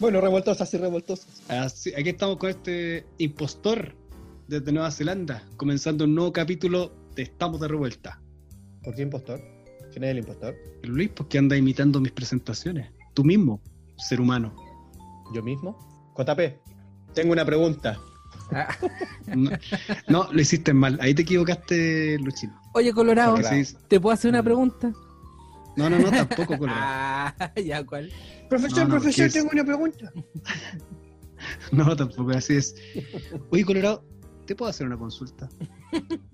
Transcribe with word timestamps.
Bueno, 0.00 0.20
revoltosas 0.20 0.72
y 0.74 0.78
revoltosos. 0.78 1.42
Así- 1.48 1.92
aquí 1.94 2.08
estamos 2.10 2.38
con 2.38 2.50
este 2.50 3.04
impostor 3.18 3.94
desde 4.48 4.72
Nueva 4.72 4.90
Zelanda, 4.90 5.44
comenzando 5.56 6.04
un 6.04 6.14
nuevo 6.14 6.32
capítulo 6.32 6.92
de 7.14 7.22
Estamos 7.22 7.60
de 7.60 7.68
Revuelta. 7.68 8.20
¿Por 8.82 8.94
qué 8.94 9.02
impostor? 9.02 9.40
¿Quién 9.92 10.04
es 10.04 10.10
el 10.12 10.18
impostor? 10.18 10.56
El 10.82 10.90
Luis, 10.90 11.10
¿por 11.10 11.28
qué 11.28 11.38
anda 11.38 11.56
imitando 11.56 12.00
mis 12.00 12.12
presentaciones? 12.12 12.90
Tú 13.14 13.24
mismo, 13.24 13.60
ser 13.98 14.20
humano. 14.20 14.54
¿Yo 15.34 15.42
mismo? 15.42 15.76
JP, 16.16 16.40
tengo 17.14 17.32
una 17.32 17.44
pregunta. 17.44 17.98
Ah, 18.52 18.74
No, 19.36 19.50
no, 20.08 20.32
lo 20.32 20.40
hiciste 20.40 20.72
mal. 20.72 20.98
Ahí 21.00 21.14
te 21.14 21.22
equivocaste, 21.22 22.18
Luchino. 22.18 22.58
Oye, 22.72 22.92
Colorado, 22.92 23.34
Porque 23.34 23.64
¿te 23.88 24.00
puedo 24.00 24.14
hacer 24.14 24.30
una 24.30 24.42
pregunta? 24.42 24.92
No, 25.76 25.88
no, 25.88 25.98
no, 25.98 26.10
tampoco, 26.10 26.58
Colorado. 26.58 26.80
Ah, 26.82 27.52
ya, 27.64 27.84
¿cuál? 27.84 28.10
Profesor, 28.48 28.78
No, 28.78 28.84
no, 28.84 29.00
profesor, 29.00 29.30
tengo 29.30 29.50
una 29.52 29.64
pregunta. 29.64 30.12
No, 31.72 31.96
tampoco, 31.96 32.32
así 32.32 32.56
es. 32.56 32.74
Oye, 33.50 33.64
Colorado, 33.64 34.04
¿te 34.46 34.54
puedo 34.54 34.68
hacer 34.68 34.86
una 34.86 34.98
consulta? 34.98 35.48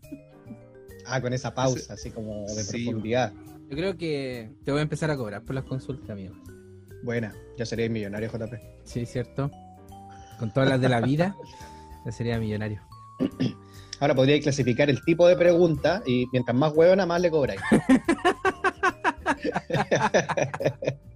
Ah, 1.08 1.20
con 1.20 1.32
esa 1.32 1.54
pausa, 1.54 1.94
así 1.94 2.10
como 2.10 2.44
de 2.46 2.64
Sí, 2.64 2.86
profundidad. 2.86 3.32
Yo 3.70 3.76
creo 3.76 3.96
que 3.96 4.50
te 4.64 4.72
voy 4.72 4.80
a 4.80 4.82
empezar 4.82 5.08
a 5.12 5.16
cobrar 5.16 5.44
por 5.44 5.54
las 5.54 5.62
consultas, 5.62 6.10
amigo. 6.10 6.34
Buena, 7.04 7.32
ya 7.56 7.64
sería 7.64 7.88
millonario, 7.88 8.28
JP. 8.28 8.54
Sí, 8.82 9.06
¿cierto? 9.06 9.48
Con 10.40 10.52
todas 10.52 10.68
las 10.68 10.80
de 10.80 10.88
la 10.88 11.00
vida, 11.00 11.36
ya 12.04 12.10
sería 12.10 12.40
millonario. 12.40 12.82
Ahora 14.00 14.16
podría 14.16 14.40
clasificar 14.40 14.90
el 14.90 15.00
tipo 15.04 15.28
de 15.28 15.36
pregunta 15.36 16.02
y 16.04 16.26
mientras 16.32 16.56
más 16.56 16.72
huevona, 16.74 17.06
más 17.06 17.20
le 17.20 17.30
cobráis. 17.30 17.60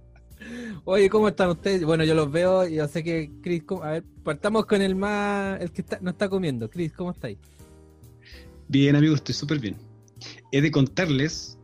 Oye, 0.85 1.09
¿cómo 1.09 1.27
están 1.27 1.49
ustedes? 1.49 1.83
Bueno, 1.83 2.03
yo 2.03 2.15
los 2.15 2.31
veo 2.31 2.67
y 2.67 2.75
yo 2.75 2.87
sé 2.87 3.03
que 3.03 3.31
Chris, 3.41 3.63
¿cómo? 3.63 3.83
a 3.83 3.91
ver, 3.91 4.03
partamos 4.23 4.65
con 4.65 4.81
el 4.81 4.95
más, 4.95 5.61
el 5.61 5.71
que 5.71 5.81
está, 5.81 5.99
no 6.01 6.11
está 6.11 6.27
comiendo. 6.29 6.69
Chris, 6.69 6.91
¿cómo 6.93 7.11
estáis? 7.11 7.37
Bien, 8.67 8.95
amigo, 8.95 9.15
estoy 9.15 9.35
súper 9.35 9.59
bien. 9.59 9.75
He 10.51 10.61
de 10.61 10.71
contarles 10.71 11.59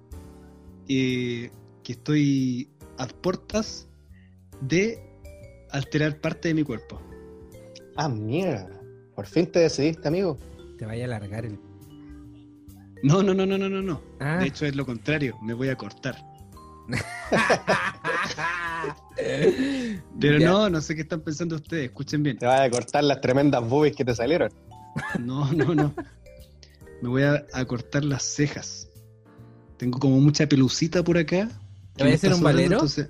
eh, 0.87 1.49
que 1.83 1.93
estoy 1.93 2.69
a 2.97 3.07
puertas 3.07 3.87
de 4.61 4.99
alterar 5.71 6.19
parte 6.19 6.49
de 6.49 6.53
mi 6.53 6.63
cuerpo. 6.63 7.01
Ah, 7.95 8.09
mierda. 8.09 8.79
Por 9.15 9.25
fin 9.25 9.47
te 9.47 9.59
decidiste, 9.59 10.07
amigo. 10.07 10.37
Te 10.77 10.85
vaya 10.85 11.03
a 11.03 11.07
alargar 11.07 11.45
el... 11.45 11.59
No, 13.03 13.23
no, 13.23 13.33
no, 13.33 13.45
no, 13.45 13.57
no, 13.57 13.69
no, 13.69 13.81
no. 13.81 14.01
Ah. 14.19 14.37
De 14.39 14.47
hecho 14.47 14.65
es 14.65 14.75
lo 14.75 14.85
contrario, 14.85 15.37
me 15.41 15.53
voy 15.53 15.69
a 15.69 15.75
cortar. 15.75 16.15
Pero 20.19 20.39
Ya. 20.39 20.47
no, 20.49 20.69
no 20.69 20.81
sé 20.81 20.95
qué 20.95 21.01
están 21.01 21.21
pensando 21.21 21.55
ustedes, 21.55 21.85
escuchen 21.85 22.23
bien. 22.23 22.37
Te 22.37 22.45
vas 22.45 22.61
a 22.61 22.69
cortar 22.69 23.03
las 23.03 23.21
tremendas 23.21 23.67
boobies 23.67 23.95
que 23.95 24.05
te 24.05 24.15
salieron. 24.15 24.51
No, 25.19 25.51
no, 25.53 25.73
no. 25.75 25.93
Me 27.01 27.09
voy 27.09 27.23
a, 27.23 27.45
a 27.53 27.65
cortar 27.65 28.03
las 28.03 28.23
cejas. 28.23 28.89
Tengo 29.77 29.99
como 29.99 30.19
mucha 30.19 30.47
pelucita 30.47 31.03
por 31.03 31.17
acá. 31.17 31.49
¿Te 31.95 32.03
voy 32.03 32.13
a 32.13 32.15
hacer 32.15 32.31
un 32.31 32.37
sobrando, 32.39 32.57
valero? 32.57 32.73
entonces- 32.75 33.09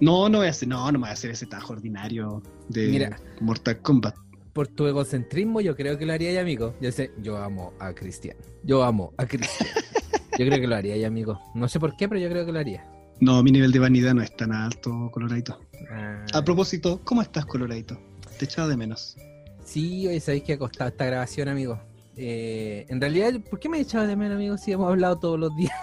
No, 0.00 0.28
no 0.28 0.38
voy 0.38 0.46
a 0.46 0.50
hacer, 0.50 0.68
no, 0.68 0.86
no 0.86 0.92
me 0.92 0.98
voy 1.04 1.08
a 1.10 1.12
hacer 1.12 1.30
ese 1.30 1.46
tajo 1.46 1.72
ordinario 1.74 2.42
de 2.68 2.88
Mira. 2.88 3.20
Mortal 3.40 3.80
Kombat. 3.80 4.16
Por 4.52 4.68
tu 4.68 4.86
egocentrismo, 4.86 5.60
yo 5.62 5.74
creo 5.76 5.96
que 5.98 6.04
lo 6.06 6.12
haría 6.12 6.30
ya, 6.32 6.40
amigo. 6.42 6.74
Yo 6.80 6.92
sé, 6.92 7.10
yo 7.22 7.38
amo 7.38 7.72
a 7.78 7.92
Cristian. 7.94 8.36
Yo 8.64 8.82
amo 8.84 9.12
a 9.16 9.26
Cristian. 9.26 9.68
Yo 10.38 10.46
creo 10.46 10.60
que 10.60 10.66
lo 10.66 10.74
haría 10.76 10.96
ya, 10.96 11.06
amigo. 11.08 11.38
No 11.54 11.68
sé 11.68 11.78
por 11.80 11.96
qué, 11.96 12.08
pero 12.08 12.20
yo 12.20 12.28
creo 12.28 12.46
que 12.46 12.52
lo 12.52 12.58
haría. 12.58 12.84
No, 13.20 13.42
mi 13.42 13.50
nivel 13.52 13.70
de 13.72 13.78
vanidad 13.78 14.14
no 14.14 14.22
es 14.22 14.34
tan 14.36 14.52
alto, 14.52 15.10
Coloradito. 15.12 15.60
Ah, 15.90 16.24
A 16.32 16.42
propósito, 16.42 17.00
¿cómo 17.04 17.22
estás, 17.22 17.44
Coloradito? 17.46 17.98
Te 18.38 18.46
echaba 18.46 18.68
de 18.68 18.76
menos. 18.76 19.16
Sí, 19.64 20.06
hoy 20.08 20.18
sabéis 20.20 20.42
que 20.44 20.54
ha 20.54 20.58
costado 20.58 20.88
esta 20.90 21.04
grabación, 21.04 21.48
amigo. 21.48 21.78
Eh, 22.16 22.84
en 22.88 23.00
realidad, 23.00 23.32
¿por 23.48 23.58
qué 23.60 23.68
me 23.68 23.78
he 23.78 23.82
echado 23.82 24.06
de 24.06 24.16
menos, 24.16 24.36
amigo? 24.36 24.56
Si 24.58 24.72
hemos 24.72 24.88
hablado 24.88 25.18
todos 25.18 25.38
los 25.38 25.54
días. 25.56 25.72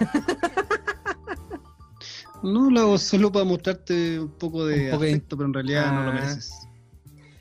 No, 2.42 2.70
lo 2.70 2.80
hago 2.80 2.96
solo 2.98 3.30
para 3.30 3.44
mostrarte 3.44 4.18
un 4.18 4.30
poco 4.30 4.64
de 4.64 4.84
Un 4.86 4.90
poco 4.92 5.02
de- 5.04 5.10
afecto, 5.10 5.36
pero 5.36 5.46
en 5.48 5.52
realidad 5.52 5.92
no 5.92 6.04
lo 6.04 6.10
Ah. 6.10 6.14
mereces. 6.14 6.50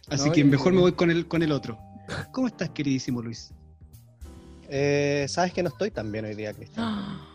Así 0.10 0.28
No, 0.28 0.34
que 0.34 0.42
yo- 0.42 0.48
mejor 0.48 0.74
me 0.74 0.82
voy 0.82 0.92
con 0.92 1.10
el, 1.10 1.26
con 1.26 1.42
el 1.42 1.54
otro. 1.54 1.78
¿Cómo 2.34 2.48
estás, 2.48 2.72
queridísimo 2.72 3.22
Luis? 3.22 3.54
Eh, 4.70 5.26
Sabes 5.28 5.54
que 5.54 5.64
no 5.64 5.70
estoy 5.70 5.92
tan 5.92 6.12
bien 6.12 6.26
hoy 6.26 6.36
día, 6.36 6.54
Cristian. 6.54 6.86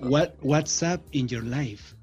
What, 0.00 0.30
what's 0.42 0.82
up 0.82 1.00
in 1.12 1.26
your 1.26 1.42
life? 1.42 1.94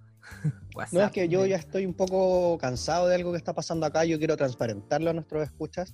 No, 0.91 1.01
es 1.05 1.11
que 1.11 1.29
yo 1.29 1.45
ya 1.45 1.57
estoy 1.57 1.85
un 1.85 1.93
poco 1.93 2.57
cansado 2.59 3.07
de 3.07 3.15
algo 3.15 3.31
que 3.31 3.37
está 3.37 3.53
pasando 3.53 3.85
acá. 3.85 4.03
Yo 4.03 4.17
quiero 4.17 4.35
transparentarlo 4.35 5.11
a 5.11 5.13
nuestros 5.13 5.43
escuchas, 5.43 5.93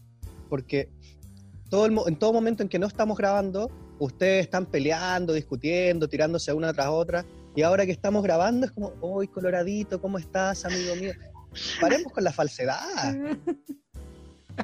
porque 0.49 0.89
todo 1.69 1.85
el 1.85 1.91
mo- 1.91 2.07
en 2.07 2.15
todo 2.17 2.31
momento 2.31 2.63
en 2.63 2.69
que 2.69 2.79
no 2.79 2.87
estamos 2.87 3.17
grabando, 3.17 3.69
ustedes 3.99 4.45
están 4.45 4.65
peleando, 4.65 5.33
discutiendo, 5.33 6.07
tirándose 6.07 6.53
una 6.53 6.71
tras 6.73 6.87
otra. 6.87 7.25
Y 7.55 7.61
ahora 7.63 7.85
que 7.85 7.91
estamos 7.91 8.23
grabando 8.23 8.65
es 8.67 8.71
como, 8.71 8.93
¡Uy, 9.01 9.27
Coloradito, 9.27 9.99
¿cómo 9.99 10.17
estás, 10.17 10.63
amigo 10.63 10.95
mío? 10.95 11.11
Paremos 11.81 12.13
con 12.13 12.23
la 12.23 12.31
falsedad. 12.31 13.13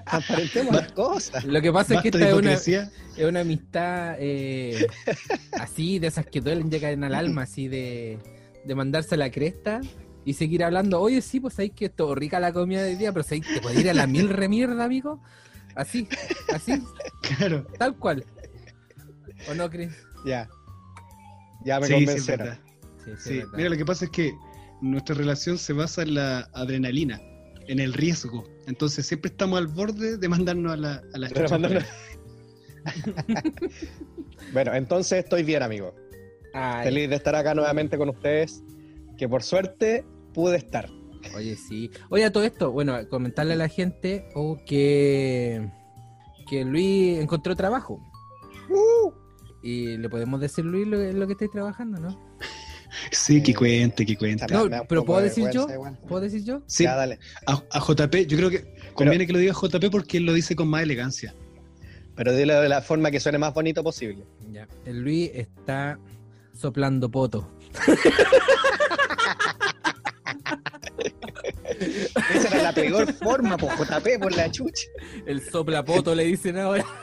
Transparentemos 0.05 0.75
las 0.75 0.91
cosas. 0.91 1.43
Lo 1.45 1.61
que 1.61 1.71
pasa 1.71 1.95
es 1.95 2.01
que 2.01 2.07
esta 2.09 2.27
es 2.29 2.33
una, 2.33 2.53
es 2.53 2.89
una 3.17 3.39
amistad 3.41 4.15
eh, 4.19 4.87
así, 5.59 5.99
de 5.99 6.07
esas 6.07 6.25
que 6.25 6.41
duelen, 6.41 6.69
llegan 6.69 7.03
al 7.03 7.15
alma, 7.15 7.43
así 7.43 7.67
de, 7.67 8.19
de 8.65 8.75
mandarse 8.75 9.15
a 9.15 9.17
la 9.17 9.29
cresta 9.31 9.81
y 10.25 10.33
seguir 10.33 10.63
hablando. 10.63 10.99
Oye, 10.99 11.21
sí, 11.21 11.39
pues 11.39 11.53
sabéis 11.53 11.73
que 11.73 11.85
estuvo 11.85 12.15
rica 12.15 12.39
la 12.39 12.51
comida 12.51 12.81
de 12.83 12.91
hoy 12.91 12.95
día, 12.95 13.13
pero 13.13 13.23
sabéis 13.23 13.45
que 13.47 13.79
ir 13.79 13.89
a 13.89 13.93
la 13.93 14.07
mil 14.07 14.29
remierda, 14.29 14.83
amigo. 14.83 15.21
Así, 15.75 16.07
así, 16.53 16.81
Claro. 17.37 17.67
tal 17.77 17.95
cual. 17.97 18.25
¿O 19.49 19.53
no, 19.53 19.69
Chris? 19.69 19.91
Ya. 20.25 20.47
Ya 21.65 21.79
me 21.79 21.87
Sí, 21.87 21.93
convencieron. 21.93 22.57
mira, 23.55 23.69
lo 23.69 23.77
que 23.77 23.85
pasa 23.85 24.05
es 24.05 24.11
que 24.11 24.33
nuestra 24.81 25.15
relación 25.15 25.57
se 25.57 25.73
basa 25.73 26.01
en 26.03 26.15
la 26.15 26.49
adrenalina, 26.53 27.19
en 27.67 27.79
el 27.79 27.93
riesgo. 27.93 28.43
Entonces 28.67 29.05
siempre 29.05 29.29
estamos 29.29 29.57
al 29.59 29.67
borde 29.67 30.17
de 30.17 30.29
mandarnos 30.29 30.73
a 30.73 30.77
la, 30.77 31.01
a 31.13 31.17
la 31.17 31.27
De 31.27 31.33
chucha. 31.33 31.57
mandarnos- 31.57 31.85
bueno, 34.53 34.73
entonces 34.73 35.23
estoy 35.23 35.43
bien, 35.43 35.63
amigo. 35.63 35.93
Ay, 36.53 36.85
Feliz 36.85 37.09
de 37.09 37.15
estar 37.15 37.35
acá 37.35 37.53
nuevamente 37.53 37.97
con 37.97 38.09
ustedes. 38.09 38.63
Que 39.17 39.27
por 39.29 39.43
suerte 39.43 40.05
pude 40.33 40.57
estar. 40.57 40.89
Oye, 41.35 41.55
sí. 41.55 41.89
Oye, 42.09 42.25
a 42.25 42.31
todo 42.31 42.43
esto, 42.43 42.71
bueno, 42.71 42.97
comentarle 43.09 43.53
a 43.53 43.57
la 43.57 43.67
gente 43.69 44.27
oh, 44.35 44.57
que, 44.65 45.69
que 46.47 46.63
Luis 46.65 47.17
encontró 47.19 47.55
trabajo. 47.55 47.99
Y 49.63 49.97
le 49.97 50.09
podemos 50.09 50.39
decir, 50.39 50.63
Luis, 50.65 50.85
lo, 50.85 50.97
lo 51.13 51.25
que 51.25 51.33
estáis 51.33 51.49
trabajando, 51.51 51.99
¿no? 51.99 52.24
Sí, 53.11 53.41
que 53.43 53.51
Eh, 53.51 53.55
cuente, 53.55 54.05
que 54.05 54.15
cuente. 54.17 54.45
Me 54.49 54.53
da- 54.69 54.77
No, 54.79 54.85
pero 54.87 55.03
¿puedo 55.05 55.19
de 55.21 55.25
decir 55.29 55.49
yo? 55.51 55.67
¿Puedo 56.07 56.21
decir 56.21 56.43
yo? 56.43 56.61
Sí, 56.67 56.83
Ya, 56.83 56.95
dale. 56.95 57.19
a, 57.45 57.61
a 57.71 57.79
JP, 57.79 58.25
yo 58.27 58.37
creo 58.37 58.49
que 58.49 58.75
conviene 58.93 59.25
que 59.27 59.33
lo 59.33 59.39
diga 59.39 59.53
JP 59.53 59.89
porque 59.91 60.17
él 60.17 60.25
lo 60.25 60.33
dice 60.33 60.55
con 60.55 60.67
más 60.67 60.83
elegancia. 60.83 61.33
Pero 62.15 62.33
dilo 62.33 62.61
de 62.61 62.69
la 62.69 62.81
forma 62.81 63.11
que 63.11 63.19
suene 63.19 63.37
más 63.37 63.53
bonito 63.53 63.83
posible. 63.83 64.23
Ya. 64.51 64.67
El 64.85 65.01
Luis 65.01 65.31
está 65.33 65.99
soplando 66.53 67.09
poto. 67.11 67.51
Esa 72.33 72.47
era 72.47 72.63
la 72.63 72.73
peor 72.73 73.11
forma, 73.13 73.57
por 73.57 73.71
JP, 73.77 74.19
por 74.21 74.35
la 74.35 74.49
chucha. 74.49 74.87
El 75.25 75.41
soplapoto 75.43 76.15
le 76.15 76.23
dicen 76.25 76.57
ahora. 76.57 76.85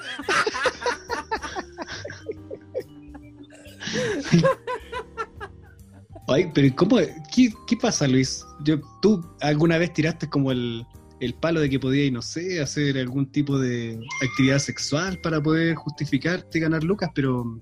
Ay, 6.32 6.50
pero 6.54 6.74
¿cómo? 6.74 6.96
¿Qué, 7.34 7.52
qué 7.66 7.76
pasa, 7.76 8.08
Luis? 8.08 8.44
Yo, 8.64 8.80
¿Tú 9.00 9.24
alguna 9.40 9.78
vez 9.78 9.92
tiraste 9.92 10.28
como 10.28 10.52
el, 10.52 10.84
el 11.20 11.34
palo 11.34 11.60
de 11.60 11.68
que 11.68 11.78
podías, 11.78 12.12
no 12.12 12.22
sé, 12.22 12.60
hacer 12.60 12.96
algún 12.98 13.30
tipo 13.30 13.58
de 13.58 14.00
actividad 14.22 14.58
sexual 14.58 15.20
para 15.20 15.42
poder 15.42 15.74
justificarte 15.74 16.58
y 16.58 16.60
ganar 16.60 16.82
lucas, 16.82 17.10
pero 17.14 17.60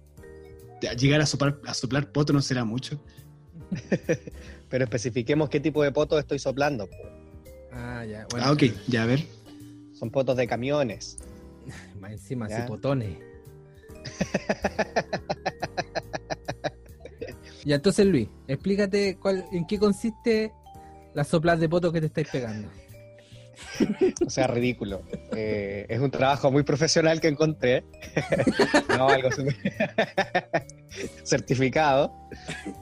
llegar 0.99 1.21
a 1.21 1.27
soplar, 1.27 1.59
a 1.67 1.75
soplar 1.75 2.13
poto 2.13 2.33
no 2.33 2.41
será 2.41 2.65
mucho? 2.65 3.03
Pero 4.69 4.85
especifiquemos 4.85 5.49
qué 5.49 5.61
tipo 5.61 5.83
de 5.83 5.93
potos 5.93 6.19
estoy 6.19 6.39
soplando. 6.39 6.89
Ah, 7.73 8.05
ya. 8.05 8.27
Bueno, 8.31 8.47
Ah, 8.47 8.53
ok, 8.53 8.65
ya 8.89 9.03
a 9.03 9.07
ver. 9.07 9.25
Son 9.93 10.11
potos 10.11 10.37
de 10.37 10.47
camiones. 10.47 11.19
Más 12.01 12.13
encima, 12.13 12.49
Ya. 12.49 12.67
ya, 17.71 17.77
entonces, 17.77 18.05
Luis, 18.05 18.29
explícate 18.49 19.17
en 19.53 19.65
qué 19.69 19.79
consiste 19.79 20.53
las 21.15 21.29
soplas 21.29 21.61
de 21.61 21.69
poto 21.69 21.93
que 21.93 22.01
te 22.01 22.07
estáis 22.07 22.29
pegando. 22.29 22.69
O 24.27 24.31
sea, 24.31 24.47
ridículo. 24.47 25.03
Eh, 25.37 25.85
es 25.89 26.01
un 26.01 26.11
trabajo 26.11 26.51
muy 26.51 26.63
profesional 26.63 27.21
que 27.21 27.29
encontré. 27.29 27.85
no, 28.97 29.09
algo 29.09 29.29
certificado. 31.25 32.13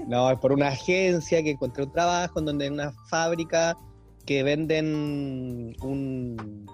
No, 0.06 0.30
es 0.30 0.38
por 0.38 0.52
una 0.52 0.68
agencia 0.68 1.42
que 1.42 1.50
encontré 1.50 1.84
un 1.84 1.92
trabajo 1.92 2.38
en 2.38 2.44
donde 2.46 2.66
en 2.66 2.74
una 2.74 2.92
fábrica 3.10 3.76
que 4.24 4.42
venden 4.42 5.74
un- 5.82 6.66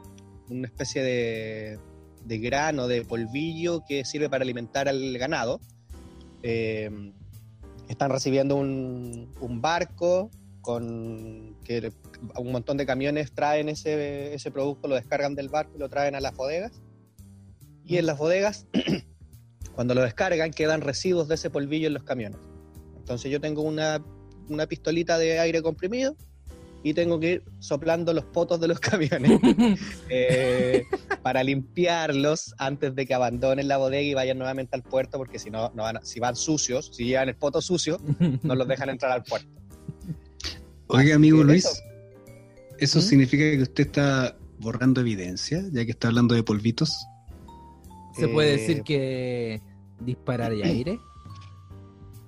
una 0.51 0.67
especie 0.67 1.03
de, 1.03 1.79
de 2.25 2.39
grano, 2.39 2.87
de 2.87 3.05
polvillo 3.05 3.83
que 3.89 4.05
sirve 4.05 4.29
para 4.29 4.43
alimentar 4.43 4.89
al 4.89 5.17
ganado. 5.19 5.61
Eh, 6.43 6.91
están 7.89 8.11
recibiendo 8.11 8.57
un, 8.57 9.33
un 9.41 9.61
barco 9.61 10.31
con 10.61 11.57
que 11.65 11.93
un 12.39 12.53
montón 12.53 12.77
de 12.77 12.87
camiones 12.87 13.33
traen 13.33 13.69
ese, 13.69 14.35
ese 14.35 14.51
producto, 14.51 14.89
lo 14.89 14.95
descargan 14.95 15.35
del 15.35 15.49
barco 15.49 15.73
y 15.77 15.79
lo 15.79 15.89
traen 15.89 16.15
a 16.15 16.21
las 16.21 16.35
bodegas. 16.35 16.81
Y 17.85 17.99
en 17.99 18.07
las 18.07 18.17
bodegas, 18.17 18.67
cuando 19.75 19.95
lo 19.95 20.03
descargan, 20.03 20.53
quedan 20.53 20.81
residuos 20.81 21.29
de 21.29 21.35
ese 21.35 21.51
polvillo 21.51 21.87
en 21.87 21.95
los 21.95 22.05
camiones. 22.05 22.41
Entonces 22.97 23.31
yo 23.31 23.41
tengo 23.41 23.61
una, 23.63 24.03
una 24.49 24.67
pistolita 24.67 25.19
de 25.19 25.39
aire 25.39 25.61
comprimido 25.61 26.17
y 26.85 26.93
tengo 26.95 27.19
que 27.19 27.33
ir 27.33 27.43
soplando 27.61 28.13
los 28.13 28.25
potos 28.27 28.61
de 28.61 28.69
los 28.69 28.79
camiones 28.91 29.41
eh, 30.11 30.85
para 31.23 31.43
limpiarlos 31.43 32.55
antes 32.59 32.95
de 32.95 33.07
que 33.07 33.15
abandonen 33.15 33.67
la 33.67 33.79
bodega 33.79 34.03
y 34.03 34.15
vayan 34.15 34.39
nuevamente 34.39 34.77
al 34.77 34.83
puerto, 34.83 35.17
porque 35.19 35.39
si 35.41 35.51
no, 35.51 35.73
no 35.75 35.83
van, 35.83 35.97
a- 35.97 36.05
si 36.05 36.21
van 36.21 36.37
sucios, 36.37 36.91
si 36.95 37.07
llevan 37.07 37.31
el 37.31 37.37
poto 37.37 37.61
sucio, 37.63 37.99
no 38.43 38.55
los 38.55 38.69
dejan 38.69 38.91
entrar 38.91 39.11
al 39.13 39.25
puerto. 39.25 39.49
Oiga, 40.89 41.15
amigo 41.17 41.43
Luis, 41.43 41.65
eso. 41.65 41.83
¿eso 42.79 42.99
¿Mm? 42.99 43.03
significa 43.03 43.45
que 43.45 43.63
usted 43.63 43.87
está 43.87 44.37
borrando 44.59 45.01
evidencia, 45.01 45.65
ya 45.73 45.85
que 45.87 45.93
está 45.93 46.09
hablando 46.09 46.35
de 46.35 46.43
polvitos? 46.43 47.07
¿Se 48.15 48.29
puede 48.29 48.51
Eh, 48.55 48.59
decir 48.59 48.83
que 48.83 49.63
disparar 50.01 50.53
y 50.53 50.63
aire? 50.63 50.99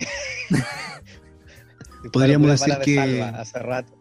Podríamos 2.13 2.51
decir 2.51 2.75
de 2.75 2.81
que- 2.85 2.95
salva 2.95 3.29
hace 3.41 3.59
rato. 3.59 3.93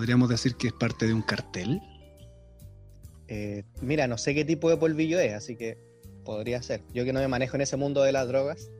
¿Podríamos 0.00 0.30
decir 0.30 0.54
que 0.54 0.68
es 0.68 0.72
parte 0.72 1.06
de 1.06 1.12
un 1.12 1.20
cartel? 1.20 1.78
Eh, 3.28 3.64
mira, 3.82 4.08
no 4.08 4.16
sé 4.16 4.34
qué 4.34 4.46
tipo 4.46 4.70
de 4.70 4.78
polvillo 4.78 5.20
es, 5.20 5.34
así 5.34 5.56
que 5.56 5.76
podría 6.24 6.62
ser. 6.62 6.82
Yo 6.94 7.04
que 7.04 7.12
no 7.12 7.20
me 7.20 7.28
manejo 7.28 7.56
en 7.56 7.60
ese 7.60 7.76
mundo 7.76 8.02
de 8.02 8.10
las 8.10 8.26
drogas. 8.26 8.70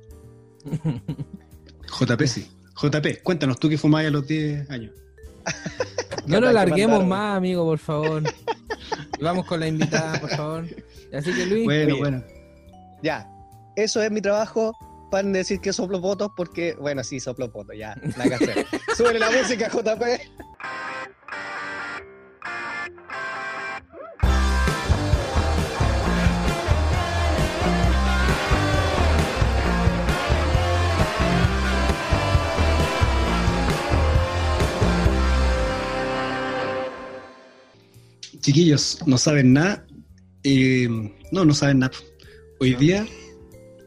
JP 2.00 2.22
sí. 2.22 2.50
JP, 2.74 3.22
cuéntanos, 3.22 3.60
tú 3.60 3.68
que 3.68 3.76
fumabas 3.76 4.06
a 4.06 4.10
los 4.10 4.26
10 4.26 4.70
años. 4.70 4.94
No 6.26 6.40
nos 6.40 6.50
que 6.50 6.54
larguemos 6.54 7.06
más, 7.06 7.36
amigo, 7.36 7.64
por 7.64 7.78
favor. 7.78 8.22
Vamos 9.20 9.44
con 9.44 9.60
la 9.60 9.68
invitada, 9.68 10.18
por 10.20 10.30
favor. 10.30 10.64
Así 11.12 11.34
que 11.34 11.44
Luis, 11.44 11.64
Bueno, 11.66 11.98
bueno. 11.98 12.24
Ya, 13.02 13.30
eso 13.76 14.02
es 14.02 14.10
mi 14.10 14.22
trabajo. 14.22 14.74
Para 15.10 15.28
decir 15.28 15.60
que 15.60 15.72
soplo 15.74 16.00
votos 16.00 16.30
porque, 16.34 16.74
bueno, 16.80 17.04
sí, 17.04 17.20
soplo 17.20 17.50
votos, 17.50 17.76
ya, 17.76 17.94
nada 18.16 18.28
que 18.28 18.34
hacer. 18.36 18.66
Súbele 18.96 19.18
la 19.18 19.30
música, 19.30 19.68
JP. 19.68 20.49
Chiquillos, 38.40 38.98
no 39.06 39.18
saben 39.18 39.52
nada. 39.52 39.86
Eh, 40.44 40.88
no, 41.32 41.44
no 41.44 41.54
saben 41.54 41.80
nada. 41.80 41.92
Hoy 42.60 42.74
día 42.74 43.06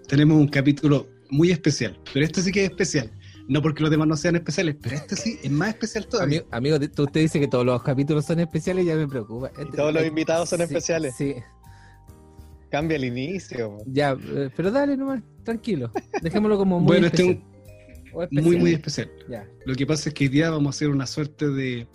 tenemos 0.08 0.38
un 0.38 0.48
capítulo 0.48 1.08
muy 1.30 1.52
especial, 1.52 2.00
pero 2.14 2.26
este 2.26 2.42
sí 2.42 2.52
que 2.52 2.66
es 2.66 2.70
especial. 2.72 3.12
No 3.48 3.62
porque 3.62 3.82
los 3.82 3.90
demás 3.92 4.08
no 4.08 4.16
sean 4.16 4.36
especiales, 4.36 4.76
pero 4.82 4.96
este 4.96 5.16
sí 5.16 5.38
es 5.44 5.52
más 5.52 5.70
especial 5.70 6.08
todavía. 6.08 6.44
amigo, 6.52 6.78
amigo, 6.78 6.90
tú- 6.92 7.04
usted 7.04 7.22
dice 7.22 7.40
que 7.40 7.48
todos 7.48 7.66
los 7.66 7.82
capítulos 7.84 8.26
son 8.26 8.40
especiales 8.40 8.86
y 8.86 8.88
ya 8.88 8.96
me 8.96 9.08
preocupa. 9.08 9.48
Este- 9.58 9.76
todos 9.78 9.94
los 9.94 10.06
invitados 10.06 10.50
son 10.50 10.60
sí, 10.60 10.64
especiales. 10.64 11.16
Sí, 11.18 11.36
Cambia 12.70 12.96
el 12.96 13.06
inicio. 13.06 13.78
ya, 13.86 14.18
eh, 14.34 14.50
pero 14.56 14.72
dale 14.72 14.96
nomás, 14.98 15.22
tranquilo. 15.44 15.92
Dejémoslo 16.22 16.58
como 16.58 16.80
muy 16.80 16.88
bueno, 16.88 17.08
este 17.08 17.24
es 17.24 17.30
especial. 17.30 17.50
un- 18.14 18.24
especial. 18.24 18.44
muy, 18.46 18.58
muy 18.58 18.74
especial. 18.74 19.12
Ya. 19.30 19.48
Lo 19.66 19.76
que 19.76 19.86
pasa 19.86 20.10
es 20.10 20.16
que 20.16 20.24
hoy 20.26 20.30
día 20.30 20.50
vamos 20.50 20.68
a 20.68 20.78
hacer 20.78 20.90
una 20.90 21.06
suerte 21.06 21.50
de 21.50 21.88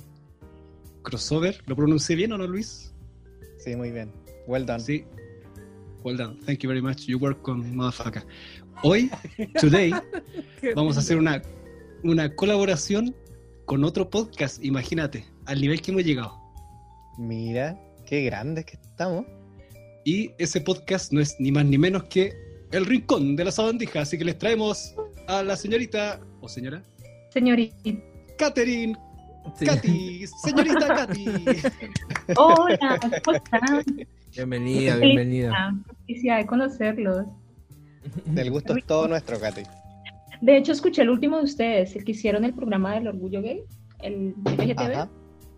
crossover. 1.09 1.63
¿Lo 1.67 1.75
pronuncié 1.75 2.17
bien 2.17 2.33
o 2.33 2.39
no, 2.39 2.47
Luis? 2.47 2.93
Sí, 3.57 3.75
muy 3.75 3.91
bien. 3.91 4.13
Well 4.47 4.67
done. 4.67 4.81
Sí. 4.81 5.05
Well 6.05 6.19
done. 6.19 6.39
Thank 6.45 6.59
you 6.61 6.69
very 6.69 6.83
much. 6.83 7.07
You 7.07 7.19
work 7.19 7.49
on 7.49 7.75
motherfucker. 7.75 8.25
Hoy, 8.83 9.11
today, 9.59 9.93
vamos 10.77 10.97
a 10.97 11.01
hacer 11.01 11.17
una, 11.17 11.43
una 12.05 12.35
colaboración 12.35 13.17
con 13.65 13.85
otro 13.85 14.09
podcast. 14.09 14.63
Imagínate, 14.63 15.25
al 15.47 15.61
nivel 15.61 15.81
que 15.81 15.91
hemos 15.93 16.05
llegado. 16.05 16.39
Mira, 17.19 17.81
qué 18.07 18.25
grandes 18.25 18.67
que 18.67 18.77
estamos. 18.77 19.25
Y 20.05 20.31
ese 20.39 20.61
podcast 20.61 21.13
no 21.13 21.21
es 21.21 21.37
ni 21.39 21.51
más 21.51 21.65
ni 21.65 21.79
menos 21.79 22.05
que 22.05 22.33
El 22.71 22.85
Rincón 22.85 23.35
de 23.35 23.45
la 23.47 23.51
Sabandija. 23.51 24.03
Así 24.03 24.19
que 24.19 24.25
les 24.25 24.39
traemos 24.39 24.95
a 25.27 25.43
la 25.43 25.57
señorita, 25.57 26.21
o 26.43 26.49
señora, 26.49 26.83
Señorita. 27.33 27.75
Catherine. 28.39 29.08
Sí. 29.57 29.67
Katy, 29.67 30.27
señorita 30.45 30.87
Katy. 30.89 31.25
Hola, 32.37 33.01
¿cómo 33.25 33.37
están? 33.37 33.85
Bienvenida, 34.35 34.97
bienvenida. 34.97 35.75
Felicidad 36.07 36.39
de 36.39 36.47
conocerlos. 36.47 37.27
El 38.35 38.51
gusto 38.51 38.77
es 38.77 38.85
todo 38.85 39.09
nuestro, 39.09 39.39
Katy. 39.39 39.63
De 40.41 40.57
hecho, 40.57 40.73
escuché 40.73 41.03
el 41.03 41.11
último 41.11 41.39
de 41.39 41.45
ustedes, 41.45 41.97
el 41.97 42.05
que 42.05 42.13
hicieron 42.13 42.45
el 42.45 42.55
programa 42.55 42.95
del 42.95 43.09
orgullo 43.09 43.43
gay, 43.43 43.65
el 44.01 44.35
LGTB. 44.45 45.09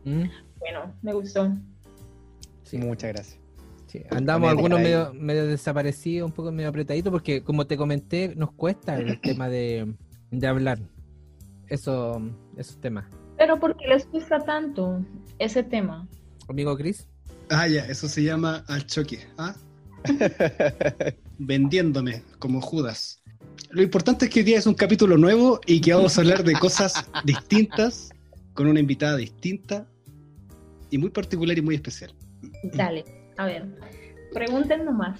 ¿Mm? 0.04 0.24
Bueno, 0.58 0.94
me 1.02 1.12
gustó. 1.12 1.54
Sí. 2.62 2.78
muchas 2.78 3.12
gracias. 3.12 3.40
Sí, 3.86 4.02
Andamos 4.10 4.48
algunos 4.50 4.80
medio, 4.80 5.12
medio 5.14 5.46
desaparecidos, 5.46 6.28
un 6.28 6.34
poco 6.34 6.52
medio 6.52 6.68
apretaditos, 6.68 7.10
porque 7.10 7.42
como 7.42 7.66
te 7.66 7.76
comenté, 7.76 8.34
nos 8.36 8.52
cuesta 8.52 8.96
el 8.96 9.20
tema 9.20 9.48
de, 9.48 9.94
de 10.30 10.46
hablar. 10.46 10.78
Eso, 11.66 12.22
esos 12.56 12.80
temas. 12.80 13.06
Pero 13.40 13.58
¿por 13.58 13.74
qué 13.74 13.88
les 13.88 14.06
gusta 14.10 14.38
tanto 14.38 15.02
ese 15.38 15.62
tema? 15.62 16.06
Amigo 16.46 16.76
Chris, 16.76 17.08
Ah, 17.48 17.66
ya, 17.66 17.86
eso 17.86 18.06
se 18.06 18.22
llama 18.22 18.64
al 18.68 18.86
choque. 18.86 19.26
¿ah? 19.38 19.56
Vendiéndome 21.38 22.22
como 22.38 22.60
Judas. 22.60 23.22
Lo 23.70 23.82
importante 23.82 24.26
es 24.26 24.30
que 24.30 24.40
hoy 24.40 24.44
día 24.44 24.58
es 24.58 24.66
un 24.66 24.74
capítulo 24.74 25.16
nuevo 25.16 25.58
y 25.66 25.80
que 25.80 25.94
vamos 25.94 26.18
a 26.18 26.20
hablar 26.20 26.44
de 26.44 26.52
cosas 26.52 27.10
distintas, 27.24 28.10
con 28.52 28.66
una 28.66 28.78
invitada 28.78 29.16
distinta 29.16 29.88
y 30.90 30.98
muy 30.98 31.08
particular 31.08 31.56
y 31.56 31.62
muy 31.62 31.76
especial. 31.76 32.14
Dale, 32.74 33.06
a 33.38 33.46
ver, 33.46 33.66
pregunten 34.34 34.84
nomás. 34.84 35.18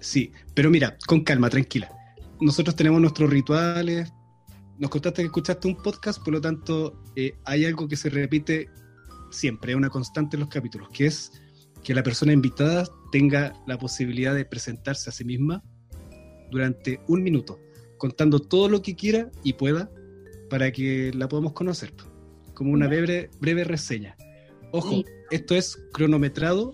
Sí, 0.00 0.32
pero 0.54 0.70
mira, 0.70 0.96
con 1.06 1.22
calma, 1.22 1.50
tranquila. 1.50 1.92
Nosotros 2.40 2.74
tenemos 2.74 2.98
nuestros 2.98 3.28
rituales. 3.28 4.10
Nos 4.78 4.90
contaste 4.90 5.22
que 5.22 5.26
escuchaste 5.26 5.68
un 5.68 5.76
podcast, 5.76 6.22
por 6.22 6.32
lo 6.34 6.40
tanto, 6.40 7.00
eh, 7.16 7.34
hay 7.44 7.64
algo 7.64 7.86
que 7.88 7.96
se 7.96 8.10
repite 8.10 8.68
siempre, 9.30 9.72
es 9.72 9.76
una 9.76 9.90
constante 9.90 10.36
en 10.36 10.40
los 10.40 10.48
capítulos, 10.48 10.88
que 10.92 11.06
es 11.06 11.30
que 11.84 11.94
la 11.94 12.02
persona 12.02 12.32
invitada 12.32 12.84
tenga 13.10 13.52
la 13.66 13.78
posibilidad 13.78 14.34
de 14.34 14.44
presentarse 14.44 15.10
a 15.10 15.12
sí 15.12 15.24
misma 15.24 15.62
durante 16.50 17.00
un 17.08 17.22
minuto, 17.22 17.58
contando 17.98 18.40
todo 18.40 18.68
lo 18.68 18.82
que 18.82 18.94
quiera 18.94 19.30
y 19.42 19.54
pueda 19.54 19.90
para 20.50 20.70
que 20.70 21.12
la 21.14 21.28
podamos 21.28 21.52
conocer, 21.52 21.92
como 22.54 22.72
una 22.72 22.88
breve, 22.88 23.30
breve 23.40 23.64
reseña. 23.64 24.16
Ojo, 24.70 24.90
Sí. 24.90 25.04
esto 25.30 25.54
es 25.54 25.78
cronometrado 25.92 26.72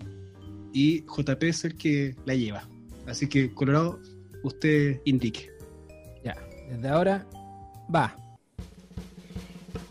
y 0.73 1.01
JP 1.05 1.43
es 1.49 1.65
el 1.65 1.75
que 1.75 2.15
la 2.25 2.35
lleva. 2.35 2.67
Así 3.07 3.27
que, 3.27 3.53
Colorado, 3.53 3.99
usted 4.43 5.01
indique. 5.05 5.49
ya, 6.23 6.35
desde 6.69 6.87
ahora 6.87 7.27
va. 7.93 8.15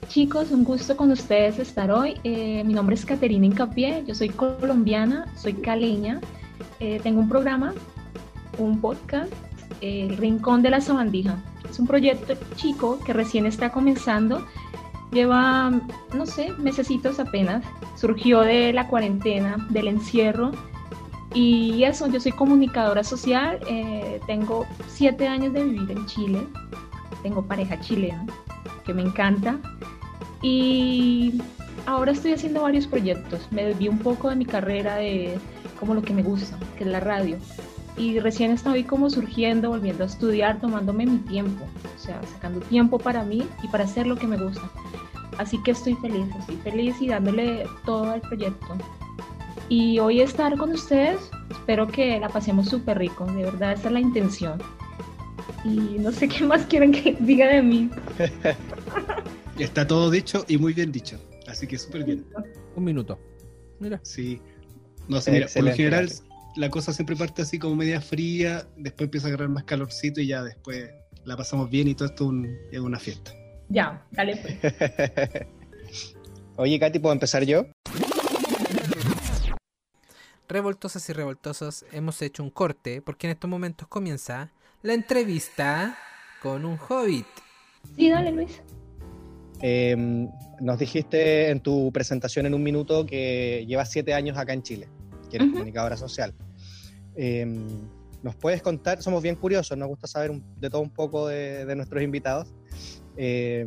Chicos, 0.09 0.51
un 0.51 0.65
gusto 0.65 0.97
con 0.97 1.11
ustedes 1.11 1.59
estar 1.59 1.91
hoy. 1.91 2.15
Eh, 2.25 2.63
mi 2.65 2.73
nombre 2.73 2.95
es 2.95 3.05
Caterina 3.05 3.45
Incapié, 3.45 4.05
yo 4.07 4.15
soy 4.15 4.31
colombiana, 4.31 5.27
soy 5.37 5.55
caleña. 5.55 6.21
Eh, 6.81 6.99
tengo 7.03 7.21
un 7.21 7.29
programa, 7.29 7.75
un 8.57 8.81
podcast, 8.81 9.33
El 9.81 10.17
Rincón 10.17 10.63
de 10.63 10.71
la 10.71 10.81
Sabandija. 10.81 11.37
Es 11.69 11.79
un 11.79 11.87
proyecto 11.87 12.35
chico 12.57 12.99
que 13.05 13.13
recién 13.13 13.45
está 13.45 13.71
comenzando. 13.71 14.47
Lleva, 15.13 15.71
no 16.15 16.27
sé, 16.27 16.53
mesecitos 16.59 17.21
apenas. 17.21 17.65
Surgió 17.97 18.41
de 18.41 18.73
la 18.73 18.89
cuarentena, 18.89 19.57
del 19.69 19.89
encierro. 19.89 20.53
Y 21.35 21.85
eso, 21.85 22.07
yo 22.07 22.19
soy 22.19 22.33
comunicadora 22.33 23.05
social. 23.05 23.61
eh, 23.69 24.21
tengo 24.27 24.67
siete 24.89 25.29
años 25.29 25.53
de 25.53 25.65
vivir 25.65 25.91
en 25.91 26.07
Chile. 26.07 26.47
Tengo 27.23 27.43
pareja 27.43 27.79
chilena 27.81 28.25
que 28.85 28.95
me 28.95 29.03
encanta. 29.03 29.59
Y 30.43 31.41
ahora 31.87 32.13
estoy 32.13 32.33
haciendo 32.33 32.63
varios 32.63 32.87
proyectos. 32.87 33.47
Me 33.51 33.65
desvío 33.65 33.91
un 33.91 33.99
poco 33.99 34.31
de 34.31 34.37
mi 34.37 34.47
carrera 34.47 34.97
de 34.97 35.39
como 35.81 35.95
lo 35.95 36.03
que 36.03 36.15
me 36.15 36.23
gusta, 36.23 36.59
que 36.77 36.85
es 36.85 36.91
la 36.91 37.01
radio. 37.01 37.39
y 37.99 38.21
recién 38.21 38.53
estoy 38.53 38.85
como 38.85 39.11
surgiendo, 39.11 39.71
volviendo 39.71 40.05
a 40.05 40.07
estudiar, 40.07 40.61
tomándome 40.61 41.05
mi 41.05 41.19
tiempo, 41.19 41.65
o 41.97 41.99
sea, 41.99 42.21
sacando 42.33 42.61
tiempo 42.61 42.99
para 42.99 43.25
mí 43.25 43.47
y 43.63 43.69
para 43.69 43.85
hacer 43.85 44.07
lo 44.07 44.17
que 44.17 44.27
me 44.27 44.37
gusta. 44.37 44.63
Así 45.37 45.61
que 45.63 45.73
estoy 45.73 45.95
feliz, 45.97 46.27
estoy 46.39 46.57
feliz 46.57 46.97
y 47.01 47.09
dándole 47.09 47.67
todo 47.85 48.11
al 48.11 48.21
proyecto. 48.21 48.67
Y 49.69 49.99
hoy 49.99 50.21
estar 50.21 50.57
con 50.57 50.71
ustedes, 50.71 51.31
espero 51.51 51.87
que 51.89 52.19
la 52.21 52.29
pasemos 52.29 52.69
súper 52.69 52.99
rico, 52.99 53.27
de 53.27 53.45
verdad 53.45 53.73
esa 53.73 53.89
es 53.89 53.93
la 53.93 54.01
intención. 54.01 54.63
Y 55.65 55.99
no 55.99 56.13
sé 56.13 56.29
qué 56.29 56.45
más 56.45 56.65
quieren 56.67 56.93
que 56.93 57.17
diga 57.21 57.47
de 57.49 57.63
mí. 57.63 57.91
Está 59.59 59.87
todo 59.87 60.11
dicho 60.11 60.45
y 60.49 60.57
muy 60.57 60.73
bien 60.73 60.93
dicho, 60.93 61.19
así 61.49 61.67
que 61.67 61.77
súper 61.79 62.05
bien. 62.05 62.25
Un 62.77 62.85
minuto. 62.85 63.19
Mira. 63.81 64.01
Sí. 64.05 64.41
No 65.09 65.21
sé, 65.21 65.33
mira, 65.33 65.47
por 65.53 65.65
lo 65.65 65.73
general 65.73 66.11
la 66.57 66.71
cosa 66.71 66.93
siempre 66.93 67.17
parte 67.17 67.43
así 67.43 67.59
como 67.59 67.75
media 67.77 68.01
fría, 68.01 68.67
después 68.77 69.07
empieza 69.07 69.27
a 69.27 69.31
agarrar 69.31 69.49
más 69.49 69.65
calorcito 69.65 70.21
y 70.21 70.27
ya 70.29 70.43
después 70.43 70.91
la 71.25 71.37
pasamos 71.37 71.71
bien 71.71 71.89
y 71.89 71.95
todo 71.95 72.09
esto 72.09 72.27
un- 72.27 72.57
es 72.71 72.79
una 72.81 72.99
fiesta. 72.99 73.33
Ya, 73.69 74.07
dale 74.13 74.37
pues. 74.37 74.57
Oye, 76.57 76.79
Katy, 76.79 76.99
¿puedo 76.99 77.13
empezar 77.13 77.45
yo? 77.45 77.67
Revoltosas 80.49 81.09
y 81.09 81.13
revoltosos, 81.13 81.85
hemos 81.93 82.23
hecho 82.23 82.43
un 82.43 82.51
corte 82.51 83.03
porque 83.03 83.27
en 83.27 83.33
estos 83.33 83.51
momentos 83.51 83.87
comienza 83.89 84.51
la 84.83 84.95
entrevista 84.95 85.97
con 86.43 86.65
un 86.65 86.79
hobbit. 86.79 87.27
Sí, 87.97 88.09
dale 88.11 88.31
Luis. 88.33 88.61
Eh, 89.61 89.97
nos 90.61 90.79
dijiste 90.79 91.51
en 91.51 91.61
tu 91.61 91.91
presentación 91.93 92.47
en 92.47 92.55
un 92.55 92.63
minuto 92.63 93.05
que 93.05 93.65
llevas 93.67 93.91
siete 93.91 94.15
años 94.15 94.37
acá 94.39 94.53
en 94.53 94.63
Chile, 94.63 94.89
que 95.31 95.37
eres 95.37 95.49
comunicadora 95.53 95.97
social. 95.97 96.33
Eh, 97.17 97.45
¿Nos 98.23 98.35
puedes 98.37 98.63
contar? 98.63 99.01
Somos 99.03 99.23
bien 99.23 99.37
curiosos, 99.37 99.77
nos 99.79 99.89
gusta 99.89 100.07
saber 100.09 100.31
un- 100.31 100.45
de 100.61 100.71
todo 100.71 100.81
un 100.81 100.91
poco 100.91 101.29
de, 101.29 101.65
de 101.67 101.77
nuestros 101.77 102.03
invitados. 102.03 102.53
Eh, 103.17 103.67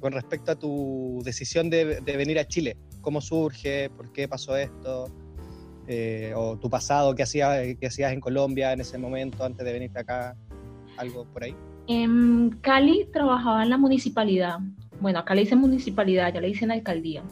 con 0.00 0.12
respecto 0.12 0.50
a 0.52 0.56
tu 0.56 1.20
decisión 1.24 1.70
de, 1.70 2.00
de 2.00 2.16
venir 2.16 2.38
a 2.38 2.44
Chile, 2.46 2.76
¿cómo 3.00 3.20
surge? 3.20 3.90
¿Por 3.90 4.12
qué 4.12 4.26
pasó 4.28 4.56
esto? 4.56 5.08
Eh, 5.86 6.32
¿O 6.36 6.56
tu 6.58 6.68
pasado? 6.68 7.14
¿Qué 7.14 7.22
hacías, 7.22 7.60
qué 7.80 7.86
hacías 7.86 8.12
en 8.12 8.20
Colombia 8.20 8.72
en 8.72 8.80
ese 8.80 8.98
momento 8.98 9.44
antes 9.44 9.64
de 9.64 9.72
venirte 9.72 9.98
acá? 10.00 10.36
¿Algo 10.98 11.24
por 11.32 11.44
ahí? 11.44 11.54
En 11.86 12.50
Cali 12.60 13.06
trabajaba 13.12 13.62
en 13.62 13.70
la 13.70 13.78
municipalidad. 13.78 14.58
Bueno, 15.00 15.20
acá 15.20 15.34
le 15.34 15.42
dicen 15.42 15.60
municipalidad, 15.60 16.34
ya 16.34 16.40
le 16.40 16.48
dicen 16.48 16.70
alcaldía. 16.70 17.22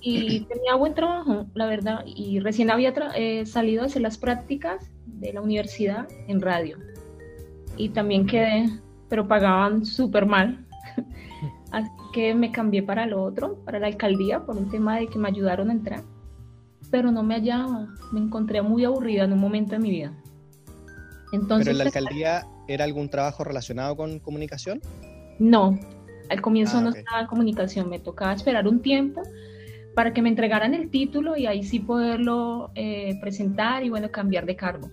Y 0.00 0.40
tenía 0.48 0.74
buen 0.74 0.94
trabajo, 0.94 1.46
la 1.54 1.66
verdad. 1.66 2.04
Y 2.04 2.40
recién 2.40 2.70
había 2.70 2.92
eh, 3.14 3.46
salido 3.46 3.82
a 3.82 3.86
hacer 3.86 4.02
las 4.02 4.18
prácticas 4.18 4.90
de 5.06 5.32
la 5.32 5.40
universidad 5.40 6.08
en 6.26 6.40
radio. 6.40 6.78
Y 7.76 7.90
también 7.90 8.26
quedé, 8.26 8.68
pero 9.08 9.28
pagaban 9.28 9.86
súper 9.86 10.26
mal. 10.26 10.66
Así 11.70 11.90
que 12.12 12.34
me 12.34 12.50
cambié 12.50 12.82
para 12.82 13.06
lo 13.06 13.22
otro, 13.22 13.56
para 13.64 13.78
la 13.78 13.86
alcaldía, 13.86 14.44
por 14.44 14.56
un 14.56 14.68
tema 14.68 14.98
de 14.98 15.06
que 15.06 15.18
me 15.18 15.28
ayudaron 15.28 15.70
a 15.70 15.72
entrar. 15.72 16.02
Pero 16.90 17.12
no 17.12 17.22
me 17.22 17.36
hallaba, 17.36 17.86
me 18.12 18.18
encontré 18.18 18.60
muy 18.60 18.84
aburrida 18.84 19.22
en 19.22 19.32
un 19.32 19.38
momento 19.38 19.72
de 19.72 19.78
mi 19.78 19.90
vida. 19.90 20.12
Entonces, 21.32 21.66
¿Pero 21.66 21.70
en 21.72 21.78
la 21.78 21.84
alcaldía 21.84 22.46
era 22.66 22.84
algún 22.84 23.08
trabajo 23.08 23.44
relacionado 23.44 23.96
con 23.96 24.18
comunicación? 24.18 24.80
No, 25.38 25.78
al 26.28 26.40
comienzo 26.40 26.78
Ah, 26.78 26.82
no 26.82 26.90
estaba 26.90 27.20
en 27.20 27.26
comunicación, 27.26 27.88
me 27.88 27.98
tocaba 27.98 28.32
esperar 28.32 28.66
un 28.68 28.80
tiempo 28.80 29.22
para 29.94 30.12
que 30.12 30.22
me 30.22 30.28
entregaran 30.28 30.74
el 30.74 30.90
título 30.90 31.36
y 31.36 31.46
ahí 31.46 31.62
sí 31.62 31.80
poderlo 31.80 32.70
eh, 32.74 33.18
presentar 33.20 33.84
y 33.84 33.90
bueno, 33.90 34.10
cambiar 34.10 34.46
de 34.46 34.56
cargo. 34.56 34.90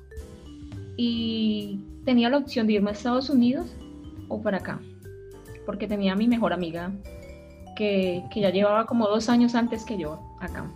Y 0.96 1.80
tenía 2.06 2.30
la 2.30 2.38
opción 2.38 2.66
de 2.66 2.74
irme 2.74 2.90
a 2.90 2.94
Estados 2.94 3.30
Unidos 3.30 3.76
o 4.28 4.42
para 4.42 4.58
acá, 4.58 4.80
porque 5.66 5.88
tenía 5.88 6.14
a 6.14 6.16
mi 6.16 6.28
mejor 6.28 6.54
amiga 6.54 6.92
que, 7.76 8.24
que 8.32 8.42
ya 8.42 8.50
llevaba 8.50 8.86
como 8.88 9.08
dos 9.08 9.30
años 9.30 9.54
antes 9.54 9.86
que 9.86 9.98
yo 9.98 10.20
acá. 10.40 10.72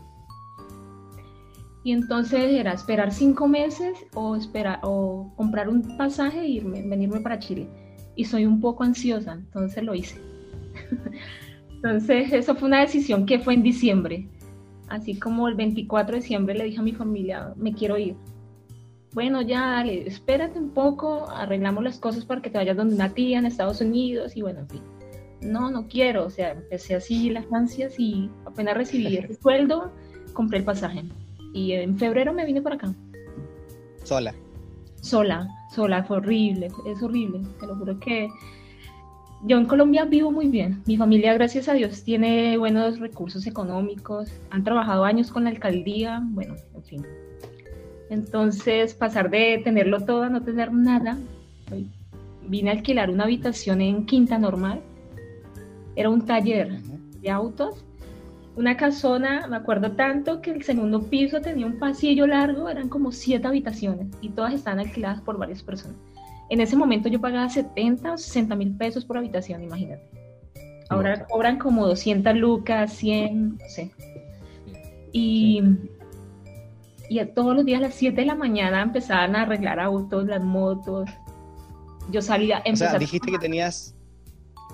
Y 1.84 1.94
entonces 1.94 2.52
era 2.52 2.74
esperar 2.74 3.12
cinco 3.12 3.48
meses 3.48 3.98
o, 4.14 4.36
esperar, 4.36 4.80
o 4.84 5.34
comprar 5.36 5.68
un 5.68 5.98
pasaje 5.98 6.42
e 6.42 6.48
irme, 6.48 6.84
venirme 6.84 7.22
para 7.22 7.40
Chile 7.40 7.68
y 8.16 8.26
soy 8.26 8.46
un 8.46 8.60
poco 8.60 8.84
ansiosa, 8.84 9.34
entonces 9.34 9.84
lo 9.84 9.96
hice. 9.96 10.20
entonces, 11.76 12.32
eso 12.34 12.56
fue 12.56 12.68
una 12.68 12.82
decisión 12.82 13.26
que 13.26 13.40
fue 13.40 13.54
en 13.54 13.64
diciembre. 13.64 14.28
Así 14.90 15.18
como 15.18 15.48
el 15.48 15.56
24 15.56 16.14
de 16.14 16.22
diciembre 16.22 16.56
le 16.56 16.66
dije 16.66 16.80
a 16.80 16.84
mi 16.84 16.94
familia, 16.94 17.54
me 17.56 17.74
quiero 17.74 17.98
ir. 17.98 18.16
Bueno, 19.14 19.42
ya, 19.42 19.62
dale, 19.72 20.08
espérate 20.08 20.58
un 20.60 20.70
poco, 20.70 21.30
arreglamos 21.30 21.84
las 21.84 22.00
cosas 22.00 22.26
para 22.26 22.42
que 22.42 22.50
te 22.50 22.58
vayas 22.58 22.78
donde 22.78 22.96
una 22.96 23.14
tía 23.14 23.40
en 23.40 23.46
Estados 23.46 23.82
Unidos 23.82 24.36
y 24.38 24.42
bueno, 24.42 24.60
en 24.62 24.70
fin. 24.70 24.82
No, 25.42 25.72
no 25.72 25.88
quiero, 25.88 26.26
o 26.26 26.30
sea, 26.30 26.52
empecé 26.52 26.96
así 26.96 27.30
las 27.30 27.52
ansias 27.52 27.96
y 27.98 28.30
apenas 28.46 28.78
recibí 28.78 29.18
el 29.18 29.36
sueldo, 29.38 29.92
compré 30.34 30.60
el 30.60 30.66
pasaje. 30.66 31.04
Y 31.53 31.74
en 31.74 31.98
febrero 31.98 32.34
me 32.34 32.46
vine 32.46 32.62
para 32.62 32.75
acá 32.75 32.93
Sola. 34.03 34.34
sola, 35.01 35.48
sola, 35.74 36.03
fue 36.03 36.17
horrible, 36.17 36.70
es 36.88 37.03
horrible, 37.03 37.41
te 37.60 37.67
lo 37.67 37.75
juro 37.75 38.00
que 38.00 38.29
yo 39.43 39.58
en 39.58 39.65
Colombia 39.65 40.05
vivo 40.05 40.31
muy 40.31 40.48
bien, 40.48 40.84
mi 40.86 40.98
familia 40.98 41.34
gracias 41.34 41.67
a 41.67 41.74
Dios 41.74 42.03
tiene 42.03 42.58
buenos 42.58 43.00
recursos 43.00 43.48
económicos, 43.48 44.31
han 44.51 44.63
trabajado 44.63 45.03
años 45.03 45.31
con 45.31 45.46
la 45.46 45.50
alcaldía, 45.50 46.22
bueno, 46.24 46.55
en 46.75 46.84
fin. 46.84 47.05
Entonces 48.10 48.93
pasar 48.93 49.29
de 49.29 49.62
tenerlo 49.63 50.01
todo 50.01 50.24
a 50.24 50.29
no 50.29 50.43
tener 50.43 50.72
nada, 50.72 51.17
vine 52.48 52.70
a 52.70 52.74
alquilar 52.74 53.10
una 53.10 53.24
habitación 53.24 53.81
en 53.81 54.05
Quinta 54.05 54.38
Normal, 54.38 54.81
era 55.96 56.10
un 56.10 56.25
taller 56.25 56.79
de 57.22 57.29
autos. 57.29 57.84
Una 58.55 58.75
casona, 58.75 59.48
me 59.48 59.55
acuerdo 59.55 59.93
tanto 59.93 60.41
que 60.41 60.51
el 60.51 60.63
segundo 60.63 61.03
piso 61.03 61.39
tenía 61.39 61.65
un 61.65 61.79
pasillo 61.79 62.27
largo, 62.27 62.67
eran 62.70 62.89
como 62.89 63.12
siete 63.12 63.48
habitaciones 63.48 64.08
y 64.22 64.29
todas 64.29 64.53
estaban 64.53 64.79
alquiladas 64.79 65.22
por 65.22 65.38
varias 65.38 65.63
personas. 65.63 65.98
En 66.50 66.60
ese 66.60 66.75
momento 66.75 67.08
yo 67.08 67.22
pagaba 67.22 67.48
70 67.50 68.12
o 68.13 68.17
60 68.17 68.53
mil 68.55 68.75
pesos 68.75 69.05
por 69.05 69.17
habitación, 69.17 69.63
imagínate. 69.63 70.03
Ahora 70.89 71.25
cobran 71.27 71.58
como 71.58 71.88
200 71.88 72.36
lucas, 72.36 72.91
100, 72.93 73.51
no 73.51 73.58
sé. 73.70 73.89
Y, 75.13 75.62
y 77.10 77.25
todos 77.34 77.55
los 77.55 77.63
días 77.63 77.79
a 77.79 77.84
las 77.84 77.93
7 77.96 78.20
de 78.20 78.27
la 78.27 78.36
mañana 78.36 78.81
empezaban 78.81 79.38
a 79.38 79.43
arreglar 79.43 79.79
autos, 79.79 80.25
las 80.25 80.43
motos. 80.43 81.10
Yo 82.12 82.22
salía, 82.22 82.62
O 82.70 82.75
sea, 82.75 82.91
a- 82.91 83.00
dijiste 83.00 83.31
que 83.31 83.39
tenías, 83.39 83.96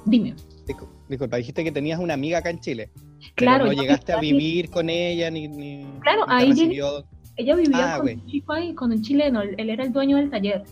Dime. 0.05 0.33
discu- 0.65 0.87
disculpa, 1.07 1.37
dijiste 1.37 1.63
que 1.63 1.71
tenías 1.71 1.99
una 1.99 2.15
amiga 2.15 2.39
acá 2.39 2.49
en 2.49 2.59
Chile. 2.59 2.89
Pero 3.35 3.51
Claro, 3.51 3.65
no 3.65 3.73
yo 3.73 3.81
llegaste 3.81 4.13
a 4.13 4.19
vivir 4.19 4.69
con 4.69 4.89
ella 4.89 5.29
ni, 5.29 5.47
ni 5.47 5.85
Claro, 6.01 6.25
ni 6.27 6.33
ahí 6.33 6.49
recibió. 6.49 7.05
Ella 7.35 7.55
vivía 7.55 7.95
Ah, 7.95 7.97
con 7.99 8.09
un 8.09 8.25
chico 8.25 8.53
ahí, 8.53 8.73
con 8.73 8.91
un 8.91 9.01
chileno, 9.01 9.41
él, 9.41 9.69
era 9.69 9.83
el 9.83 9.93
dueño 9.93 10.17
del 10.17 10.29
taller. 10.29 10.63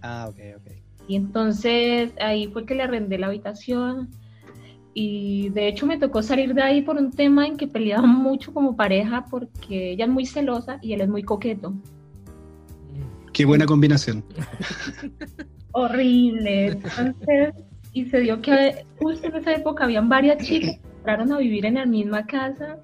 Ah, 0.00 0.26
ok, 0.30 0.38
ok. 0.56 0.72
Y 1.08 1.16
entonces 1.16 2.12
ahí 2.20 2.48
fue 2.48 2.64
que 2.64 2.74
le 2.74 2.82
arrendé 2.82 3.18
la 3.18 3.26
habitación. 3.26 4.08
Y 4.94 5.50
de 5.50 5.68
hecho 5.68 5.86
me 5.86 5.98
tocó 5.98 6.22
salir 6.22 6.54
de 6.54 6.62
ahí 6.62 6.82
por 6.82 6.96
un 6.96 7.12
tema 7.12 7.46
en 7.46 7.56
que 7.56 7.66
peleaban 7.66 8.10
mucho 8.22 8.52
como 8.54 8.76
pareja 8.76 9.26
porque 9.30 9.92
ella 9.92 10.06
es 10.06 10.10
muy 10.10 10.24
celosa 10.26 10.78
y 10.82 10.94
él 10.94 11.02
es 11.02 11.08
muy 11.08 11.22
coqueto. 11.22 11.74
Qué 13.32 13.44
buena 13.44 13.66
combinación. 13.66 14.24
Horrible. 15.72 16.68
Entonces, 16.68 17.54
y 17.92 18.06
se 18.06 18.20
dio 18.20 18.40
que 18.40 18.84
justo 18.98 19.28
en 19.28 19.36
esa 19.36 19.52
época 19.54 19.84
habían 19.84 20.08
varias 20.08 20.44
chicas 20.44 20.78
entraron 20.98 21.32
a 21.32 21.38
vivir 21.38 21.64
en 21.66 21.74
la 21.74 21.86
misma 21.86 22.26
casa, 22.26 22.78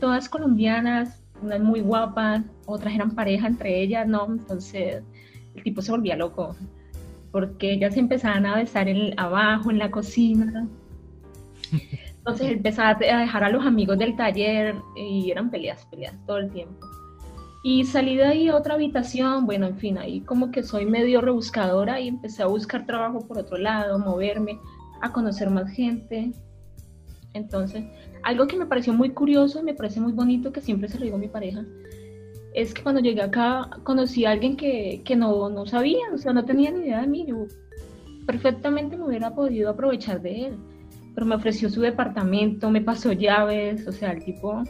todas 0.00 0.28
colombianas, 0.28 1.22
unas 1.42 1.60
muy 1.60 1.80
guapas, 1.80 2.42
otras 2.66 2.94
eran 2.94 3.14
pareja 3.14 3.46
entre 3.46 3.80
ellas, 3.80 4.06
¿no? 4.06 4.26
Entonces 4.26 5.02
el 5.54 5.62
tipo 5.62 5.82
se 5.82 5.92
volvía 5.92 6.16
loco, 6.16 6.56
porque 7.30 7.72
ellas 7.72 7.96
empezaban 7.96 8.46
a 8.46 8.56
besar 8.56 8.88
en, 8.88 9.18
abajo, 9.18 9.70
en 9.70 9.78
la 9.78 9.90
cocina. 9.90 10.66
Entonces 12.18 12.52
empezaba 12.52 12.90
a 12.90 13.18
dejar 13.18 13.44
a 13.44 13.50
los 13.50 13.66
amigos 13.66 13.98
del 13.98 14.16
taller 14.16 14.74
y 14.96 15.30
eran 15.30 15.50
peleas, 15.50 15.84
peleas 15.86 16.14
todo 16.26 16.38
el 16.38 16.50
tiempo. 16.50 16.86
Y 17.62 17.84
salí 17.84 18.16
de 18.16 18.24
ahí 18.24 18.48
a 18.48 18.56
otra 18.56 18.74
habitación, 18.74 19.46
bueno, 19.46 19.66
en 19.66 19.78
fin, 19.78 19.96
ahí 19.96 20.20
como 20.20 20.50
que 20.50 20.62
soy 20.62 20.84
medio 20.84 21.22
rebuscadora 21.22 21.98
y 21.98 22.08
empecé 22.08 22.42
a 22.42 22.46
buscar 22.46 22.84
trabajo 22.84 23.26
por 23.26 23.38
otro 23.38 23.56
lado, 23.56 23.98
moverme, 23.98 24.58
a 25.00 25.12
conocer 25.12 25.48
más 25.50 25.70
gente. 25.70 26.32
Entonces, 27.34 27.84
algo 28.22 28.46
que 28.46 28.56
me 28.56 28.66
pareció 28.66 28.94
muy 28.94 29.10
curioso 29.10 29.60
y 29.60 29.64
me 29.64 29.74
parece 29.74 30.00
muy 30.00 30.12
bonito, 30.12 30.52
que 30.52 30.60
siempre 30.60 30.88
se 30.88 30.98
lo 30.98 31.04
digo 31.04 31.16
a 31.16 31.20
mi 31.20 31.28
pareja, 31.28 31.64
es 32.54 32.72
que 32.72 32.82
cuando 32.82 33.00
llegué 33.00 33.20
acá 33.20 33.68
conocí 33.82 34.24
a 34.24 34.30
alguien 34.30 34.56
que, 34.56 35.02
que 35.04 35.16
no, 35.16 35.50
no 35.50 35.66
sabía, 35.66 36.06
o 36.12 36.18
sea, 36.18 36.32
no 36.32 36.44
tenía 36.44 36.70
ni 36.70 36.84
idea 36.84 37.00
de 37.00 37.08
mí. 37.08 37.26
Yo 37.26 37.46
perfectamente 38.26 38.96
me 38.96 39.04
hubiera 39.04 39.34
podido 39.34 39.70
aprovechar 39.70 40.22
de 40.22 40.46
él, 40.46 40.56
pero 41.14 41.26
me 41.26 41.34
ofreció 41.34 41.68
su 41.68 41.80
departamento, 41.80 42.70
me 42.70 42.80
pasó 42.80 43.12
llaves, 43.12 43.86
o 43.86 43.92
sea, 43.92 44.12
el 44.12 44.24
tipo 44.24 44.62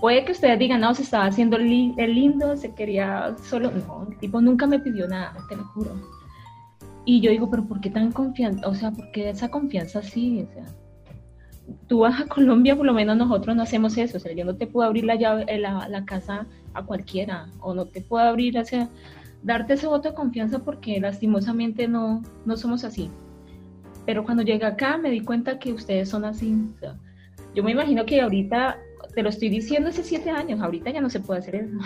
puede 0.00 0.24
que 0.24 0.32
ustedes 0.32 0.58
digan, 0.58 0.80
no, 0.80 0.94
se 0.94 1.02
estaba 1.02 1.26
haciendo 1.26 1.56
el 1.56 1.68
lindo, 1.96 2.56
se 2.56 2.74
quería 2.74 3.34
solo, 3.42 3.70
no, 3.72 4.06
el 4.10 4.18
tipo 4.18 4.40
nunca 4.40 4.66
me 4.66 4.78
pidió 4.78 5.08
nada, 5.08 5.34
te 5.48 5.56
lo 5.56 5.64
juro. 5.64 5.90
Y 7.04 7.20
yo 7.20 7.30
digo, 7.30 7.48
pero 7.50 7.64
¿por 7.66 7.80
qué 7.80 7.90
tan 7.90 8.12
confianza? 8.12 8.66
O 8.68 8.74
sea, 8.74 8.90
¿por 8.90 9.10
qué 9.12 9.30
esa 9.30 9.48
confianza 9.48 10.00
así? 10.00 10.42
O 10.42 10.52
sea, 10.52 10.64
tú 11.86 12.00
vas 12.00 12.20
a 12.20 12.26
Colombia, 12.26 12.76
por 12.76 12.86
lo 12.86 12.92
menos 12.92 13.16
nosotros 13.16 13.56
no 13.56 13.62
hacemos 13.62 13.96
eso. 13.96 14.16
O 14.16 14.20
sea, 14.20 14.32
yo 14.32 14.44
no 14.44 14.56
te 14.56 14.66
puedo 14.66 14.86
abrir 14.86 15.04
la 15.04 15.16
llave, 15.16 15.44
eh, 15.48 15.58
la, 15.58 15.88
la 15.88 16.04
casa 16.04 16.46
a 16.74 16.84
cualquiera, 16.84 17.48
o 17.60 17.74
no 17.74 17.86
te 17.86 18.00
puedo 18.00 18.24
abrir, 18.24 18.58
o 18.58 18.64
sea, 18.64 18.88
darte 19.42 19.74
ese 19.74 19.86
voto 19.86 20.10
de 20.10 20.14
confianza 20.14 20.58
porque 20.60 21.00
lastimosamente 21.00 21.88
no, 21.88 22.22
no 22.44 22.56
somos 22.56 22.84
así. 22.84 23.10
Pero 24.04 24.24
cuando 24.24 24.42
llegué 24.42 24.64
acá 24.64 24.98
me 24.98 25.10
di 25.10 25.20
cuenta 25.20 25.58
que 25.58 25.72
ustedes 25.72 26.08
son 26.08 26.24
así. 26.24 26.54
O 26.76 26.78
sea, 26.78 26.96
yo 27.54 27.62
me 27.62 27.72
imagino 27.72 28.04
que 28.04 28.20
ahorita, 28.20 28.78
te 29.14 29.22
lo 29.22 29.30
estoy 29.30 29.48
diciendo 29.48 29.88
hace 29.90 30.04
siete 30.04 30.30
años, 30.30 30.60
ahorita 30.60 30.90
ya 30.90 31.00
no 31.00 31.10
se 31.10 31.20
puede 31.20 31.40
hacer 31.40 31.56
eso. 31.56 31.78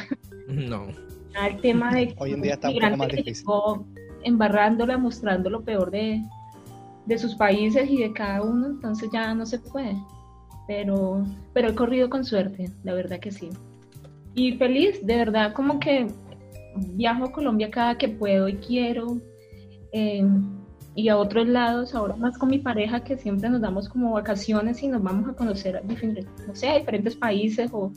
No. 0.49 0.89
El 1.47 1.61
tema 1.61 1.95
de 1.95 2.13
Hoy 2.19 2.33
en 2.33 2.43
día 2.43 2.55
está 2.55 2.71
un 2.71 2.81
poco 2.81 2.97
más 2.97 3.09
difícil 3.09 3.47
embarrándola, 4.25 4.99
mostrando 4.99 5.49
lo 5.49 5.63
peor 5.63 5.91
de, 5.91 6.23
de 7.11 7.19
sus 7.19 7.35
países 7.35 7.91
y 7.91 7.99
de 7.99 8.13
cada 8.13 8.41
uno, 8.41 8.69
entonces 8.69 9.11
ya 9.13 9.35
no 9.35 9.45
se 9.45 9.59
puede. 9.59 9.97
Pero, 10.69 11.27
pero 11.53 11.71
he 11.71 11.75
corrido 11.75 12.09
con 12.09 12.25
suerte, 12.25 12.71
la 12.85 12.95
verdad 12.95 13.19
que 13.19 13.33
sí. 13.33 13.51
Y 14.35 14.53
feliz, 14.53 15.05
de 15.05 15.17
verdad, 15.17 15.53
como 15.53 15.81
que 15.81 16.07
viajo 16.95 17.25
a 17.25 17.33
Colombia 17.33 17.69
cada 17.69 17.99
que 17.99 18.09
puedo 18.09 18.49
y 18.49 18.55
quiero. 18.59 19.19
Eh, 19.93 20.25
y 20.95 21.09
a 21.09 21.19
otros 21.19 21.49
lados, 21.49 21.97
ahora 21.97 22.15
más 22.15 22.39
con 22.39 22.49
mi 22.49 22.59
pareja, 22.61 23.03
que 23.03 23.19
siempre 23.19 23.51
nos 23.51 23.61
damos 23.61 23.89
como 23.89 24.13
vacaciones 24.13 24.81
y 24.83 24.89
nos 24.89 25.03
vamos 25.03 25.29
a 25.29 25.33
conocer 25.33 25.77
a 25.77 25.81
diferentes, 25.81 26.27
no 26.47 26.55
sé, 26.55 26.69
a 26.69 26.79
diferentes 26.79 27.17
países. 27.17 27.71
O, 27.73 27.93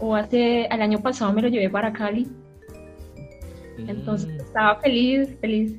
o 0.00 0.16
hace, 0.16 0.66
el 0.66 0.82
año 0.82 0.98
pasado 0.98 1.32
me 1.32 1.42
lo 1.42 1.48
llevé 1.48 1.70
para 1.70 1.92
Cali 1.92 2.28
entonces 3.78 4.30
estaba 4.40 4.80
feliz, 4.80 5.36
feliz. 5.40 5.76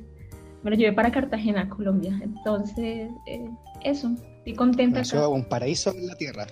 Me 0.64 0.72
lo 0.72 0.76
llevé 0.76 0.94
para 0.94 1.12
Cartagena, 1.12 1.70
Colombia. 1.70 2.20
Entonces, 2.22 3.10
eh, 3.28 3.50
eso, 3.84 4.12
estoy 4.38 4.54
contenta. 4.56 5.00
Nació 5.00 5.30
un 5.30 5.46
paraíso 5.46 5.92
en 5.92 6.08
la 6.08 6.16
tierra. 6.16 6.48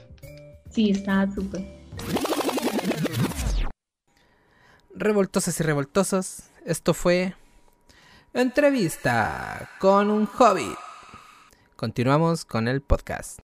Sí, 0.69 0.91
está 0.91 1.29
súper. 1.33 1.65
Revoltosas 4.93 5.59
y 5.59 5.63
revoltosos, 5.63 6.43
esto 6.65 6.93
fue 6.93 7.33
entrevista 8.33 9.69
con 9.79 10.09
un 10.09 10.25
hobby. 10.25 10.73
Continuamos 11.75 12.45
con 12.45 12.67
el 12.67 12.81
podcast. 12.81 13.39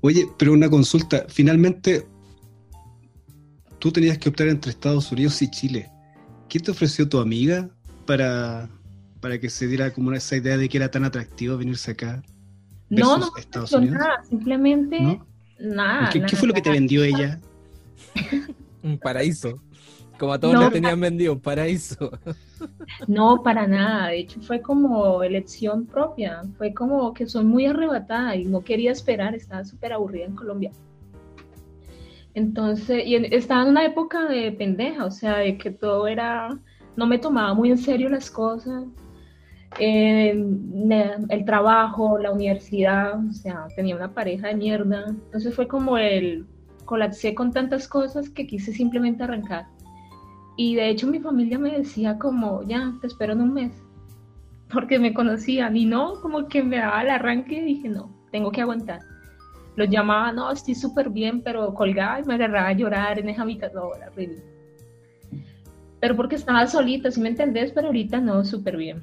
Oye, 0.00 0.28
pero 0.38 0.52
una 0.52 0.70
consulta. 0.70 1.26
Finalmente, 1.28 2.06
tú 3.78 3.90
tenías 3.90 4.18
que 4.18 4.28
optar 4.28 4.48
entre 4.48 4.70
Estados 4.70 5.10
Unidos 5.10 5.40
y 5.42 5.50
Chile. 5.50 5.90
¿Qué 6.48 6.60
te 6.60 6.70
ofreció 6.70 7.08
tu 7.08 7.18
amiga 7.18 7.68
para, 8.06 8.68
para 9.26 9.40
que 9.40 9.50
se 9.50 9.66
diera 9.66 9.92
como 9.92 10.12
esa 10.12 10.36
idea 10.36 10.56
de 10.56 10.68
que 10.68 10.76
era 10.78 10.88
tan 10.88 11.02
atractivo 11.02 11.58
venirse 11.58 11.90
acá? 11.90 12.22
No, 12.88 13.18
no, 13.18 13.32
Estados 13.36 13.72
Unidos? 13.72 13.98
nada, 13.98 14.22
simplemente 14.22 15.20
nada. 15.58 16.10
¿Qué, 16.10 16.36
fue 16.36 16.46
lo 16.46 16.54
que 16.54 16.62
te 16.62 16.70
vendió 16.70 17.02
ella? 17.02 17.40
un 18.84 18.96
paraíso. 18.98 19.60
Como 20.16 20.32
a 20.32 20.38
todos 20.38 20.54
no, 20.54 20.60
le 20.60 20.70
tenían 20.70 21.00
vendido 21.00 21.32
un 21.32 21.40
paraíso. 21.40 22.12
No, 23.08 23.42
para 23.42 23.66
nada. 23.66 24.10
De 24.10 24.20
hecho, 24.20 24.40
fue 24.40 24.62
como 24.62 25.24
elección 25.24 25.86
propia. 25.86 26.42
Fue 26.56 26.72
como 26.72 27.12
que 27.12 27.26
soy 27.26 27.44
muy 27.44 27.66
arrebatada 27.66 28.36
y 28.36 28.44
no 28.44 28.62
quería 28.62 28.92
esperar. 28.92 29.34
Estaba 29.34 29.64
súper 29.64 29.92
aburrida 29.92 30.26
en 30.26 30.36
Colombia. 30.36 30.70
Entonces, 32.34 33.02
y 33.04 33.16
estaba 33.16 33.62
en 33.62 33.70
una 33.70 33.84
época 33.84 34.24
de 34.26 34.52
pendeja, 34.52 35.04
o 35.04 35.10
sea, 35.10 35.38
de 35.38 35.58
que 35.58 35.72
todo 35.72 36.06
era, 36.06 36.60
no 36.96 37.06
me 37.08 37.18
tomaba 37.18 37.52
muy 37.54 37.72
en 37.72 37.78
serio 37.78 38.08
las 38.08 38.30
cosas, 38.30 38.84
eh, 39.78 40.30
el 41.28 41.44
trabajo, 41.44 42.18
la 42.18 42.32
universidad, 42.32 43.18
o 43.18 43.32
sea, 43.32 43.66
tenía 43.74 43.96
una 43.96 44.12
pareja 44.12 44.48
de 44.48 44.54
mierda, 44.54 45.04
entonces 45.08 45.54
fue 45.54 45.68
como 45.68 45.98
el, 45.98 46.46
colapsé 46.84 47.34
con 47.34 47.52
tantas 47.52 47.88
cosas 47.88 48.28
que 48.28 48.46
quise 48.46 48.72
simplemente 48.72 49.24
arrancar. 49.24 49.66
Y 50.56 50.74
de 50.74 50.88
hecho 50.88 51.06
mi 51.06 51.20
familia 51.20 51.58
me 51.58 51.76
decía 51.76 52.18
como, 52.18 52.62
ya, 52.62 52.94
te 53.00 53.06
espero 53.06 53.34
en 53.34 53.42
un 53.42 53.54
mes, 53.54 53.72
porque 54.72 54.98
me 54.98 55.14
conocían 55.14 55.76
y 55.76 55.86
no, 55.86 56.20
como 56.20 56.48
que 56.48 56.62
me 56.62 56.78
daba 56.78 57.02
el 57.02 57.10
arranque 57.10 57.56
y 57.56 57.64
dije, 57.64 57.88
no, 57.88 58.10
tengo 58.30 58.50
que 58.50 58.62
aguantar 58.62 59.00
los 59.76 59.90
llamaba, 59.90 60.32
no, 60.32 60.50
estoy 60.50 60.74
súper 60.74 61.10
bien, 61.10 61.42
pero 61.42 61.72
colgaba 61.74 62.20
y 62.20 62.24
me 62.24 62.34
agarraba 62.34 62.68
a 62.68 62.72
llorar 62.72 63.18
en 63.18 63.28
esa 63.28 63.42
habitación, 63.42 63.84
horrible. 64.10 64.42
Pero 66.00 66.16
porque 66.16 66.36
estaba 66.36 66.66
solita, 66.66 67.10
si 67.10 67.20
me 67.20 67.28
entendés, 67.28 67.72
pero 67.72 67.88
ahorita 67.88 68.20
no, 68.20 68.44
súper 68.44 68.76
bien. 68.76 69.02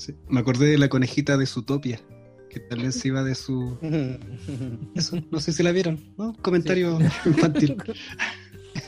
Sí, 0.00 0.14
me 0.28 0.40
acordé 0.40 0.68
de 0.68 0.78
la 0.78 0.88
conejita 0.88 1.36
de 1.36 1.44
Zootopia, 1.44 2.00
que 2.48 2.58
tal 2.58 2.80
vez 2.80 3.04
iba 3.04 3.22
de 3.22 3.34
su... 3.34 3.76
Eso, 4.94 5.18
no 5.30 5.40
sé 5.40 5.52
si 5.52 5.62
la 5.62 5.72
vieron, 5.72 6.14
¿no? 6.16 6.34
Comentario 6.40 6.98
infantil. 7.26 7.76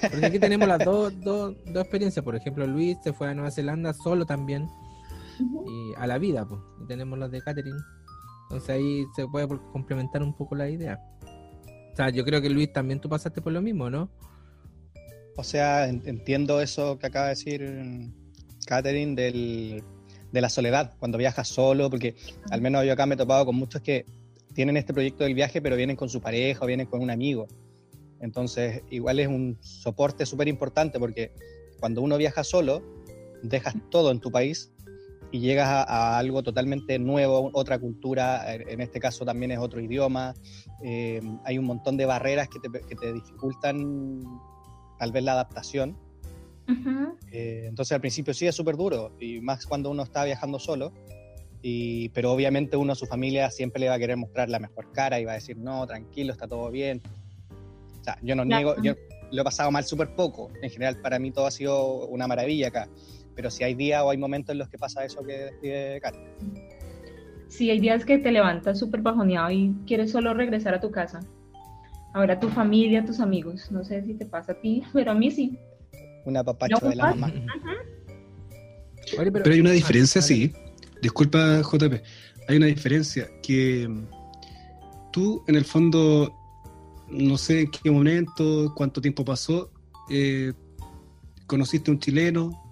Porque 0.01 0.25
aquí 0.25 0.39
tenemos 0.39 0.67
las 0.67 0.83
dos, 0.83 1.13
dos, 1.21 1.55
dos 1.67 1.83
experiencias. 1.83 2.25
Por 2.25 2.35
ejemplo, 2.35 2.67
Luis 2.67 2.97
se 3.05 3.13
fue 3.13 3.29
a 3.29 3.35
Nueva 3.35 3.51
Zelanda 3.51 3.93
solo 3.93 4.25
también. 4.25 4.67
Y 5.39 5.93
a 5.99 6.07
la 6.07 6.17
vida, 6.17 6.49
pues. 6.49 6.63
Y 6.83 6.87
tenemos 6.87 7.19
las 7.19 7.31
de 7.31 7.43
Catherine. 7.43 7.79
Entonces 8.45 8.71
ahí 8.71 9.05
se 9.15 9.27
puede 9.27 9.49
complementar 9.71 10.23
un 10.23 10.35
poco 10.35 10.55
la 10.55 10.71
idea. 10.71 10.99
O 11.93 11.97
sea, 11.97 12.09
yo 12.09 12.25
creo 12.25 12.41
que 12.41 12.49
Luis 12.49 12.73
también 12.73 13.03
tú 13.03 13.11
pasaste 13.11 13.43
por 13.43 13.53
lo 13.53 13.61
mismo, 13.61 13.91
¿no? 13.91 14.11
O 15.37 15.45
sea, 15.45 15.87
entiendo 15.89 16.63
eso 16.63 16.99
que 16.99 17.07
acaba 17.07 17.27
de 17.27 17.31
decir 17.33 18.13
Catherine 18.67 19.15
del, 19.15 19.85
de 20.33 20.41
la 20.41 20.49
soledad, 20.49 20.95
cuando 20.99 21.19
viajas 21.19 21.49
solo, 21.49 21.91
porque 21.91 22.17
al 22.51 22.61
menos 22.61 22.85
yo 22.85 22.93
acá 22.93 23.07
me 23.07 23.15
he 23.15 23.19
topado 23.19 23.47
con 23.47 23.55
muchos 23.55 23.83
que 23.83 24.07
tienen 24.55 24.77
este 24.77 24.93
proyecto 24.93 25.25
del 25.25 25.35
viaje, 25.35 25.63
pero 25.63 25.77
vienen 25.77 25.97
con 25.97 26.09
su 26.09 26.21
pareja 26.21 26.65
o 26.65 26.67
vienen 26.67 26.87
con 26.87 27.01
un 27.01 27.11
amigo. 27.11 27.47
Entonces, 28.21 28.83
igual 28.91 29.21
es 29.21 29.29
un 29.29 29.59
soporte 29.61 30.27
súper 30.27 30.49
importante 30.49 30.99
porque 30.99 31.33
cuando 31.81 32.03
uno 32.03 32.17
viaja 32.17 32.45
solo, 32.45 32.83
dejas 33.43 33.75
todo 33.91 34.11
en 34.11 34.21
tu 34.21 34.31
país 34.31 34.73
y 35.33 35.41
llegas 35.41 35.69
a, 35.69 36.19
algo 36.19 36.43
totalmente 36.43 36.99
nuevo, 36.99 37.51
otra 37.55 37.79
cultura, 37.79 38.55
en 38.55 38.81
este 38.81 39.01
caso 39.01 39.25
también 39.25 39.51
es 39.51 39.59
otro 39.59 39.81
idioma, 39.81 40.35
eh, 40.85 41.21
hay 41.45 41.59
un 41.59 41.65
montón 41.65 41.97
de 41.97 42.05
barreras 42.05 42.49
que 42.49 42.61
te, 42.61 42.87
que 42.87 42.95
te, 42.95 43.13
dificultan 43.13 44.21
tal 44.99 45.11
vez 45.11 45.25
la 45.25 45.33
adaptación. 45.33 45.97
Eh, 47.31 47.67
entonces 47.69 47.93
al 47.93 48.01
principio 48.01 48.35
sí 48.35 48.47
es 48.47 48.55
súper 48.55 48.77
duro, 48.77 49.13
y 49.21 49.41
más 49.41 49.67
cuando 49.67 49.91
uno 49.91 50.03
está 50.03 50.25
viajando 50.25 50.59
solo, 50.59 50.93
y, 51.63 52.09
pero 52.11 52.33
obviamente 52.33 52.77
uno 52.77 52.93
a 52.93 52.97
su 52.97 53.07
familia 53.07 53.51
siempre 53.51 53.81
le 53.81 53.89
va 53.89 53.95
a 53.95 53.99
querer 53.99 54.17
mostrar 54.17 54.49
la 54.49 54.59
mejor 54.59 54.93
cara 54.93 55.21
y 55.21 55.25
va 55.25 55.33
a 55.33 55.35
decir, 55.37 55.57
no, 55.57 55.87
tranquilo, 55.87 56.33
está 56.33 56.49
todo 56.49 56.71
bien. 56.71 57.01
O 58.01 58.05
sea, 58.05 58.19
yo 58.23 58.35
no 58.35 58.45
niego, 58.45 58.75
yo 58.83 58.95
lo 59.31 59.43
he 59.43 59.45
pasado 59.45 59.71
mal 59.71 59.85
súper 59.85 60.15
poco, 60.15 60.51
en 60.61 60.71
general 60.71 61.01
para 61.01 61.19
mí 61.19 61.31
todo 61.31 61.47
ha 61.47 61.51
sido 61.51 62.07
una 62.07 62.27
maravilla 62.27 62.69
acá 62.69 62.89
pero 63.35 63.51
si 63.51 63.65
hay 63.65 63.75
días 63.75 64.03
o 64.03 64.11
hay 64.11 64.19
momentos 64.19 64.53
en 64.53 64.59
los 64.59 64.69
que 64.69 64.79
pasa 64.79 65.05
eso 65.05 65.23
que 65.23 65.33
describe 65.33 66.01
Karen. 66.01 66.21
Sí, 67.49 67.71
hay 67.71 67.81
días 67.81 68.05
que 68.05 68.19
te 68.19 68.33
levantas 68.33 68.79
súper 68.79 69.03
bajoneado 69.03 69.51
y 69.51 69.75
quieres 69.87 70.11
solo 70.11 70.33
regresar 70.35 70.75
a 70.75 70.81
tu 70.81 70.91
casa. 70.91 71.21
Ahora 72.15 72.41
tu 72.41 72.49
familia, 72.49 73.05
tus 73.05 73.21
amigos. 73.21 73.71
No 73.71 73.85
sé 73.85 74.03
si 74.03 74.15
te 74.15 74.27
pasa 74.27 74.53
a 74.53 74.61
ti, 74.61 74.83
pero 74.93 75.13
a 75.13 75.15
mí 75.15 75.31
sí. 75.31 75.59
Una 76.25 76.45
papacho 76.45 76.89
de 76.89 76.97
la 76.97 77.15
mamá. 77.15 77.33
pero, 79.17 79.53
hay 79.53 79.61
una 79.61 79.73
diferencia, 79.73 80.23
sí. 80.23 80.53
Disculpa, 81.01 81.63
JP. 81.63 82.03
Hay 82.49 82.57
una 82.57 82.67
diferencia 82.67 83.29
que 83.43 83.89
tú, 85.13 85.43
en 85.49 85.57
el 85.57 85.65
fondo, 85.65 86.33
no 87.09 87.37
sé 87.37 87.63
en 87.63 87.71
qué 87.71 87.91
momento, 87.91 88.73
cuánto 88.77 89.01
tiempo 89.01 89.25
pasó, 89.25 89.71
eh, 90.11 90.53
conociste 91.47 91.91
a 91.91 91.95
un 91.95 92.01
chileno, 92.01 92.63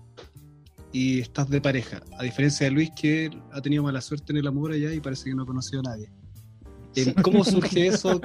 y 0.92 1.20
estás 1.20 1.48
de 1.48 1.60
pareja, 1.60 2.02
a 2.18 2.22
diferencia 2.22 2.66
de 2.66 2.72
Luis 2.72 2.90
que 2.90 3.30
ha 3.52 3.60
tenido 3.60 3.82
mala 3.82 4.00
suerte 4.00 4.32
en 4.32 4.38
el 4.38 4.46
amor 4.46 4.72
allá 4.72 4.92
y 4.92 5.00
parece 5.00 5.30
que 5.30 5.34
no 5.34 5.42
ha 5.42 5.46
conocido 5.46 5.80
a 5.80 5.90
nadie. 5.90 6.10
Eh, 6.96 7.14
¿Cómo 7.22 7.44
surge 7.44 7.86
eso? 7.86 8.20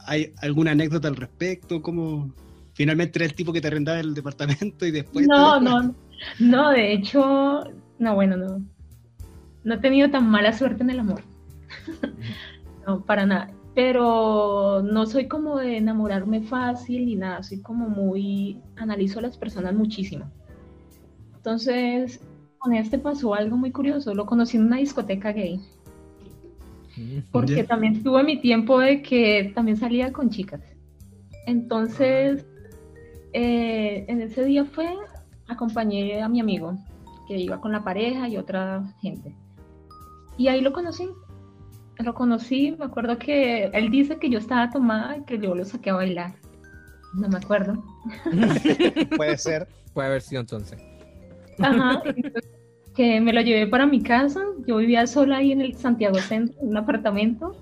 ¿Hay 0.00 0.32
alguna 0.38 0.72
anécdota 0.72 1.08
al 1.08 1.16
respecto? 1.16 1.82
¿Cómo 1.82 2.34
finalmente 2.76 3.18
era 3.18 3.24
el 3.24 3.34
tipo 3.34 3.54
que 3.54 3.60
te 3.62 3.68
arrendaba 3.68 3.98
el 3.98 4.12
departamento 4.12 4.84
y 4.84 4.90
después... 4.90 5.26
No, 5.26 5.58
no, 5.58 5.94
no, 6.38 6.70
de 6.70 6.92
hecho, 6.92 7.64
no, 7.98 8.14
bueno, 8.14 8.36
no. 8.36 8.62
No 9.64 9.74
he 9.74 9.78
tenido 9.78 10.10
tan 10.10 10.28
mala 10.28 10.52
suerte 10.52 10.82
en 10.82 10.90
el 10.90 11.00
amor. 11.00 11.22
no, 12.86 13.02
para 13.02 13.24
nada. 13.24 13.50
Pero 13.74 14.82
no 14.82 15.06
soy 15.06 15.26
como 15.26 15.56
de 15.56 15.78
enamorarme 15.78 16.42
fácil 16.42 17.06
ni 17.06 17.16
nada, 17.16 17.42
soy 17.42 17.62
como 17.62 17.88
muy, 17.88 18.60
analizo 18.76 19.20
a 19.20 19.22
las 19.22 19.38
personas 19.38 19.74
muchísimo. 19.74 20.30
Entonces, 21.34 22.20
con 22.58 22.74
este 22.74 22.98
pasó 22.98 23.34
algo 23.34 23.56
muy 23.56 23.72
curioso. 23.72 24.14
Lo 24.14 24.26
conocí 24.26 24.58
en 24.58 24.66
una 24.66 24.76
discoteca 24.76 25.32
gay. 25.32 25.60
Mm, 26.98 27.20
porque 27.32 27.64
también 27.64 28.02
tuve 28.02 28.22
mi 28.22 28.38
tiempo 28.38 28.80
de 28.80 29.00
que 29.00 29.50
también 29.54 29.78
salía 29.78 30.12
con 30.12 30.28
chicas. 30.28 30.60
Entonces, 31.46 32.44
eh, 33.38 34.06
en 34.08 34.22
ese 34.22 34.46
día 34.46 34.64
fue, 34.64 34.88
acompañé 35.46 36.22
a 36.22 36.28
mi 36.28 36.40
amigo, 36.40 36.74
que 37.28 37.36
iba 37.36 37.60
con 37.60 37.70
la 37.70 37.84
pareja 37.84 38.30
y 38.30 38.38
otra 38.38 38.82
gente. 39.02 39.36
Y 40.38 40.48
ahí 40.48 40.62
lo 40.62 40.72
conocí. 40.72 41.06
Lo 41.98 42.14
conocí, 42.14 42.74
me 42.78 42.86
acuerdo 42.86 43.18
que 43.18 43.64
él 43.74 43.90
dice 43.90 44.18
que 44.18 44.30
yo 44.30 44.38
estaba 44.38 44.70
tomada 44.70 45.18
y 45.18 45.24
que 45.24 45.38
yo 45.38 45.54
lo 45.54 45.66
saqué 45.66 45.90
a 45.90 45.96
bailar. 45.96 46.34
No 47.12 47.28
me 47.28 47.36
acuerdo. 47.36 47.84
Puede 49.16 49.36
ser. 49.36 49.68
Puede 49.92 50.08
haber 50.08 50.22
sido 50.22 50.40
entonces. 50.40 50.82
Ajá. 51.58 52.02
que 52.96 53.20
me 53.20 53.34
lo 53.34 53.42
llevé 53.42 53.66
para 53.66 53.86
mi 53.86 54.02
casa. 54.02 54.40
Yo 54.66 54.78
vivía 54.78 55.06
sola 55.06 55.38
ahí 55.38 55.52
en 55.52 55.60
el 55.60 55.74
Santiago 55.74 56.16
Centro, 56.16 56.58
en 56.62 56.68
un 56.68 56.76
apartamento. 56.78 57.54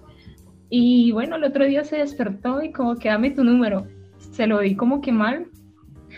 Y 0.71 1.11
bueno, 1.11 1.35
el 1.35 1.43
otro 1.43 1.65
día 1.65 1.83
se 1.83 1.97
despertó 1.97 2.63
y 2.63 2.71
como 2.71 2.95
que 2.95 3.09
dame 3.09 3.33
tu 3.33 3.43
número. 3.43 3.89
Se 4.19 4.47
lo 4.47 4.61
di 4.61 4.77
como 4.77 5.01
que 5.01 5.11
mal. 5.11 5.49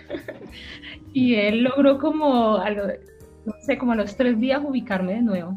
y 1.13 1.35
él 1.35 1.63
logró 1.63 1.99
como, 1.99 2.57
a 2.57 2.71
lo- 2.71 2.87
no 2.87 3.53
sé, 3.65 3.79
como 3.79 3.93
a 3.93 3.97
los 3.97 4.17
tres 4.17 4.39
días 4.41 4.63
ubicarme 4.65 5.15
de 5.15 5.23
nuevo. 5.23 5.55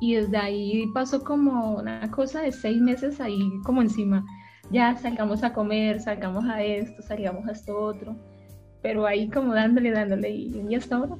Y 0.00 0.14
desde 0.14 0.36
ahí 0.36 0.86
pasó 0.92 1.22
como 1.22 1.76
una 1.76 2.10
cosa 2.10 2.40
de 2.42 2.50
seis 2.50 2.80
meses 2.80 3.20
ahí 3.20 3.40
como 3.64 3.82
encima. 3.82 4.24
Ya 4.70 4.96
salgamos 4.96 5.44
a 5.44 5.52
comer, 5.52 6.00
salgamos 6.00 6.44
a 6.46 6.62
esto, 6.62 7.02
salgamos 7.02 7.46
a 7.46 7.52
esto 7.52 7.76
otro. 7.78 8.16
Pero 8.82 9.06
ahí 9.06 9.28
como 9.28 9.54
dándole, 9.54 9.92
dándole 9.92 10.30
y, 10.30 10.60
y 10.68 10.74
hasta 10.74 10.96
ahora. 10.96 11.16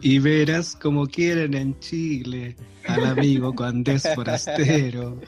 Y 0.00 0.18
verás 0.18 0.74
como 0.76 1.06
quieren 1.06 1.52
en 1.54 1.78
Chile 1.80 2.56
al 2.86 3.04
amigo 3.04 3.54
cuando 3.54 3.92
es 3.92 4.08
forastero. 4.14 5.18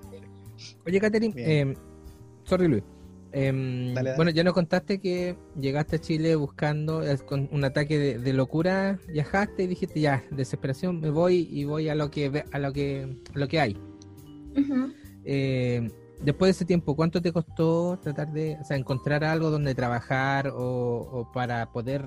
Oye, 0.86 0.98
Catherine, 1.00 1.34
eh, 1.36 1.74
sorry 2.44 2.66
Luis. 2.66 2.82
Em, 3.32 3.94
Dale, 3.94 4.10
dale. 4.10 4.16
Bueno, 4.16 4.30
ya 4.32 4.42
nos 4.42 4.54
contaste 4.54 5.00
que 5.00 5.36
llegaste 5.58 5.96
a 5.96 5.98
Chile 6.00 6.34
buscando 6.34 7.02
eh, 7.06 7.16
con 7.18 7.48
un 7.52 7.64
ataque 7.64 7.98
de, 7.98 8.18
de 8.18 8.32
locura, 8.32 8.98
viajaste 9.08 9.62
y 9.62 9.66
dijiste 9.68 10.00
ya, 10.00 10.24
desesperación, 10.32 11.00
me 11.00 11.10
voy 11.10 11.48
y 11.50 11.64
voy 11.64 11.88
a 11.88 11.94
lo 11.94 12.10
que 12.10 12.28
ve- 12.28 12.44
a 12.50 12.58
lo 12.58 12.72
que 12.72 13.16
a 13.34 13.38
lo 13.38 13.46
que 13.46 13.60
hay. 13.60 13.76
Eh, 15.24 15.88
después 16.22 16.48
de 16.48 16.50
ese 16.50 16.64
tiempo, 16.64 16.96
¿cuánto 16.96 17.22
te 17.22 17.32
costó 17.32 17.98
tratar 18.02 18.32
de, 18.32 18.56
o 18.60 18.64
sea, 18.64 18.76
encontrar 18.76 19.22
algo 19.22 19.50
donde 19.50 19.74
trabajar 19.74 20.48
o, 20.48 20.56
o 21.12 21.30
para 21.32 21.70
poder 21.70 22.04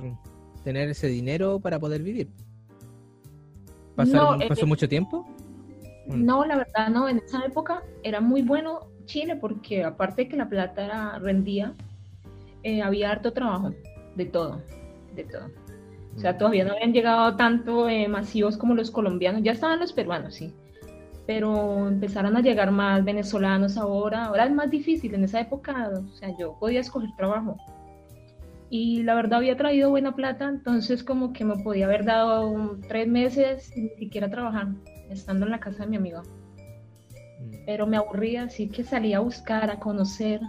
tener 0.63 0.89
ese 0.89 1.07
dinero 1.07 1.59
para 1.59 1.79
poder 1.79 2.03
vivir? 2.03 2.29
¿Pasaron- 3.95 4.39
No, 4.39 4.43
eh, 4.43 4.47
¿Pasó 4.49 4.67
mucho 4.67 4.89
tiempo? 4.89 5.25
No, 6.07 6.43
la 6.45 6.57
verdad 6.57 6.89
no, 6.89 7.07
en 7.07 7.19
esa 7.19 7.45
época 7.45 7.81
era 8.03 8.19
muy 8.19 8.41
bueno 8.41 8.87
Chile 9.05 9.35
porque 9.35 9.83
aparte 9.83 10.23
de 10.23 10.29
que 10.29 10.37
la 10.37 10.49
plata 10.49 10.85
era, 10.85 11.19
rendía, 11.19 11.73
eh, 12.63 12.81
había 12.81 13.11
harto 13.11 13.33
trabajo, 13.33 13.71
de 14.15 14.25
todo, 14.25 14.61
de 15.15 15.23
todo. 15.23 15.49
O 16.15 16.19
sea, 16.19 16.37
todavía 16.37 16.63
no 16.63 16.73
habían 16.73 16.93
llegado 16.93 17.35
tanto 17.35 17.89
eh, 17.89 18.07
masivos 18.07 18.57
como 18.57 18.75
los 18.75 18.91
colombianos, 18.91 19.41
ya 19.43 19.51
estaban 19.51 19.79
los 19.79 19.93
peruanos, 19.93 20.35
sí, 20.35 20.53
pero 21.25 21.87
empezaron 21.87 22.37
a 22.37 22.41
llegar 22.41 22.71
más 22.71 23.03
venezolanos 23.03 23.77
ahora, 23.77 24.25
ahora 24.25 24.45
es 24.45 24.51
más 24.53 24.69
difícil, 24.69 25.13
en 25.15 25.23
esa 25.23 25.39
época, 25.41 25.89
o 25.89 26.07
sea, 26.15 26.29
yo 26.37 26.55
podía 26.59 26.81
escoger 26.81 27.09
trabajo. 27.17 27.57
Y 28.69 29.03
la 29.03 29.13
verdad 29.15 29.39
había 29.39 29.55
traído 29.57 29.89
buena 29.91 30.15
plata, 30.15 30.49
entonces 30.49 31.03
como 31.03 31.31
que 31.33 31.45
me 31.45 31.57
podía 31.57 31.85
haber 31.85 32.05
dado 32.05 32.47
un- 32.47 32.81
tres 32.81 33.07
meses 33.07 33.63
sin 33.65 33.85
ni 33.85 33.95
siquiera 33.95 34.29
trabajar, 34.29 34.67
estando 35.09 35.45
en 35.45 35.51
la 35.51 35.59
casa 35.59 35.83
de 35.83 35.89
mi 35.89 35.97
amigo 35.97 36.21
Mm. 36.21 36.42
Pero 37.65 37.87
me 37.87 37.97
aburría, 37.97 38.43
así 38.43 38.67
que 38.69 38.83
salí 38.83 39.13
a 39.13 39.19
buscar, 39.19 39.69
a 39.69 39.79
conocer, 39.79 40.41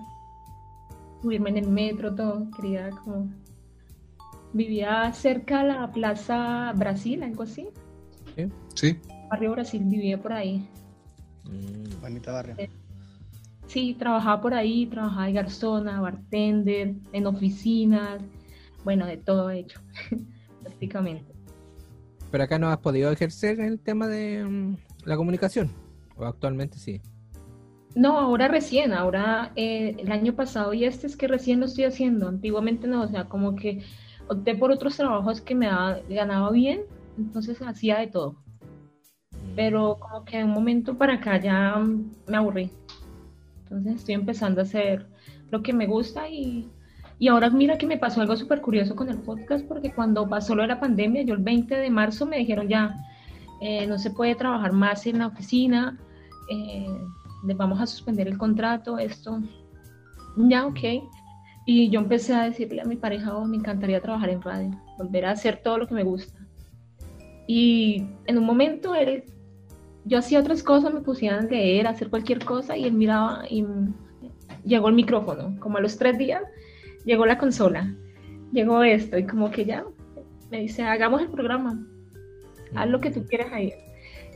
subirme 1.22 1.50
en 1.50 1.58
el 1.58 1.68
metro, 1.68 2.14
todo, 2.14 2.50
quería 2.56 2.90
como... 2.90 3.30
Vivía 4.52 5.12
cerca 5.12 5.60
a 5.60 5.64
la 5.64 5.90
Plaza 5.90 6.72
Brasil, 6.76 7.24
algo 7.24 7.42
así, 7.42 7.68
¿Sí? 8.74 8.98
Barrio 9.30 9.52
Brasil, 9.52 9.82
vivía 9.84 10.20
por 10.20 10.32
ahí. 10.32 10.68
Mm. 11.44 12.00
Bonito 12.00 12.32
barrio. 12.32 12.56
Sí, 13.66 13.96
trabajaba 13.98 14.40
por 14.40 14.54
ahí, 14.54 14.86
trabajaba 14.86 15.26
de 15.26 15.32
garzona, 15.32 16.00
bartender, 16.00 16.94
en 17.12 17.26
oficinas, 17.26 18.22
bueno, 18.84 19.06
de 19.06 19.16
todo 19.16 19.50
he 19.50 19.60
hecho, 19.60 19.80
prácticamente. 20.62 21.32
Pero 22.30 22.44
acá 22.44 22.58
no 22.58 22.68
has 22.68 22.78
podido 22.78 23.10
ejercer 23.10 23.60
el 23.60 23.80
tema 23.80 24.06
de 24.06 24.44
mm, 24.44 24.76
la 25.04 25.16
comunicación. 25.16 25.70
O 26.16 26.24
actualmente 26.24 26.78
sí. 26.78 27.00
No, 27.94 28.18
ahora 28.18 28.48
recién, 28.48 28.92
ahora 28.92 29.52
eh, 29.54 29.94
el 29.98 30.10
año 30.10 30.34
pasado 30.34 30.74
y 30.74 30.84
este 30.84 31.06
es 31.06 31.16
que 31.16 31.28
recién 31.28 31.60
lo 31.60 31.66
estoy 31.66 31.84
haciendo. 31.84 32.28
Antiguamente 32.28 32.88
no, 32.88 33.02
o 33.02 33.08
sea, 33.08 33.24
como 33.26 33.54
que 33.54 33.82
opté 34.28 34.54
por 34.56 34.72
otros 34.72 34.96
trabajos 34.96 35.40
que 35.40 35.54
me 35.54 35.66
daba- 35.66 36.00
ganaba 36.08 36.50
bien, 36.50 36.80
entonces 37.16 37.60
hacía 37.62 37.98
de 37.98 38.08
todo. 38.08 38.36
Pero 39.54 39.98
como 40.00 40.24
que 40.24 40.38
de 40.38 40.44
un 40.44 40.50
momento 40.50 40.98
para 40.98 41.14
acá 41.14 41.40
ya 41.40 41.76
mm, 41.76 42.10
me 42.26 42.36
aburrí. 42.36 42.70
Entonces 43.62 43.96
estoy 43.96 44.14
empezando 44.14 44.60
a 44.60 44.64
hacer 44.64 45.06
lo 45.50 45.62
que 45.62 45.72
me 45.72 45.86
gusta 45.86 46.28
y, 46.28 46.68
y 47.20 47.28
ahora 47.28 47.48
mira 47.50 47.78
que 47.78 47.86
me 47.86 47.96
pasó 47.98 48.20
algo 48.20 48.36
súper 48.36 48.60
curioso 48.60 48.96
con 48.96 49.08
el 49.08 49.18
podcast 49.18 49.64
porque 49.66 49.92
cuando 49.92 50.28
pasó 50.28 50.56
lo 50.56 50.62
de 50.62 50.68
la 50.68 50.80
pandemia, 50.80 51.22
yo 51.22 51.34
el 51.34 51.42
20 51.42 51.76
de 51.76 51.90
marzo 51.90 52.26
me 52.26 52.38
dijeron 52.38 52.68
ya, 52.68 52.94
eh, 53.66 53.86
no 53.86 53.98
se 53.98 54.10
puede 54.10 54.34
trabajar 54.34 54.74
más 54.74 55.06
en 55.06 55.20
la 55.20 55.28
oficina, 55.28 55.98
eh, 56.50 56.86
les 57.46 57.56
vamos 57.56 57.80
a 57.80 57.86
suspender 57.86 58.28
el 58.28 58.36
contrato, 58.36 58.98
esto, 58.98 59.40
ya, 60.36 60.66
ok. 60.66 60.80
Y 61.64 61.88
yo 61.88 62.00
empecé 62.00 62.34
a 62.34 62.42
decirle 62.42 62.82
a 62.82 62.84
mi 62.84 62.96
pareja, 62.96 63.34
oh, 63.34 63.46
me 63.46 63.56
encantaría 63.56 64.02
trabajar 64.02 64.28
en 64.28 64.42
radio, 64.42 64.70
volver 64.98 65.24
a 65.24 65.30
hacer 65.30 65.62
todo 65.64 65.78
lo 65.78 65.86
que 65.86 65.94
me 65.94 66.02
gusta. 66.02 66.46
Y 67.46 68.06
en 68.26 68.36
un 68.36 68.44
momento 68.44 68.94
él, 68.94 69.24
yo 70.04 70.18
hacía 70.18 70.40
otras 70.40 70.62
cosas, 70.62 70.92
me 70.92 71.00
pusían 71.00 71.46
a 71.46 71.48
leer, 71.48 71.86
a 71.86 71.90
hacer 71.90 72.10
cualquier 72.10 72.44
cosa 72.44 72.76
y 72.76 72.84
él 72.84 72.92
miraba 72.92 73.44
y 73.48 73.64
llegó 74.62 74.88
el 74.88 74.94
micrófono. 74.94 75.58
Como 75.58 75.78
a 75.78 75.80
los 75.80 75.96
tres 75.96 76.18
días 76.18 76.42
llegó 77.06 77.24
la 77.24 77.38
consola, 77.38 77.94
llegó 78.52 78.82
esto 78.82 79.16
y 79.16 79.24
como 79.24 79.50
que 79.50 79.64
ya 79.64 79.86
me 80.50 80.60
dice, 80.60 80.82
hagamos 80.82 81.22
el 81.22 81.30
programa, 81.30 81.82
haz 82.74 82.88
lo 82.88 83.00
que 83.00 83.10
tú 83.10 83.24
quieras 83.26 83.52
ahí. 83.52 83.72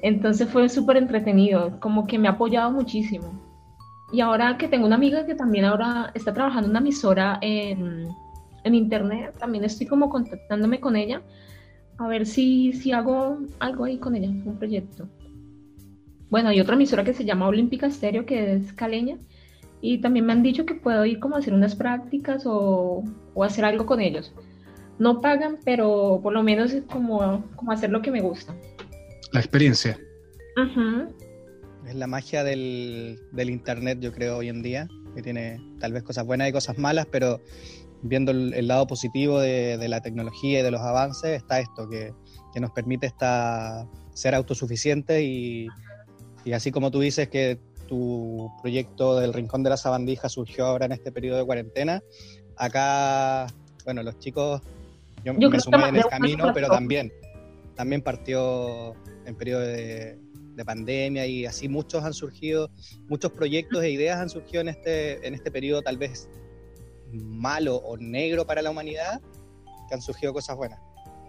Entonces 0.02 0.48
fue 0.48 0.68
súper 0.68 0.96
entretenido, 0.96 1.78
como 1.80 2.06
que 2.06 2.18
me 2.18 2.28
ha 2.28 2.32
apoyado 2.32 2.70
muchísimo. 2.70 3.32
Y 4.12 4.20
ahora 4.20 4.56
que 4.56 4.68
tengo 4.68 4.86
una 4.86 4.96
amiga 4.96 5.26
que 5.26 5.34
también 5.34 5.64
ahora 5.64 6.12
está 6.14 6.32
trabajando 6.32 6.66
en 6.66 6.70
una 6.70 6.80
emisora 6.80 7.38
en, 7.42 8.08
en 8.64 8.74
internet, 8.74 9.34
también 9.38 9.64
estoy 9.64 9.86
como 9.86 10.08
contactándome 10.08 10.80
con 10.80 10.96
ella 10.96 11.22
a 11.98 12.06
ver 12.06 12.26
si, 12.26 12.72
si 12.72 12.92
hago 12.92 13.38
algo 13.58 13.84
ahí 13.84 13.98
con 13.98 14.14
ella, 14.14 14.28
un 14.28 14.56
proyecto. 14.56 15.08
Bueno, 16.30 16.50
hay 16.50 16.60
otra 16.60 16.76
emisora 16.76 17.04
que 17.04 17.12
se 17.12 17.24
llama 17.24 17.48
Olímpica 17.48 17.90
Stereo, 17.90 18.24
que 18.24 18.54
es 18.54 18.72
caleña, 18.72 19.18
y 19.80 19.98
también 19.98 20.26
me 20.26 20.32
han 20.32 20.42
dicho 20.42 20.64
que 20.64 20.74
puedo 20.74 21.04
ir 21.04 21.18
como 21.18 21.34
a 21.34 21.38
hacer 21.40 21.54
unas 21.54 21.74
prácticas 21.74 22.44
o, 22.46 23.02
o 23.34 23.44
hacer 23.44 23.64
algo 23.64 23.84
con 23.84 24.00
ellos. 24.00 24.32
No 24.98 25.20
pagan, 25.20 25.58
pero 25.64 26.20
por 26.22 26.32
lo 26.32 26.42
menos 26.42 26.72
es 26.72 26.84
como, 26.84 27.44
como 27.56 27.72
hacer 27.72 27.90
lo 27.90 28.02
que 28.02 28.10
me 28.10 28.20
gusta. 28.20 28.54
La 29.32 29.40
experiencia. 29.40 29.98
Es 31.86 31.94
la 31.94 32.06
magia 32.06 32.42
del, 32.42 33.20
del 33.32 33.50
internet, 33.50 33.98
yo 34.00 34.12
creo, 34.12 34.38
hoy 34.38 34.48
en 34.48 34.62
día, 34.62 34.88
que 35.14 35.22
tiene 35.22 35.60
tal 35.80 35.92
vez 35.92 36.02
cosas 36.02 36.26
buenas 36.26 36.48
y 36.48 36.52
cosas 36.52 36.78
malas, 36.78 37.06
pero 37.10 37.40
viendo 38.02 38.32
el, 38.32 38.54
el 38.54 38.68
lado 38.68 38.86
positivo 38.86 39.40
de, 39.40 39.78
de 39.78 39.88
la 39.88 40.00
tecnología 40.00 40.60
y 40.60 40.62
de 40.62 40.70
los 40.70 40.80
avances, 40.80 41.30
está 41.30 41.60
esto, 41.60 41.88
que, 41.88 42.12
que 42.52 42.60
nos 42.60 42.72
permite 42.72 43.06
esta, 43.06 43.86
ser 44.14 44.34
autosuficientes 44.34 45.22
y, 45.22 45.68
y 46.44 46.52
así 46.52 46.72
como 46.72 46.90
tú 46.90 47.00
dices 47.00 47.28
que 47.28 47.58
tu 47.86 48.50
proyecto 48.60 49.18
del 49.18 49.32
Rincón 49.32 49.62
de 49.62 49.70
la 49.70 49.76
Sabandija 49.76 50.28
surgió 50.28 50.66
ahora 50.66 50.86
en 50.86 50.92
este 50.92 51.12
periodo 51.12 51.38
de 51.38 51.46
cuarentena, 51.46 52.02
acá, 52.56 53.46
bueno, 53.84 54.02
los 54.02 54.18
chicos, 54.18 54.60
yo, 55.24 55.50
me 55.50 55.60
sumé 55.60 55.88
en 55.88 55.96
el 55.96 56.04
camino, 56.06 56.50
pero 56.54 56.68
también, 56.68 57.12
también 57.74 58.02
partió 58.02 58.94
en 59.26 59.34
periodo 59.36 59.60
de, 59.60 60.18
de 60.58 60.64
pandemia 60.64 61.24
y 61.26 61.46
así 61.46 61.68
muchos 61.68 62.02
han 62.04 62.12
surgido, 62.12 62.68
muchos 63.08 63.30
proyectos 63.32 63.82
e 63.84 63.90
ideas 63.90 64.18
han 64.18 64.28
surgido 64.28 64.60
en 64.60 64.68
este, 64.68 65.26
en 65.26 65.34
este 65.34 65.50
periodo 65.50 65.82
tal 65.82 65.96
vez 65.96 66.28
malo 67.12 67.76
o 67.76 67.96
negro 67.96 68.44
para 68.44 68.60
la 68.60 68.70
humanidad, 68.70 69.20
que 69.88 69.94
han 69.94 70.02
surgido 70.02 70.32
cosas 70.32 70.56
buenas. 70.56 70.80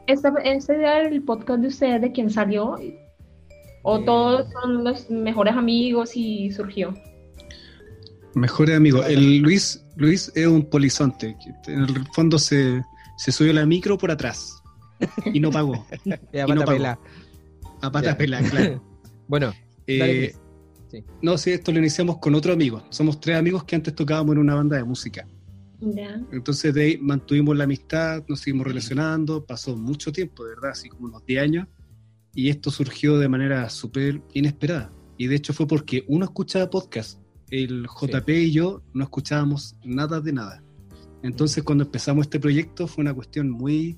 Esta, 0.08 0.34
esta 0.44 0.76
idea 0.76 1.04
del 1.04 1.22
podcast 1.24 1.62
de 1.62 1.68
ustedes, 1.68 2.02
¿de 2.02 2.12
quién 2.12 2.32
salió? 2.32 2.76
¿O 3.84 3.98
Eh. 3.98 4.04
todos 4.06 4.52
son 4.52 4.84
los 4.84 5.10
mejores 5.12 5.54
amigos 5.54 6.12
y 6.16 6.52
surgió? 6.52 6.94
Mejor 8.34 8.72
amigo. 8.72 9.04
El 9.04 9.38
Luis, 9.40 9.86
Luis 9.96 10.32
es 10.36 10.48
un 10.48 10.66
polizonte. 10.66 11.36
que 11.40 11.72
En 11.72 11.82
el 11.82 12.08
fondo 12.14 12.40
se, 12.40 12.82
se 13.20 13.32
subió 13.34 13.52
la 13.54 13.66
micro 13.66 13.98
por 13.98 14.12
atrás 14.12 14.62
y 15.34 15.40
no 15.40 15.52
pagó. 15.52 15.86
Y 16.06 16.10
no 16.10 16.18
pata 16.48 16.66
pagó. 16.66 16.66
pelá. 16.72 17.00
A 17.82 17.92
pata 17.92 18.12
Ya. 18.12 18.18
pelada, 18.18 18.50
claro. 18.50 18.84
Bueno, 19.28 19.54
Eh. 19.88 20.34
Sí. 20.92 21.04
No, 21.22 21.38
sí, 21.38 21.52
esto 21.52 21.72
lo 21.72 21.78
iniciamos 21.78 22.18
con 22.18 22.34
otro 22.34 22.52
amigo. 22.52 22.82
Somos 22.90 23.20
tres 23.20 23.38
amigos 23.38 23.64
que 23.64 23.76
antes 23.76 23.94
tocábamos 23.94 24.34
en 24.34 24.40
una 24.40 24.56
banda 24.56 24.76
de 24.78 24.84
música. 24.84 25.28
Ya. 25.82 26.20
Entonces 26.32 26.74
de 26.74 26.82
ahí 26.82 26.98
mantuvimos 26.98 27.56
la 27.56 27.66
amistad, 27.66 28.24
nos 28.28 28.40
seguimos 28.40 28.66
relacionando, 28.66 29.46
pasó 29.46 29.76
mucho 29.78 30.12
tiempo, 30.12 30.44
de 30.46 30.56
verdad, 30.56 30.72
así 30.72 30.90
como 30.90 31.06
unos 31.10 31.24
10 31.28 31.42
años, 31.44 31.68
y 32.34 32.50
esto 32.50 32.72
surgió 32.72 33.20
de 33.20 33.30
manera 33.30 33.70
súper 33.70 34.22
inesperada. 34.34 34.92
Y 35.18 35.28
de 35.28 35.36
hecho 35.36 35.54
fue 35.54 35.68
porque 35.68 36.04
uno 36.08 36.26
escuchaba 36.26 36.70
podcast, 36.72 37.20
el 37.52 37.86
JP 37.88 38.30
y 38.30 38.52
yo 38.52 38.82
no 38.94 39.04
escuchábamos 39.04 39.76
nada 39.84 40.20
de 40.22 40.34
nada. 40.34 40.64
Entonces 41.24 41.64
cuando 41.64 41.84
empezamos 41.84 42.26
este 42.26 42.40
proyecto 42.40 42.88
fue 42.88 43.02
una 43.02 43.14
cuestión 43.14 43.50
muy 43.50 43.98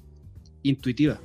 intuitiva. 0.64 1.20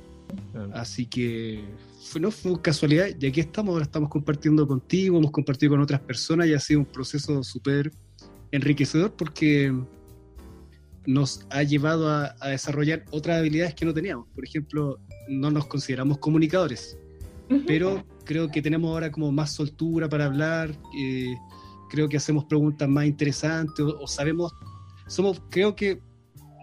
Así 0.73 1.05
que 1.05 1.63
fue, 2.01 2.19
no 2.19 2.31
fue 2.31 2.61
casualidad, 2.61 3.07
y 3.19 3.27
aquí 3.27 3.39
estamos, 3.39 3.73
ahora 3.73 3.85
estamos 3.85 4.09
compartiendo 4.09 4.67
contigo, 4.67 5.17
hemos 5.17 5.31
compartido 5.31 5.71
con 5.71 5.81
otras 5.81 6.01
personas 6.01 6.47
y 6.47 6.53
ha 6.53 6.59
sido 6.59 6.81
un 6.81 6.85
proceso 6.85 7.43
súper 7.43 7.91
enriquecedor 8.51 9.13
porque 9.13 9.73
nos 11.05 11.45
ha 11.49 11.63
llevado 11.63 12.09
a, 12.09 12.35
a 12.39 12.49
desarrollar 12.49 13.05
otras 13.11 13.39
habilidades 13.39 13.73
que 13.73 13.85
no 13.85 13.93
teníamos. 13.93 14.27
Por 14.35 14.43
ejemplo, 14.43 14.99
no 15.29 15.49
nos 15.49 15.65
consideramos 15.67 16.17
comunicadores, 16.17 16.97
pero 17.65 18.05
creo 18.25 18.49
que 18.49 18.61
tenemos 18.61 18.89
ahora 18.89 19.09
como 19.09 19.31
más 19.31 19.53
soltura 19.53 20.09
para 20.09 20.25
hablar, 20.25 20.71
eh, 20.97 21.33
creo 21.89 22.09
que 22.09 22.17
hacemos 22.17 22.43
preguntas 22.45 22.89
más 22.89 23.05
interesantes 23.05 23.79
o, 23.79 24.01
o 24.01 24.07
sabemos, 24.07 24.53
somos, 25.07 25.41
creo 25.49 25.75
que 25.75 25.99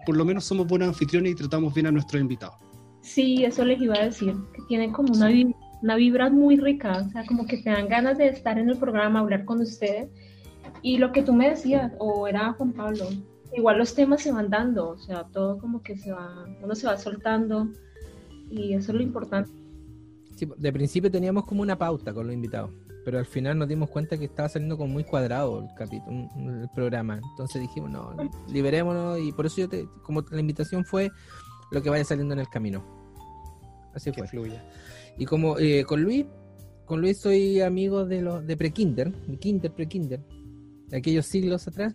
por 0.05 0.15
lo 0.15 0.23
menos 0.25 0.45
somos 0.45 0.67
buenos 0.67 0.87
anfitriones 0.89 1.31
y 1.33 1.35
tratamos 1.35 1.73
bien 1.73 1.87
a 1.87 1.91
nuestros 1.91 2.21
invitados. 2.21 2.55
Sí, 3.01 3.43
eso 3.43 3.63
les 3.65 3.81
iba 3.81 3.95
a 3.95 4.05
decir, 4.05 4.33
que 4.53 4.61
tienen 4.67 4.91
como 4.91 5.13
una, 5.13 5.27
vi- 5.27 5.55
una 5.81 5.95
vibra 5.95 6.29
muy 6.29 6.57
rica, 6.57 7.03
o 7.05 7.09
sea, 7.11 7.25
como 7.25 7.45
que 7.45 7.57
te 7.57 7.69
dan 7.69 7.87
ganas 7.87 8.17
de 8.17 8.27
estar 8.27 8.57
en 8.57 8.69
el 8.69 8.77
programa, 8.77 9.19
hablar 9.19 9.45
con 9.45 9.61
ustedes. 9.61 10.09
Y 10.81 10.97
lo 10.97 11.11
que 11.11 11.21
tú 11.23 11.33
me 11.33 11.49
decías, 11.49 11.91
o 11.99 12.27
era 12.27 12.53
Juan 12.53 12.73
Pablo, 12.73 13.05
igual 13.55 13.77
los 13.77 13.93
temas 13.95 14.21
se 14.21 14.31
van 14.31 14.49
dando, 14.49 14.89
o 14.89 14.97
sea, 14.97 15.23
todo 15.25 15.57
como 15.59 15.81
que 15.81 15.95
se 15.97 16.11
va, 16.11 16.45
uno 16.61 16.75
se 16.75 16.87
va 16.87 16.97
soltando, 16.97 17.69
y 18.49 18.73
eso 18.73 18.91
es 18.91 18.97
lo 18.97 19.03
importante. 19.03 19.51
Sí, 20.35 20.47
de 20.57 20.73
principio 20.73 21.09
teníamos 21.09 21.45
como 21.45 21.61
una 21.61 21.77
pauta 21.77 22.13
con 22.13 22.25
los 22.27 22.33
invitados, 22.33 22.71
pero 23.05 23.19
al 23.19 23.27
final 23.27 23.57
nos 23.59 23.67
dimos 23.67 23.89
cuenta 23.91 24.17
que 24.17 24.25
estaba 24.25 24.49
saliendo 24.49 24.77
como 24.77 24.91
muy 24.91 25.03
cuadrado 25.03 25.59
el 25.59 25.73
capítulo, 25.75 26.27
el 26.35 26.67
programa. 26.73 27.21
Entonces 27.31 27.61
dijimos, 27.61 27.91
no, 27.91 28.15
liberémonos 28.51 29.19
y 29.19 29.31
por 29.31 29.45
eso 29.45 29.57
yo 29.61 29.69
te, 29.69 29.87
como 30.01 30.25
la 30.31 30.39
invitación 30.39 30.83
fue 30.83 31.11
lo 31.71 31.83
que 31.83 31.91
vaya 31.91 32.03
saliendo 32.03 32.33
en 32.33 32.39
el 32.39 32.49
camino. 32.49 32.83
Así 33.93 34.11
Que 34.11 34.21
fue. 34.21 34.27
fluya. 34.27 34.65
Y 35.19 35.25
como 35.25 35.59
eh, 35.59 35.85
con 35.85 36.01
Luis, 36.01 36.25
con 36.85 36.99
Luis 36.99 37.19
soy 37.19 37.61
amigo 37.61 38.05
de 38.05 38.23
los 38.23 38.45
de 38.45 38.57
prekinder, 38.57 39.13
de 39.13 39.37
kinder, 39.37 39.71
prekinder, 39.71 40.19
de 40.87 40.97
aquellos 40.97 41.27
siglos 41.27 41.67
atrás. 41.67 41.93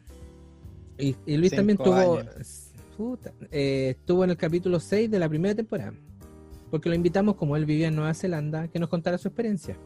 Y, 0.97 1.17
y 1.27 1.37
Luis 1.39 1.51
también 1.51 1.77
Cinco 1.77 1.91
tuvo, 1.91 2.19
años. 2.19 2.71
puta, 2.97 3.33
eh, 3.51 3.97
estuvo 3.99 4.23
en 4.23 4.31
el 4.31 4.37
capítulo 4.37 4.79
6 4.79 5.11
de 5.11 5.19
la 5.19 5.29
primera 5.29 5.57
temporada. 5.57 5.93
Porque 6.71 6.89
lo 6.89 6.95
invitamos, 6.95 7.35
como 7.35 7.57
él 7.57 7.67
vivía 7.67 7.89
en 7.89 7.97
Nueva 7.97 8.15
Zelanda, 8.15 8.69
que 8.69 8.79
nos 8.79 8.89
contara 8.89 9.19
su 9.19 9.27
experiencia. 9.27 9.77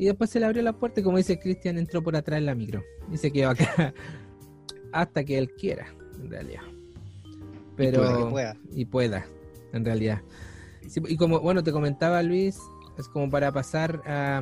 Y 0.00 0.06
después 0.06 0.30
se 0.30 0.40
le 0.40 0.46
abrió 0.46 0.62
la 0.62 0.72
puerta 0.72 1.00
y 1.00 1.02
como 1.02 1.18
dice 1.18 1.38
Cristian, 1.38 1.76
entró 1.76 2.02
por 2.02 2.16
atrás 2.16 2.38
en 2.38 2.46
la 2.46 2.54
micro. 2.54 2.82
Y 3.12 3.18
se 3.18 3.30
quedó 3.30 3.50
acá 3.50 3.92
hasta 4.92 5.22
que 5.22 5.36
él 5.36 5.50
quiera, 5.50 5.94
en 6.18 6.30
realidad. 6.30 6.62
Pero 7.76 7.98
pueda, 8.00 8.16
que 8.16 8.30
pueda. 8.30 8.56
y 8.72 8.84
pueda, 8.86 9.26
en 9.74 9.84
realidad. 9.84 10.22
Sí, 10.88 11.02
y 11.06 11.18
como, 11.18 11.40
bueno, 11.40 11.62
te 11.62 11.70
comentaba 11.70 12.22
Luis, 12.22 12.58
es 12.96 13.08
como 13.08 13.28
para 13.28 13.52
pasar 13.52 14.00
a, 14.06 14.40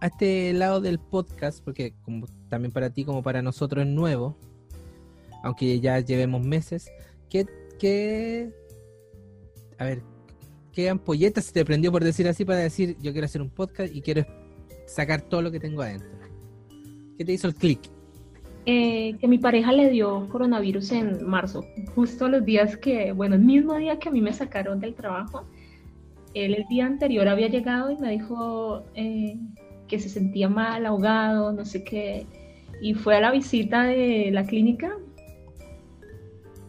a 0.00 0.06
este 0.08 0.52
lado 0.54 0.80
del 0.80 0.98
podcast, 0.98 1.62
porque 1.64 1.94
como 2.02 2.26
también 2.48 2.72
para 2.72 2.90
ti 2.90 3.04
como 3.04 3.22
para 3.22 3.42
nosotros 3.42 3.86
es 3.86 3.88
nuevo, 3.92 4.36
aunque 5.44 5.78
ya 5.78 6.00
llevemos 6.00 6.44
meses, 6.44 6.90
¿qué, 7.30 7.46
qué 7.78 8.50
a 9.78 9.84
ver, 9.84 10.02
qué 10.72 10.90
ampolleta 10.90 11.40
se 11.40 11.52
te 11.52 11.64
prendió 11.64 11.92
por 11.92 12.02
decir 12.02 12.26
así 12.26 12.44
para 12.44 12.58
decir 12.58 12.96
yo 13.00 13.12
quiero 13.12 13.26
hacer 13.26 13.40
un 13.40 13.50
podcast 13.50 13.94
y 13.94 14.02
quiero 14.02 14.26
sacar 14.88 15.22
todo 15.22 15.42
lo 15.42 15.52
que 15.52 15.60
tengo 15.60 15.82
adentro? 15.82 16.08
¿Qué 17.16 17.24
te 17.24 17.32
hizo 17.32 17.46
el 17.46 17.54
clic? 17.54 17.80
Eh, 18.66 19.16
que 19.18 19.28
mi 19.28 19.38
pareja 19.38 19.72
le 19.72 19.88
dio 19.90 20.28
coronavirus 20.28 20.92
en 20.92 21.26
marzo, 21.26 21.64
justo 21.94 22.28
los 22.28 22.44
días 22.44 22.76
que, 22.76 23.12
bueno, 23.12 23.36
el 23.36 23.40
mismo 23.40 23.74
día 23.76 23.98
que 23.98 24.08
a 24.08 24.12
mí 24.12 24.20
me 24.20 24.32
sacaron 24.32 24.78
del 24.78 24.94
trabajo, 24.94 25.46
él 26.34 26.54
el 26.54 26.66
día 26.68 26.84
anterior 26.84 27.28
había 27.28 27.48
llegado 27.48 27.90
y 27.90 27.96
me 27.96 28.10
dijo 28.10 28.84
eh, 28.94 29.38
que 29.86 29.98
se 29.98 30.10
sentía 30.10 30.48
mal, 30.48 30.84
ahogado, 30.84 31.52
no 31.52 31.64
sé 31.64 31.82
qué, 31.82 32.26
y 32.82 32.94
fue 32.94 33.16
a 33.16 33.20
la 33.20 33.30
visita 33.30 33.84
de 33.84 34.30
la 34.32 34.44
clínica 34.44 34.96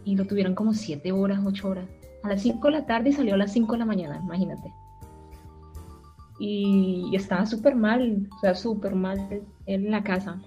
y 0.05 0.15
lo 0.15 0.25
tuvieron 0.25 0.55
como 0.55 0.73
siete 0.73 1.11
horas, 1.11 1.39
ocho 1.45 1.69
horas, 1.69 1.85
a 2.23 2.29
las 2.29 2.41
5 2.41 2.65
de 2.67 2.71
la 2.71 2.85
tarde 2.85 3.09
y 3.09 3.13
salió 3.13 3.35
a 3.35 3.37
las 3.37 3.53
5 3.53 3.73
de 3.73 3.79
la 3.79 3.85
mañana, 3.85 4.19
imagínate. 4.23 4.71
Y, 6.39 7.11
estaba 7.13 7.45
súper 7.45 7.75
mal, 7.75 8.27
o 8.35 8.39
sea, 8.39 8.55
súper 8.55 8.95
mal 8.95 9.43
en 9.65 9.91
la 9.91 10.03
casa. 10.03 10.41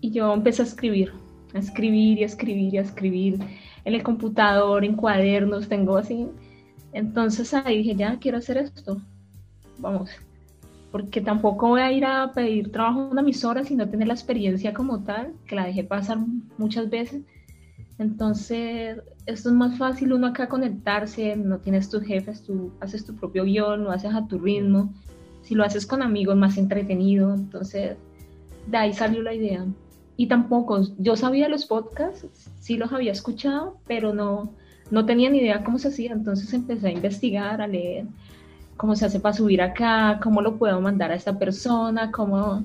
Y 0.00 0.10
yo 0.10 0.32
empecé 0.32 0.62
a 0.62 0.66
escribir, 0.66 1.12
a 1.54 1.58
escribir 1.58 2.18
y 2.18 2.22
a 2.22 2.26
escribir 2.26 2.74
y 2.74 2.78
a 2.78 2.82
escribir 2.82 3.38
en 3.84 3.94
el 3.94 4.02
computador, 4.02 4.84
en 4.84 4.94
cuadernos, 4.96 5.68
tengo 5.68 5.96
así. 5.96 6.28
Entonces 6.92 7.52
ahí 7.54 7.78
dije, 7.78 7.94
ya 7.94 8.18
quiero 8.18 8.38
hacer 8.38 8.58
esto. 8.58 9.00
Vamos. 9.78 10.10
Porque 10.92 11.20
tampoco 11.20 11.68
voy 11.68 11.80
a 11.80 11.92
ir 11.92 12.04
a 12.04 12.32
pedir 12.32 12.72
trabajo 12.72 13.02
a 13.02 13.08
una 13.08 13.20
emisora 13.20 13.64
sin 13.64 13.78
no 13.78 13.88
tener 13.88 14.08
la 14.08 14.14
experiencia 14.14 14.72
como 14.72 15.02
tal, 15.02 15.34
que 15.46 15.56
la 15.56 15.66
dejé 15.66 15.84
pasar 15.84 16.18
muchas 16.58 16.88
veces. 16.88 17.22
Entonces, 17.98 18.98
esto 19.24 19.48
es 19.48 19.54
más 19.54 19.78
fácil 19.78 20.12
uno 20.12 20.28
acá 20.28 20.48
conectarse, 20.48 21.34
no 21.36 21.58
tienes 21.58 21.88
tus 21.88 22.02
jefes, 22.02 22.42
tú 22.42 22.70
haces 22.80 23.04
tu 23.04 23.14
propio 23.14 23.44
guion, 23.44 23.84
lo 23.84 23.90
haces 23.90 24.14
a 24.14 24.26
tu 24.26 24.38
ritmo. 24.38 24.92
Si 25.42 25.54
lo 25.54 25.64
haces 25.64 25.86
con 25.86 26.02
amigos, 26.02 26.36
más 26.36 26.58
entretenido. 26.58 27.34
Entonces, 27.34 27.96
de 28.66 28.76
ahí 28.76 28.92
salió 28.92 29.22
la 29.22 29.34
idea. 29.34 29.64
Y 30.16 30.26
tampoco, 30.26 30.80
yo 30.98 31.16
sabía 31.16 31.48
los 31.48 31.66
podcasts, 31.66 32.50
sí 32.58 32.76
los 32.76 32.92
había 32.92 33.12
escuchado, 33.12 33.78
pero 33.86 34.14
no, 34.14 34.52
no 34.90 35.04
tenía 35.04 35.30
ni 35.30 35.38
idea 35.38 35.64
cómo 35.64 35.78
se 35.78 35.88
hacía. 35.88 36.12
Entonces 36.12 36.52
empecé 36.52 36.88
a 36.88 36.92
investigar, 36.92 37.60
a 37.60 37.66
leer 37.66 38.06
cómo 38.76 38.94
se 38.94 39.06
hace 39.06 39.20
para 39.20 39.34
subir 39.34 39.62
acá, 39.62 40.20
cómo 40.22 40.42
lo 40.42 40.58
puedo 40.58 40.80
mandar 40.80 41.10
a 41.10 41.14
esta 41.14 41.38
persona, 41.38 42.10
cómo, 42.10 42.62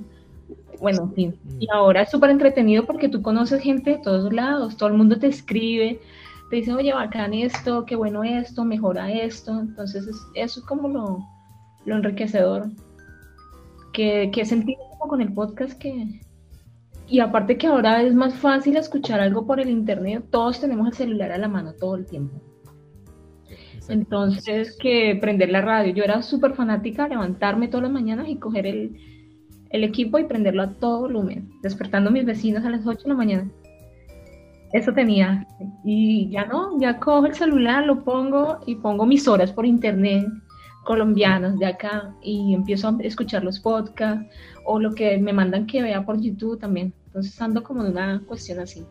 bueno, 0.80 1.04
en 1.04 1.14
fin. 1.14 1.36
Y 1.60 1.68
ahora 1.72 2.02
es 2.02 2.10
súper 2.10 2.32
entretenido 2.32 2.86
porque 2.86 3.08
tú 3.08 3.22
conoces 3.22 3.62
gente 3.62 3.92
de 3.92 3.98
todos 4.00 4.34
lados, 4.34 4.78
todo 4.78 4.90
el 4.90 4.96
mundo 4.96 5.18
te 5.20 5.28
escribe, 5.28 6.00
te 6.50 6.56
dice, 6.58 6.74
oye, 6.74 6.94
bacán 6.94 7.34
esto, 7.34 7.86
qué 7.86 7.96
bueno 7.96 8.24
esto, 8.24 8.66
mejora 8.66 9.12
esto. 9.12 9.60
Entonces 9.60 10.08
es, 10.08 10.18
eso 10.36 10.60
es 10.60 10.66
como 10.66 10.90
lo, 10.90 11.26
lo 11.86 11.96
enriquecedor 11.96 12.70
que, 13.94 14.32
que 14.34 14.42
he 14.42 14.46
sentido 14.46 14.80
como 14.98 15.08
con 15.08 15.22
el 15.22 15.34
podcast 15.34 15.80
que... 15.80 16.22
Y 17.08 17.20
aparte 17.20 17.58
que 17.58 17.68
ahora 17.68 18.02
es 18.02 18.16
más 18.16 18.34
fácil 18.36 18.78
escuchar 18.78 19.20
algo 19.20 19.46
por 19.46 19.60
el 19.60 19.70
internet, 19.70 20.24
todos 20.32 20.62
tenemos 20.62 20.88
el 20.88 20.94
celular 20.94 21.32
a 21.34 21.38
la 21.38 21.50
mano 21.50 21.74
todo 21.74 21.96
el 21.98 22.06
tiempo. 22.06 22.40
Entonces, 23.90 24.78
que 24.78 25.18
prender 25.20 25.50
la 25.50 25.62
radio. 25.62 25.94
Yo 25.94 26.06
era 26.06 26.22
súper 26.22 26.54
fanática 26.54 27.10
levantarme 27.10 27.68
todas 27.68 27.84
las 27.84 27.92
mañanas 27.92 28.30
y 28.30 28.38
coger 28.38 28.66
el, 28.66 29.11
el, 29.72 29.84
equipo 29.84 30.20
y 30.20 30.26
prenderlo 30.26 30.64
a 30.64 30.74
todo 30.74 31.02
volumen, 31.02 31.50
despertando 31.62 32.12
mis 32.12 32.26
vecinos 32.26 32.66
a 32.66 32.70
las 32.70 32.86
8 32.86 33.04
de 33.04 33.10
la 33.10 33.16
mañana. 33.16 33.52
Eso 34.74 34.94
tenía. 34.94 35.46
Y 35.84 36.30
ya 36.30 36.46
no, 36.46 36.80
ya 36.80 37.00
cojo 37.00 37.26
el 37.26 37.36
celular, 37.36 37.86
lo 37.86 38.04
pongo 38.04 38.60
y 38.66 38.76
pongo 38.76 39.06
mis 39.06 39.28
horas 39.28 39.52
por 39.52 39.66
internet 39.66 40.28
colombianas 40.86 41.60
de 41.60 41.66
acá 41.66 42.16
y 42.24 42.54
empiezo 42.54 42.88
a 42.88 42.98
escuchar 43.02 43.44
los 43.44 43.60
podcasts 43.60 44.26
o 44.66 44.80
lo 44.80 44.94
que 44.94 45.18
me 45.18 45.34
mandan 45.34 45.68
que 45.68 45.82
vea 45.82 46.06
por 46.06 46.20
YouTube 46.20 46.60
también. 46.60 46.94
Entonces 47.08 47.40
ando 47.42 47.64
como 47.64 47.84
en 47.86 47.92
una 47.92 48.22
cuestión 48.26 48.60
así. 48.60 48.84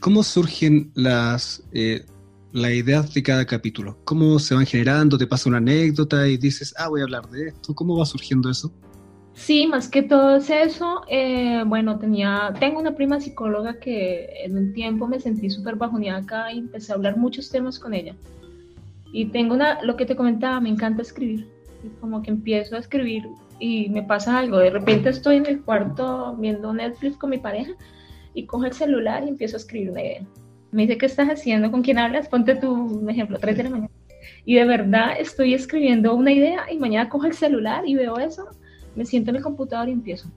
¿Cómo 0.00 0.22
surgen 0.22 0.90
las, 0.94 1.62
eh, 1.72 2.04
las 2.52 2.72
ideas 2.72 3.14
de 3.14 3.22
cada 3.22 3.44
capítulo? 3.44 3.98
¿Cómo 4.04 4.38
se 4.38 4.54
van 4.54 4.66
generando? 4.66 5.18
¿Te 5.18 5.26
pasa 5.26 5.48
una 5.48 5.58
anécdota 5.58 6.28
y 6.28 6.36
dices, 6.36 6.74
ah, 6.78 6.88
voy 6.88 7.00
a 7.00 7.04
hablar 7.04 7.28
de 7.30 7.48
esto? 7.48 7.74
¿Cómo 7.74 7.96
va 7.96 8.06
surgiendo 8.06 8.50
eso? 8.50 8.72
Sí, 9.38 9.68
más 9.68 9.88
que 9.88 10.02
todo 10.02 10.36
es 10.36 10.50
eso. 10.50 11.02
Eh, 11.08 11.62
bueno, 11.64 11.96
tenía, 12.00 12.52
tengo 12.58 12.80
una 12.80 12.96
prima 12.96 13.20
psicóloga 13.20 13.78
que 13.78 14.28
en 14.44 14.58
un 14.58 14.72
tiempo 14.72 15.06
me 15.06 15.20
sentí 15.20 15.48
súper 15.48 15.76
bajoneada 15.76 16.52
y 16.52 16.58
empecé 16.58 16.90
a 16.90 16.96
hablar 16.96 17.16
muchos 17.16 17.48
temas 17.48 17.78
con 17.78 17.94
ella. 17.94 18.16
Y 19.12 19.26
tengo 19.26 19.54
una, 19.54 19.80
lo 19.84 19.96
que 19.96 20.06
te 20.06 20.16
comentaba, 20.16 20.60
me 20.60 20.68
encanta 20.68 21.02
escribir. 21.02 21.46
Y 21.84 21.88
como 22.00 22.20
que 22.20 22.30
empiezo 22.30 22.74
a 22.74 22.80
escribir 22.80 23.28
y 23.60 23.88
me 23.90 24.02
pasa 24.02 24.36
algo. 24.38 24.58
De 24.58 24.70
repente 24.70 25.08
estoy 25.08 25.36
en 25.36 25.46
el 25.46 25.62
cuarto 25.62 26.34
viendo 26.36 26.74
Netflix 26.74 27.16
con 27.16 27.30
mi 27.30 27.38
pareja 27.38 27.72
y 28.34 28.44
cojo 28.44 28.64
el 28.64 28.72
celular 28.72 29.22
y 29.24 29.28
empiezo 29.28 29.54
a 29.56 29.60
escribir 29.60 29.92
una 29.92 30.02
idea. 30.02 30.26
Me 30.72 30.82
dice, 30.82 30.98
¿qué 30.98 31.06
estás 31.06 31.28
haciendo? 31.28 31.70
¿Con 31.70 31.82
quién 31.82 31.98
hablas? 31.98 32.28
Ponte 32.28 32.56
tu 32.56 33.08
ejemplo, 33.08 33.38
3 33.38 33.56
de 33.56 33.62
la 33.62 33.70
mañana. 33.70 33.90
Y 34.44 34.56
de 34.56 34.64
verdad 34.64 35.12
estoy 35.16 35.54
escribiendo 35.54 36.16
una 36.16 36.32
idea 36.32 36.66
y 36.70 36.76
mañana 36.78 37.08
cojo 37.08 37.26
el 37.26 37.34
celular 37.34 37.86
y 37.86 37.94
veo 37.94 38.18
eso 38.18 38.48
me 38.94 39.04
siento 39.04 39.30
en 39.30 39.36
el 39.36 39.42
computador 39.42 39.88
y 39.88 39.92
empiezo. 39.92 40.30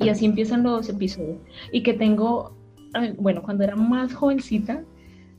Y 0.00 0.08
así 0.08 0.24
empiezan 0.24 0.62
los 0.62 0.88
episodios. 0.88 1.38
Y 1.70 1.82
que 1.82 1.94
tengo, 1.94 2.56
bueno, 3.18 3.42
cuando 3.42 3.64
era 3.64 3.76
más 3.76 4.14
jovencita, 4.14 4.82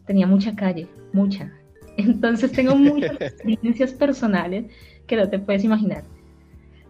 tenía 0.05 0.27
mucha 0.27 0.55
calle, 0.55 0.87
mucha. 1.11 1.51
Entonces 1.97 2.51
tengo 2.51 2.75
muchas 2.75 3.11
experiencias 3.21 3.93
personales 3.93 4.65
que 5.07 5.15
no 5.15 5.29
te 5.29 5.39
puedes 5.39 5.63
imaginar. 5.63 6.03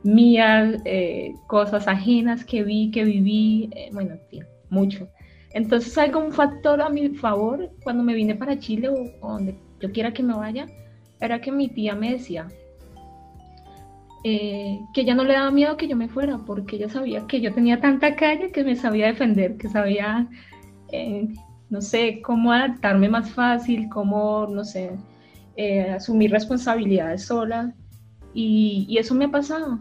Mías, 0.04 0.82
eh, 0.86 1.34
cosas 1.48 1.88
ajenas 1.88 2.44
que 2.44 2.64
vi, 2.64 2.92
que 2.92 3.04
viví, 3.06 3.70
eh, 3.74 3.90
bueno, 3.94 4.16
mucho. 4.70 5.08
Entonces 5.54 5.98
algo, 5.98 6.20
un 6.20 6.32
factor 6.32 6.82
a 6.82 6.90
mi 6.90 7.10
favor 7.10 7.70
cuando 7.84 8.04
me 8.04 8.14
vine 8.14 8.36
para 8.36 8.60
Chile 8.60 8.90
o, 8.90 9.28
donde 9.28 9.56
yo 9.80 9.92
quiera 9.92 10.14
que 10.14 10.24
me 10.24 10.34
vaya, 10.34 10.68
era 11.22 11.40
que 11.40 11.52
mi 11.52 11.70
tía 11.70 11.96
me 11.96 12.12
decía 12.12 12.48
eh, 14.24 14.80
que 14.94 15.02
ella 15.02 15.16
no 15.16 15.24
le 15.24 15.34
daba 15.34 15.52
miedo 15.52 15.76
que 15.76 15.88
yo 15.88 15.96
me 15.96 16.08
fuera, 16.08 16.38
porque 16.40 16.78
ella 16.78 16.90
sabía 16.90 17.28
que 17.28 17.42
yo 17.42 17.54
tenía 17.54 17.82
tanta 17.82 18.16
calle 18.16 18.52
que 18.52 18.64
me 18.64 18.76
sabía 18.76 19.08
defender, 19.08 19.58
que 19.58 19.68
sabía, 19.70 20.30
no 21.70 21.82
sé, 21.82 22.22
cómo 22.22 22.54
adaptarme 22.54 23.10
más 23.10 23.32
fácil, 23.32 23.90
cómo, 23.90 24.48
no 24.48 24.64
sé, 24.64 24.92
asumir 25.94 26.32
responsabilidades 26.32 27.26
sola. 27.26 27.74
Y, 28.34 28.86
y, 28.88 28.98
eso 28.98 29.14
me 29.14 29.26
ha 29.26 29.32
pasado. 29.32 29.80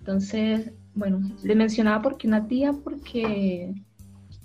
Entonces, 0.00 0.72
bueno, 0.94 1.20
le 1.42 1.54
mencionaba 1.54 2.02
porque 2.02 2.28
una 2.28 2.46
tía, 2.46 2.72
porque, 2.72 3.74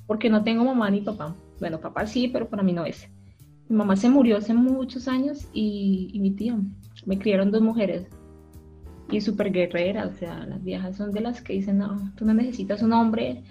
porque 0.08 0.30
no 0.30 0.44
tengo 0.44 0.64
mamá 0.64 0.90
ni 0.90 1.02
papá. 1.02 1.36
Bueno, 1.60 1.80
papá 1.80 2.08
sí, 2.08 2.30
pero 2.30 2.50
para 2.50 2.64
mí 2.64 2.74
no 2.74 2.86
es. 2.86 3.10
Mi 3.70 3.76
mamá 3.76 3.96
se 3.96 4.10
murió 4.10 4.38
hace 4.38 4.54
muchos 4.54 5.08
años 5.08 5.48
y, 5.54 6.10
y 6.14 6.20
mi 6.20 6.32
tía. 6.32 6.58
Me 7.06 7.18
criaron 7.18 7.52
dos 7.52 7.62
mujeres 7.62 8.08
y 9.12 9.22
súper 9.22 9.52
guerreras. 9.52 10.14
O 10.14 10.18
sea, 10.18 10.46
las 10.46 10.64
viejas 10.64 10.98
son 10.98 11.12
de 11.12 11.22
las 11.22 11.42
que 11.42 11.54
dicen, 11.54 11.80
no, 11.80 12.12
tú 12.16 12.26
no 12.26 12.34
necesitas 12.34 12.82
un 12.82 12.94
hombre 12.94 13.44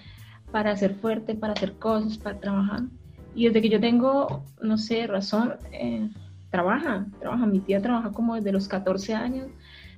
para 0.51 0.77
ser 0.77 0.95
fuerte, 0.95 1.35
para 1.35 1.55
hacer 1.55 1.75
cosas, 1.75 2.19
para 2.19 2.39
trabajar. 2.39 2.83
Y 3.35 3.47
desde 3.47 3.63
que 3.63 3.71
yo 3.71 3.81
tengo, 3.81 4.45
no 4.61 4.77
sé, 4.77 5.07
razón, 5.07 5.55
eh, 5.73 6.09
trabaja, 6.51 7.07
trabaja. 7.21 7.47
Mi 7.47 7.61
tía 7.61 7.81
trabaja 7.81 8.13
como 8.13 8.35
desde 8.35 8.53
los 8.53 8.69
14 8.69 9.15
años 9.15 9.49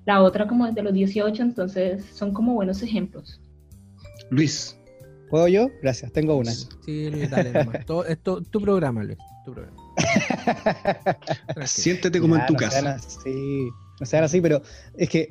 la 0.05 0.23
otra 0.23 0.47
como 0.47 0.67
desde 0.67 0.83
los 0.83 0.93
18, 0.93 1.43
entonces 1.43 2.05
son 2.13 2.33
como 2.33 2.55
buenos 2.55 2.83
ejemplos. 2.83 3.41
Luis. 4.31 4.79
¿Puedo 5.31 5.49
yo? 5.49 5.69
Gracias, 5.83 6.13
tengo 6.13 6.37
una. 6.37 6.53
Sí, 6.53 7.11
Luis, 7.11 7.31
dale, 7.31 7.53
nomás. 7.53 7.77
es 8.09 8.19
tu, 8.21 8.61
programa, 8.61 9.03
Luis, 9.03 9.19
tu 9.45 9.53
programa. 9.53 9.77
Siéntete 11.65 12.21
como 12.21 12.37
en 12.37 12.47
tu 12.47 12.55
casa. 12.55 12.95
Así, 12.95 13.69
no 14.01 14.07
sean 14.07 14.25
así, 14.25 14.41
pero 14.41 14.63
es 14.97 15.09
que 15.09 15.31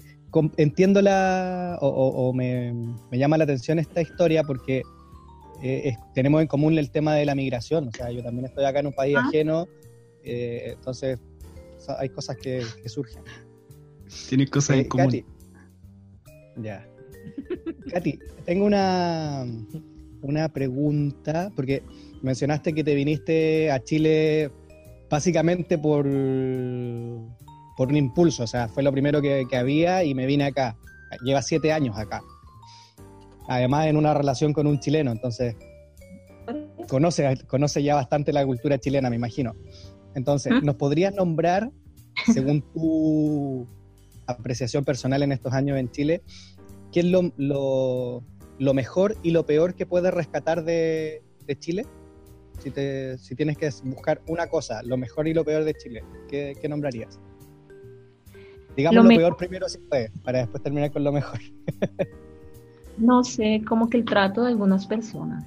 entiendo 0.58 1.02
la, 1.02 1.78
o, 1.82 2.34
me, 2.34 2.74
llama 3.12 3.38
la 3.38 3.44
atención 3.44 3.80
esta 3.80 4.02
historia 4.02 4.44
porque 4.44 4.82
eh, 5.62 5.96
tenemos 6.16 6.42
en 6.42 6.48
común 6.48 6.78
el 6.78 6.90
tema 6.90 7.16
de 7.16 7.26
la 7.26 7.36
migración, 7.36 7.88
o 7.88 7.92
sea, 7.92 8.12
yo 8.12 8.24
también 8.24 8.46
estoy 8.46 8.66
acá 8.66 8.80
en 8.80 8.88
un 8.88 8.94
país 8.94 9.16
ah. 9.18 9.26
ajeno, 9.28 9.68
eh, 10.24 10.74
entonces 10.76 11.20
hay 12.00 12.10
cosas 12.10 12.38
que 12.38 12.64
surgen. 12.86 13.24
Tiene 14.30 14.48
cosas 14.48 14.78
en 14.78 14.88
común. 14.88 15.06
Katy. 15.08 15.26
Ya. 16.58 16.88
Katy, 17.92 18.20
tengo 18.46 18.66
una, 18.66 19.46
una 20.22 20.50
pregunta, 20.50 21.52
porque 21.56 21.84
mencionaste 22.22 22.74
que 22.74 22.84
te 22.84 22.96
viniste 22.96 23.72
a 23.72 23.84
Chile 23.84 24.52
básicamente 25.10 25.78
por, 25.78 26.08
por 27.76 27.90
un 27.90 27.98
impulso, 27.98 28.44
o 28.44 28.48
sea, 28.48 28.68
fue 28.68 28.84
lo 28.84 28.92
primero 28.92 29.22
que, 29.22 29.48
había 29.54 30.04
y 30.04 30.14
me 30.14 30.26
vine 30.26 30.46
acá. 30.46 30.78
Lleva 31.24 31.42
siete 31.42 31.72
años 31.72 31.98
acá. 31.98 32.24
Además, 33.48 33.88
en 33.88 33.98
una 33.98 34.14
relación 34.14 34.54
con 34.54 34.68
un 34.68 34.80
chileno, 34.80 35.12
entonces 35.12 35.56
conoce, 36.88 37.38
conoce 37.48 37.84
ya 37.84 37.96
bastante 37.96 38.34
la 38.34 38.46
cultura 38.46 38.78
chilena, 38.78 39.10
me 39.10 39.16
imagino. 39.16 39.54
Entonces, 40.16 40.54
¿nos 40.62 40.76
podrías 40.76 41.14
nombrar, 41.14 41.72
según 42.32 42.62
tu 42.74 43.68
apreciación 44.28 44.86
personal 44.86 45.24
en 45.24 45.32
estos 45.32 45.54
años 45.54 45.78
en 45.78 45.92
Chile, 45.92 46.22
¿qué 46.92 47.02
es 47.02 47.06
lo, 47.06 47.32
lo, 47.38 48.74
mejor 48.74 49.18
y 49.24 49.32
lo 49.32 49.46
peor 49.46 49.76
que 49.76 49.86
puedes 49.86 50.14
rescatar 50.14 50.64
de, 50.64 51.22
de 51.46 51.60
Chile? 51.60 51.86
Si, 52.60 52.70
te, 52.70 53.18
si, 53.18 53.36
tienes 53.36 53.58
que 53.58 53.70
buscar 53.84 54.22
una 54.28 54.48
cosa, 54.48 54.84
lo 54.84 54.96
mejor 54.96 55.28
y 55.28 55.34
lo 55.34 55.44
peor 55.44 55.64
de 55.64 55.74
Chile, 55.74 56.04
¿qué, 56.30 56.54
qué 56.62 56.70
nombrarías? 56.70 57.20
Digamos 58.76 59.04
lo, 59.04 59.10
peor 59.10 59.38
primero 59.38 59.70
si 59.70 59.78
puedes, 59.78 60.12
para 60.20 60.40
después 60.40 60.64
terminar 60.64 60.92
con 60.92 61.04
lo 61.04 61.12
mejor. 61.12 61.40
no 62.98 63.24
sé, 63.24 63.62
como 63.68 63.90
que 63.90 63.98
el 63.98 64.06
trato 64.06 64.44
de 64.44 64.50
algunas 64.50 64.88
personas, 64.88 65.46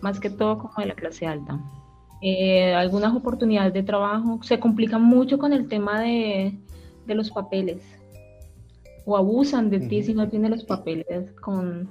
más 0.00 0.20
que 0.20 0.30
todo 0.30 0.58
como 0.58 0.74
de 0.78 0.86
la 0.86 0.94
clase 0.94 1.26
alta. 1.26 1.58
Eh, 2.22 2.74
algunas 2.74 3.14
oportunidades 3.14 3.72
de 3.72 3.82
trabajo 3.82 4.40
se 4.42 4.60
complican 4.60 5.02
mucho 5.02 5.38
con 5.38 5.52
el 5.52 5.68
tema 5.68 6.00
de, 6.00 6.54
de 7.06 7.14
los 7.14 7.30
papeles 7.30 7.82
o 9.06 9.16
abusan 9.16 9.70
de 9.70 9.80
ti 9.80 10.02
si 10.02 10.12
no 10.12 10.28
tienes 10.28 10.50
los 10.50 10.64
papeles 10.64 11.32
con 11.40 11.88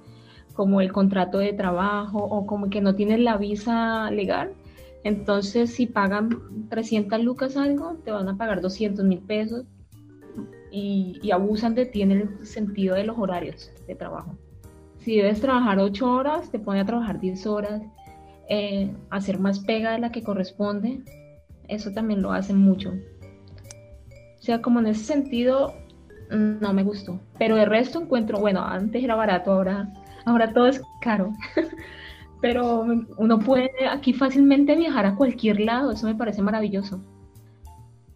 como 0.54 0.82
el 0.82 0.92
contrato 0.92 1.38
de 1.38 1.54
trabajo 1.54 2.20
o 2.20 2.46
como 2.46 2.70
que 2.70 2.82
no 2.82 2.94
tienes 2.94 3.22
la 3.22 3.38
visa 3.38 4.12
legal. 4.12 4.52
Entonces, 5.06 5.74
si 5.74 5.86
pagan 5.88 6.68
300 6.70 7.24
lucas 7.24 7.56
algo, 7.56 7.96
te 8.04 8.12
van 8.12 8.28
a 8.28 8.36
pagar 8.36 8.60
200 8.60 9.06
mil 9.06 9.20
pesos 9.20 9.64
y, 10.72 11.32
abusan 11.32 11.76
de 11.76 11.86
ti 11.86 12.02
en 12.02 12.12
el 12.12 12.46
sentido 12.46 12.96
de 12.96 13.04
los 13.04 13.18
horarios 13.18 13.72
de 13.88 13.96
trabajo. 13.96 14.38
Si 15.00 15.18
debes 15.18 15.42
trabajar 15.42 15.80
8 15.80 16.12
horas, 16.12 16.52
te 16.52 16.60
pone 16.60 16.80
a 16.80 16.86
trabajar 16.86 17.20
10 17.20 17.46
horas, 17.48 17.82
eh, 18.50 18.92
hacer 19.10 19.40
más 19.40 19.60
pega 19.60 19.92
de 19.92 20.00
la 20.00 20.12
que 20.12 20.24
corresponde. 20.24 21.02
Eso 21.68 21.92
también 21.92 22.22
lo 22.22 22.32
hacen 22.32 22.58
mucho. 22.58 22.94
O 24.40 24.42
sea, 24.42 24.62
como 24.62 24.80
en 24.80 24.88
ese 24.88 25.04
sentido, 25.06 25.74
no 26.30 26.74
me 26.74 26.84
gustó. 26.84 27.20
Pero 27.38 27.56
de 27.56 27.66
resto 27.66 28.02
encuentro, 28.02 28.40
bueno, 28.40 28.64
antes 28.64 29.04
era 29.04 29.16
barato, 29.16 29.52
ahora, 29.52 29.92
ahora 30.26 30.54
todo 30.54 30.68
es 30.68 30.82
caro. 31.02 31.34
Pero 32.42 32.86
uno 33.18 33.40
puede 33.40 33.72
aquí 33.90 34.14
fácilmente 34.14 34.76
viajar 34.76 35.06
a 35.06 35.16
cualquier 35.16 35.60
lado, 35.60 35.92
eso 35.92 36.08
me 36.08 36.16
parece 36.16 36.42
maravilloso. 36.42 37.02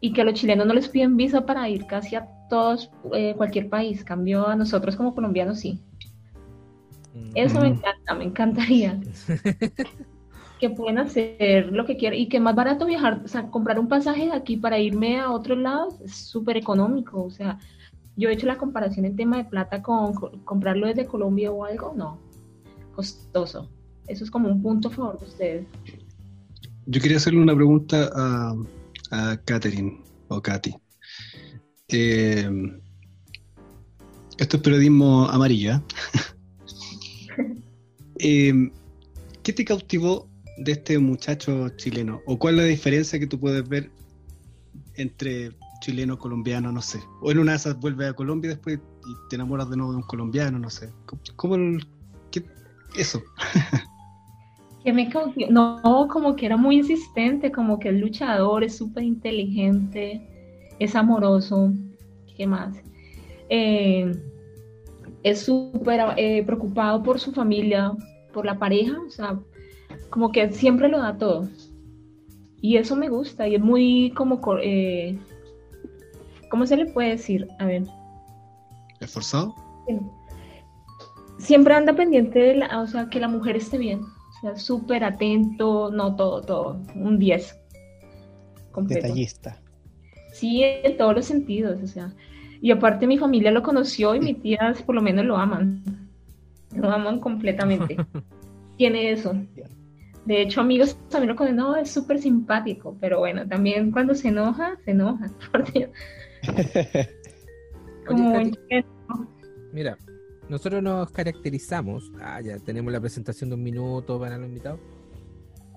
Y 0.03 0.11
que 0.11 0.19
a 0.19 0.25
los 0.25 0.33
chilenos 0.33 0.67
no 0.67 0.73
les 0.73 0.89
piden 0.89 1.15
visa 1.15 1.45
para 1.45 1.69
ir 1.69 1.85
casi 1.85 2.17
a 2.17 2.27
todos, 2.49 2.91
eh, 3.13 3.35
cualquier 3.37 3.69
país. 3.69 4.03
Cambio 4.03 4.45
a 4.45 4.55
nosotros 4.55 4.97
como 4.97 5.15
colombianos 5.15 5.61
sí. 5.61 5.79
Eso 7.35 7.61
me 7.61 7.67
encanta, 7.69 8.13
me 8.13 8.25
encantaría. 8.25 8.99
que 10.59 10.69
pueden 10.69 10.97
hacer 10.97 11.71
lo 11.71 11.85
que 11.85 11.97
quieran 11.97 12.19
y 12.19 12.27
que 12.27 12.39
más 12.39 12.55
barato 12.55 12.85
viajar, 12.85 13.21
o 13.23 13.27
sea, 13.27 13.47
comprar 13.47 13.79
un 13.79 13.87
pasaje 13.87 14.25
de 14.25 14.33
aquí 14.33 14.57
para 14.57 14.79
irme 14.79 15.19
a 15.19 15.29
otro 15.31 15.55
lado 15.55 15.89
es 16.05 16.15
súper 16.15 16.55
económico, 16.55 17.21
o 17.21 17.29
sea, 17.29 17.59
yo 18.15 18.29
he 18.29 18.33
hecho 18.33 18.47
la 18.47 18.57
comparación 18.57 19.05
en 19.05 19.17
tema 19.17 19.37
de 19.37 19.45
plata 19.45 19.81
con, 19.81 20.13
comprarlo 20.45 20.87
desde 20.87 21.05
Colombia 21.05 21.51
o 21.51 21.65
algo, 21.65 21.93
no, 21.97 22.17
costoso. 22.95 23.69
Eso 24.07 24.23
es 24.23 24.31
como 24.31 24.47
un 24.47 24.61
punto 24.61 24.87
a 24.87 24.91
favor 24.91 25.19
de 25.19 25.25
ustedes. 25.25 25.67
Yo 26.85 27.01
quería 27.01 27.17
hacerle 27.17 27.41
una 27.41 27.55
pregunta 27.55 28.09
a, 28.15 28.55
a 29.13 29.37
Catherine 29.45 30.01
o 30.27 30.41
Katy. 30.41 30.75
Eh, 31.89 32.49
esto 34.37 34.57
es 34.57 34.63
periodismo 34.63 35.27
amarillo. 35.29 35.73
¿eh? 35.75 35.81
eh, 38.19 38.71
¿Qué 39.43 39.53
te 39.53 39.63
cautivó 39.63 40.29
de 40.57 40.71
este 40.73 40.97
muchacho 40.97 41.69
chileno? 41.77 42.21
¿O 42.25 42.39
cuál 42.39 42.55
es 42.55 42.61
la 42.61 42.67
diferencia 42.67 43.19
que 43.19 43.27
tú 43.27 43.39
puedes 43.39 43.67
ver 43.67 43.91
entre 44.95 45.51
chileno, 45.81 46.17
colombiano, 46.17 46.71
no 46.71 46.81
sé? 46.81 46.99
O 47.21 47.31
en 47.31 47.39
una 47.39 47.51
de 47.51 47.57
esas 47.57 47.79
vuelves 47.79 48.09
a 48.09 48.13
Colombia 48.13 48.51
y 48.51 48.55
después 48.55 48.79
te 49.29 49.35
enamoras 49.35 49.69
de 49.69 49.77
nuevo 49.77 49.91
de 49.91 49.97
un 49.97 50.03
colombiano, 50.03 50.57
no 50.57 50.69
sé. 50.69 50.91
¿Cómo, 51.35 51.77
qué, 52.31 52.43
eso? 52.95 53.21
que 54.83 54.91
me 54.91 55.09
no, 55.49 56.07
como 56.11 56.35
que 56.35 56.45
era 56.45 56.57
muy 56.57 56.77
insistente, 56.77 57.51
como 57.51 57.79
que 57.79 57.89
es 57.89 57.95
luchador, 57.95 58.63
es 58.63 58.75
súper 58.75 59.03
inteligente, 59.03 60.21
es 60.79 60.95
amoroso, 60.95 61.71
¿qué 62.35 62.45
más? 62.45 62.75
Eh, 63.49 64.11
es 65.23 65.41
súper 65.41 66.01
eh, 66.17 66.43
preocupado 66.43 67.01
por 67.01 67.19
su 67.19 67.31
familia, 67.31 67.93
por 68.33 68.45
la 68.45 68.59
pareja, 68.59 68.99
o 69.07 69.09
sea, 69.09 69.39
como 70.09 70.31
que 70.31 70.51
siempre 70.51 70.89
lo 70.89 70.99
da 70.99 71.17
todo. 71.17 71.47
Y 72.61 72.77
eso 72.77 72.95
me 72.95 73.09
gusta 73.09 73.47
y 73.47 73.55
es 73.55 73.61
muy 73.61 74.11
como, 74.15 74.41
eh, 74.61 75.17
¿cómo 76.49 76.65
se 76.65 76.77
le 76.77 76.87
puede 76.87 77.11
decir? 77.11 77.47
A 77.59 77.65
ver. 77.65 77.83
¿Esforzado? 78.99 79.55
Siempre 81.37 81.73
anda 81.73 81.93
pendiente 81.93 82.39
de 82.39 82.55
la, 82.55 82.81
o 82.81 82.87
sea, 82.87 83.09
que 83.09 83.19
la 83.19 83.27
mujer 83.27 83.55
esté 83.55 83.77
bien. 83.77 84.01
Sea, 84.43 84.57
súper 84.57 85.05
atento, 85.05 85.89
no 85.89 86.17
todo, 86.17 86.41
todo, 86.41 86.81
un 86.95 87.17
10. 87.17 87.57
Detallista. 88.89 89.57
Sí, 90.33 90.61
en 90.63 90.97
todos 90.97 91.15
los 91.15 91.25
sentidos, 91.25 91.81
o 91.81 91.87
sea. 91.87 92.13
Y 92.61 92.71
aparte 92.71 93.07
mi 93.07 93.17
familia 93.17 93.51
lo 93.51 93.63
conoció 93.63 94.13
y 94.15 94.19
mis 94.19 94.41
tías 94.41 94.81
por 94.81 94.95
lo 94.95 95.01
menos 95.01 95.23
lo 95.23 95.37
aman. 95.37 95.81
Lo 96.75 96.91
aman 96.91 97.21
completamente. 97.21 97.95
Tiene 98.77 99.11
eso. 99.11 99.33
De 100.25 100.41
hecho, 100.41 100.59
amigos 100.59 100.97
también 101.07 101.29
lo 101.29 101.35
conocen, 101.37 101.55
no, 101.55 101.77
es 101.77 101.89
súper 101.89 102.19
simpático, 102.19 102.97
pero 102.99 103.19
bueno, 103.19 103.47
también 103.47 103.91
cuando 103.91 104.13
se 104.13 104.27
enoja, 104.27 104.77
se 104.83 104.91
enoja. 104.91 105.31
Por 105.53 105.71
Dios. 105.71 105.89
Como 108.05 108.27
Oye, 108.27 108.49
un 108.49 108.51
Katy, 108.51 108.87
Mira, 109.71 109.97
nosotros 110.53 110.83
nos 110.83 111.09
caracterizamos, 111.09 112.11
ah, 112.21 112.39
ya 112.39 112.59
tenemos 112.59 112.93
la 112.93 112.99
presentación 112.99 113.49
de 113.49 113.55
un 113.55 113.63
minuto 113.63 114.19
para 114.19 114.37
los 114.37 114.47
invitados, 114.47 114.79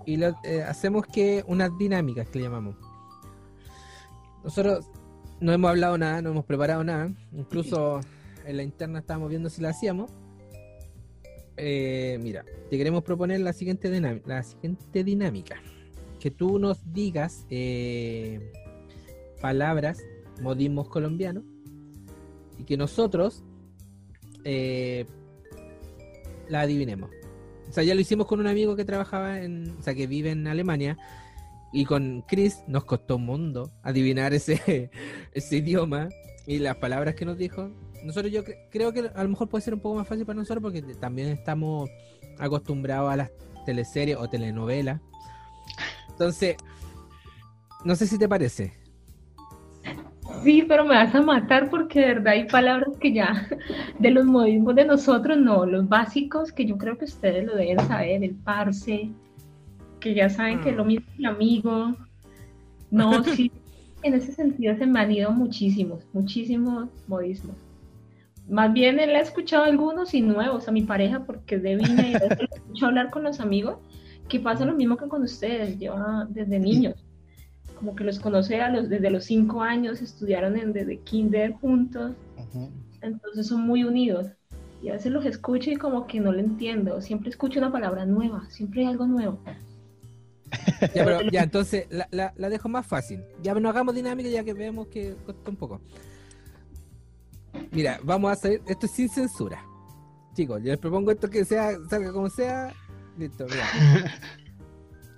y 0.04 0.22
eh, 0.22 0.62
hacemos 0.68 1.06
que 1.06 1.42
unas 1.48 1.70
dinámicas 1.78 2.28
que 2.28 2.40
llamamos. 2.42 2.76
Nosotros 4.44 4.86
no 5.40 5.52
hemos 5.52 5.70
hablado 5.70 5.96
nada, 5.96 6.20
no 6.20 6.30
hemos 6.30 6.44
preparado 6.44 6.84
nada, 6.84 7.10
incluso 7.32 8.00
en 8.44 8.58
la 8.58 8.62
interna 8.62 8.98
estábamos 8.98 9.30
viendo 9.30 9.48
si 9.48 9.62
la 9.62 9.70
hacíamos. 9.70 10.10
Eh, 11.56 12.18
mira, 12.22 12.44
te 12.68 12.76
queremos 12.76 13.02
proponer 13.02 13.40
la 13.40 13.54
siguiente, 13.54 13.90
dinam- 13.90 14.20
la 14.26 14.42
siguiente 14.42 15.02
dinámica. 15.02 15.56
Que 16.20 16.30
tú 16.30 16.58
nos 16.58 16.80
digas 16.92 17.46
eh, 17.48 18.52
palabras, 19.40 20.02
modismos 20.42 20.90
colombianos, 20.90 21.44
y 22.58 22.64
que 22.64 22.76
nosotros 22.76 23.42
eh, 24.48 25.04
la 26.48 26.60
adivinemos. 26.60 27.10
O 27.68 27.72
sea, 27.72 27.82
ya 27.82 27.94
lo 27.94 28.00
hicimos 28.00 28.26
con 28.28 28.38
un 28.40 28.46
amigo 28.46 28.76
que 28.76 28.84
trabajaba 28.84 29.40
en, 29.40 29.70
o 29.78 29.82
sea, 29.82 29.94
que 29.94 30.06
vive 30.06 30.30
en 30.30 30.46
Alemania, 30.46 30.96
y 31.72 31.84
con 31.84 32.22
Chris 32.28 32.60
nos 32.68 32.84
costó 32.84 33.16
un 33.16 33.26
mundo 33.26 33.72
adivinar 33.82 34.32
ese, 34.32 34.90
ese 35.34 35.56
idioma 35.56 36.08
y 36.46 36.58
las 36.60 36.76
palabras 36.76 37.16
que 37.16 37.24
nos 37.24 37.36
dijo. 37.36 37.70
Nosotros 38.04 38.32
yo 38.32 38.44
cre- 38.44 38.68
creo 38.70 38.92
que 38.92 39.10
a 39.12 39.22
lo 39.24 39.28
mejor 39.28 39.48
puede 39.48 39.62
ser 39.64 39.74
un 39.74 39.80
poco 39.80 39.96
más 39.96 40.06
fácil 40.06 40.24
para 40.24 40.38
nosotros 40.38 40.62
porque 40.62 40.80
también 40.94 41.28
estamos 41.28 41.90
acostumbrados 42.38 43.12
a 43.12 43.16
las 43.16 43.30
teleseries 43.66 44.16
o 44.16 44.28
telenovelas. 44.28 45.00
Entonces, 46.10 46.56
no 47.84 47.96
sé 47.96 48.06
si 48.06 48.16
te 48.16 48.28
parece. 48.28 48.72
Sí, 50.46 50.62
pero 50.62 50.84
me 50.84 50.94
vas 50.94 51.12
a 51.12 51.22
matar 51.22 51.68
porque 51.70 51.98
de 51.98 52.06
verdad 52.06 52.34
hay 52.34 52.46
palabras 52.46 52.96
que 53.00 53.12
ya 53.12 53.48
de 53.98 54.10
los 54.12 54.24
modismos 54.24 54.76
de 54.76 54.84
nosotros, 54.84 55.36
no, 55.36 55.66
los 55.66 55.88
básicos 55.88 56.52
que 56.52 56.64
yo 56.64 56.78
creo 56.78 56.96
que 56.96 57.06
ustedes 57.06 57.44
lo 57.44 57.56
deben 57.56 57.80
saber, 57.80 58.22
el 58.22 58.36
parce, 58.36 59.10
que 59.98 60.14
ya 60.14 60.28
saben 60.28 60.60
que 60.60 60.70
es 60.70 60.76
lo 60.76 60.84
mismo 60.84 61.04
que 61.04 61.18
el 61.18 61.26
amigo. 61.26 61.96
No, 62.92 63.24
sí, 63.34 63.50
en 64.04 64.14
ese 64.14 64.30
sentido 64.30 64.76
se 64.76 64.86
me 64.86 65.00
han 65.00 65.10
ido 65.10 65.32
muchísimos, 65.32 66.04
muchísimos 66.12 66.90
modismos. 67.08 67.56
Más 68.48 68.72
bien 68.72 69.00
él 69.00 69.16
ha 69.16 69.20
escuchado 69.22 69.64
algunos 69.64 70.14
y 70.14 70.20
nuevos 70.20 70.68
a 70.68 70.70
mi 70.70 70.82
pareja 70.82 71.24
porque 71.26 71.56
es 71.56 71.62
de 71.64 71.74
lo 71.74 71.82
escucho 72.54 72.86
hablar 72.86 73.10
con 73.10 73.24
los 73.24 73.40
amigos, 73.40 73.78
que 74.28 74.38
pasa 74.38 74.64
lo 74.64 74.76
mismo 74.76 74.96
que 74.96 75.08
con 75.08 75.24
ustedes, 75.24 75.76
lleva 75.76 76.24
desde 76.30 76.60
niños 76.60 77.05
como 77.78 77.94
que 77.94 78.04
los 78.04 78.18
conoce 78.18 78.60
a 78.60 78.70
los, 78.70 78.88
desde 78.88 79.10
los 79.10 79.24
cinco 79.24 79.62
años, 79.62 80.00
estudiaron 80.02 80.56
en, 80.56 80.72
desde 80.72 80.98
kinder 80.98 81.52
juntos, 81.52 82.12
Ujú. 82.36 82.70
entonces 83.02 83.46
son 83.46 83.60
muy 83.66 83.84
unidos. 83.84 84.26
Y 84.82 84.90
a 84.90 84.92
veces 84.94 85.10
los 85.12 85.24
escucho 85.24 85.70
y 85.70 85.76
como 85.76 86.06
que 86.06 86.20
no 86.20 86.32
lo 86.32 86.38
entiendo, 86.38 87.00
siempre 87.00 87.30
escucho 87.30 87.58
una 87.58 87.72
palabra 87.72 88.04
nueva, 88.06 88.48
siempre 88.50 88.82
hay 88.82 88.88
algo 88.88 89.06
nuevo. 89.06 89.38
Ya, 90.94 91.04
pero, 91.04 91.22
ya 91.30 91.42
entonces 91.42 91.86
la, 91.90 92.06
la- 92.10 92.32
la 92.36 92.48
dejo 92.48 92.68
más 92.68 92.86
fácil. 92.86 93.22
Ya 93.42 93.54
no 93.54 93.68
hagamos 93.68 93.94
dinámica 93.94 94.28
ya 94.28 94.44
que 94.44 94.52
vemos 94.54 94.86
que 94.88 95.14
costó 95.24 95.50
un 95.50 95.56
poco. 95.56 95.80
Mira, 97.72 97.98
vamos 98.04 98.28
a 98.30 98.32
hacer 98.32 98.60
esto 98.66 98.86
es 98.86 98.92
sin 98.92 99.08
censura. 99.08 99.64
Chicos, 100.34 100.62
yo 100.62 100.70
les 100.70 100.78
propongo 100.78 101.10
esto 101.10 101.28
que 101.28 101.44
sea, 101.44 101.72
salga 101.88 102.12
como 102.12 102.28
sea. 102.30 102.72
Listo, 103.18 103.46
mira. 103.46 103.66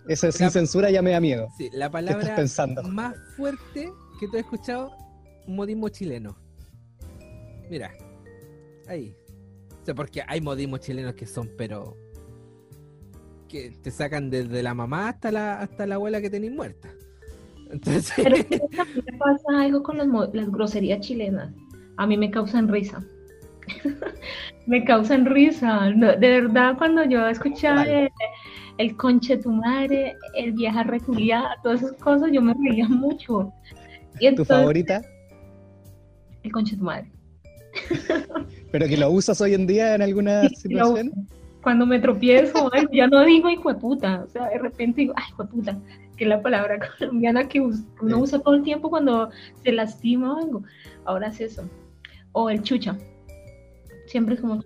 Eso 0.09 0.33
sin 0.33 0.47
La- 0.47 0.51
censura 0.51 0.91
ya 0.91 1.03
me 1.03 1.11
da 1.13 1.21
miedo. 1.21 1.49
Sí, 1.57 1.65
la 1.65 1.71
¿Qué 1.71 1.75
estás 1.77 1.91
palabra 1.91 2.37
pensando? 2.37 2.83
más 2.85 3.15
fuerte 3.37 3.93
que 4.19 4.27
tú 4.29 4.33
has 4.37 4.41
escuchado, 4.43 4.91
un 5.47 5.57
modismo 5.57 5.89
chileno. 5.91 6.37
Mira, 7.71 7.93
ahí. 8.89 9.15
O 9.83 9.85
sea, 9.85 9.95
porque 9.95 10.23
hay 10.27 10.41
modismos 10.41 10.81
chilenos 10.81 11.15
que 11.15 11.27
son, 11.27 11.51
pero. 11.57 11.97
que 13.49 13.71
te 13.83 13.91
sacan 13.91 14.29
desde 14.31 14.63
la 14.63 14.75
mamá 14.75 15.09
hasta 15.11 15.31
la, 15.33 15.61
hasta 15.61 15.87
la 15.87 15.95
abuela 15.97 16.21
que 16.21 16.29
tenéis 16.31 16.53
muerta. 16.53 16.89
Entonces. 17.71 18.13
Pero 18.17 18.37
es 18.37 18.45
que 18.47 18.59
también 18.77 19.19
pasa 19.19 19.61
algo 19.63 19.83
con 19.83 19.99
las, 19.99 20.07
mo- 20.07 20.27
las 20.33 20.51
groserías 20.51 21.01
chilenas, 21.01 21.53
a 21.97 22.07
mí 22.07 22.17
me 22.17 22.31
causan 22.31 22.69
risa. 22.69 23.05
me 24.67 24.85
causan 24.85 25.27
risa, 25.27 25.91
no, 25.91 26.09
de 26.17 26.41
verdad 26.41 26.77
cuando 26.79 27.05
yo 27.05 27.27
escuchaba. 27.27 27.85
El, 28.79 28.97
conche 28.97 29.37
tu 29.37 29.51
madre, 29.51 30.17
el 30.35 30.53
vieja 30.53 30.83
reculiada, 30.85 31.57
todas 31.63 31.83
esas 31.83 31.97
cosas, 31.97 32.31
yo 32.33 32.41
me 32.41 32.55
reía 32.55 32.89
mucho. 32.89 33.53
Y 34.21 34.35
¿Tu 34.35 34.45
favorita? 34.45 35.03
el 36.43 36.53
conche 36.53 36.77
tu 36.77 36.85
madre. 36.85 37.11
¿Pero 38.73 38.87
que 38.87 38.97
lo 38.97 39.11
usas 39.11 39.41
hoy 39.41 39.55
en 39.55 39.67
día 39.67 39.95
en 39.95 40.03
alguna 40.03 40.49
Sí, 40.49 40.57
situación? 40.57 41.13
Cuando 41.63 41.85
me 41.87 41.99
tropiezo, 41.99 42.71
ay, 42.73 42.87
ya 42.93 43.09
no 43.09 43.25
digo 43.25 43.51
hijo 43.51 43.73
de 43.73 43.79
puta, 43.79 44.25
o 44.25 44.31
sea, 44.31 44.49
de 44.49 44.59
repente 44.59 45.03
digo, 45.03 45.13
ay, 45.17 45.25
hijo 45.29 45.43
de 45.43 45.49
puta, 45.51 45.79
que 46.17 46.25
es 46.25 46.29
la 46.29 46.41
palabra 46.41 46.79
colombiana 46.99 47.49
que 47.49 47.61
uno 47.61 48.19
usa 48.19 48.39
todo 48.39 48.55
el 48.55 48.63
tiempo 48.63 48.89
cuando 48.91 49.31
se 49.63 49.73
lastima 49.73 50.35
o 50.35 50.39
algo. 50.39 50.63
Ahora 51.05 51.29
es 51.29 51.41
eso. 51.41 51.69
O 52.33 52.49
el 52.49 52.63
chucha. 52.63 52.97
Siempre 54.07 54.37
es 54.37 54.41
como, 54.41 54.63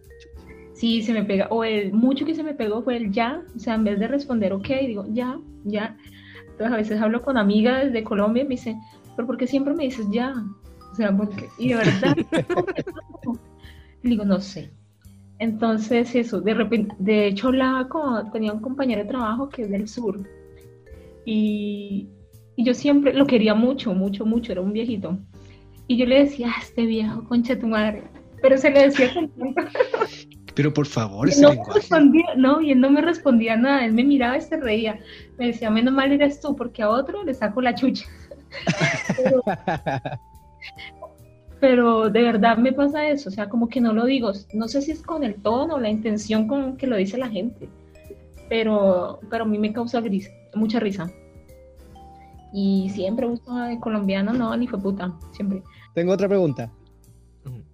sí, 0.82 1.00
se 1.00 1.12
me 1.12 1.22
pega. 1.22 1.46
O 1.50 1.62
el 1.62 1.92
mucho 1.92 2.26
que 2.26 2.34
se 2.34 2.42
me 2.42 2.54
pegó 2.54 2.82
fue 2.82 2.96
el 2.96 3.12
ya, 3.12 3.40
o 3.54 3.58
sea, 3.60 3.74
en 3.74 3.84
vez 3.84 4.00
de 4.00 4.08
responder 4.08 4.52
ok, 4.52 4.66
digo 4.84 5.04
ya, 5.10 5.38
ya. 5.62 5.96
Entonces 6.40 6.72
a 6.72 6.76
veces 6.76 7.00
hablo 7.00 7.22
con 7.22 7.38
amigas 7.38 7.92
de 7.92 8.02
Colombia 8.02 8.42
y 8.42 8.48
me 8.48 8.56
dicen, 8.56 8.80
pero 9.14 9.28
¿por 9.28 9.36
qué 9.36 9.46
siempre 9.46 9.74
me 9.74 9.84
dices 9.84 10.06
ya? 10.10 10.34
O 10.90 10.94
sea, 10.96 11.16
porque, 11.16 11.48
y 11.56 11.68
de 11.68 11.74
verdad, 11.76 12.16
digo, 14.02 14.24
no 14.24 14.40
sé. 14.40 14.72
Entonces, 15.38 16.16
eso, 16.16 16.40
de 16.40 16.52
repente, 16.52 16.96
de 16.98 17.28
hecho, 17.28 17.48
hablaba 17.48 17.88
con, 17.88 18.32
tenía 18.32 18.52
un 18.52 18.60
compañero 18.60 19.02
de 19.02 19.08
trabajo 19.08 19.48
que 19.48 19.62
es 19.62 19.70
del 19.70 19.86
sur. 19.86 20.20
Y, 21.24 22.08
y 22.56 22.64
yo 22.64 22.74
siempre 22.74 23.14
lo 23.14 23.26
quería 23.26 23.54
mucho, 23.54 23.94
mucho, 23.94 24.26
mucho, 24.26 24.50
era 24.50 24.60
un 24.60 24.72
viejito. 24.72 25.16
Y 25.86 25.96
yo 25.96 26.06
le 26.06 26.24
decía, 26.24 26.48
ah, 26.50 26.60
este 26.60 26.86
viejo, 26.86 27.22
concha 27.28 27.56
tu 27.56 27.68
madre. 27.68 28.02
Pero 28.42 28.58
se 28.58 28.70
le 28.70 28.82
decía 28.82 29.14
con 29.14 29.30
Pero 30.54 30.72
por 30.74 30.86
favor, 30.86 31.28
ese 31.28 31.42
no 31.42 31.50
lenguaje. 31.50 31.72
respondía, 31.80 32.26
no, 32.36 32.60
y 32.60 32.72
él 32.72 32.80
no 32.80 32.90
me 32.90 33.00
respondía 33.00 33.56
nada. 33.56 33.84
Él 33.84 33.92
me 33.94 34.04
miraba 34.04 34.36
y 34.36 34.40
se 34.42 34.56
reía. 34.58 34.98
Me 35.38 35.46
decía, 35.46 35.70
menos 35.70 35.94
mal 35.94 36.12
eres 36.12 36.40
tú, 36.40 36.54
porque 36.54 36.82
a 36.82 36.90
otro 36.90 37.24
le 37.24 37.32
saco 37.34 37.60
la 37.62 37.74
chucha. 37.74 38.04
Pero- 39.16 39.42
pero 41.60 42.10
de 42.10 42.22
verdad 42.22 42.56
me 42.58 42.72
pasa 42.72 43.06
eso, 43.08 43.28
o 43.28 43.32
sea, 43.32 43.48
como 43.48 43.68
que 43.68 43.80
no 43.80 43.92
lo 43.92 44.04
digo, 44.04 44.32
no 44.52 44.66
sé 44.66 44.82
si 44.82 44.90
es 44.90 45.00
con 45.00 45.22
el 45.22 45.36
tono 45.36 45.74
o 45.76 45.78
la 45.80 45.88
intención 45.90 46.48
con 46.48 46.76
que 46.76 46.88
lo 46.88 46.96
dice 46.96 47.16
la 47.18 47.28
gente, 47.28 47.68
pero, 48.48 49.20
pero 49.30 49.44
a 49.44 49.46
mí 49.46 49.58
me 49.58 49.72
causa 49.72 50.00
gris, 50.00 50.28
mucha 50.54 50.80
risa. 50.80 51.08
Y 52.52 52.90
siempre 52.90 53.26
busco 53.26 53.54
de 53.56 53.78
colombiano, 53.78 54.32
no, 54.32 54.56
ni 54.56 54.66
fue 54.66 54.80
puta, 54.80 55.12
siempre. 55.30 55.62
Tengo 55.94 56.12
otra 56.12 56.26
pregunta, 56.28 56.68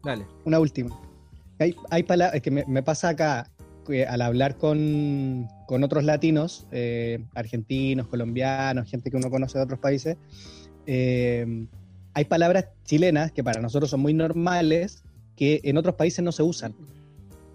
Dale. 0.04 0.26
una 0.44 0.60
última. 0.60 0.94
Hay, 1.58 1.74
hay 1.90 2.02
palabras 2.02 2.40
que 2.40 2.50
me, 2.50 2.64
me 2.66 2.82
pasa 2.82 3.10
acá 3.10 3.50
que 3.86 4.06
al 4.06 4.20
hablar 4.20 4.56
con, 4.56 5.48
con 5.66 5.82
otros 5.82 6.04
latinos, 6.04 6.66
eh, 6.72 7.24
argentinos, 7.34 8.06
colombianos, 8.08 8.88
gente 8.90 9.10
que 9.10 9.16
uno 9.16 9.30
conoce 9.30 9.58
de 9.58 9.64
otros 9.64 9.80
países, 9.80 10.16
eh, 10.86 11.66
hay 12.14 12.24
palabras 12.26 12.68
chilenas 12.84 13.32
que 13.32 13.42
para 13.42 13.60
nosotros 13.60 13.90
son 13.90 14.00
muy 14.00 14.14
normales 14.14 15.04
que 15.36 15.60
en 15.64 15.76
otros 15.78 15.94
países 15.94 16.22
no 16.24 16.32
se 16.32 16.42
usan. 16.42 16.74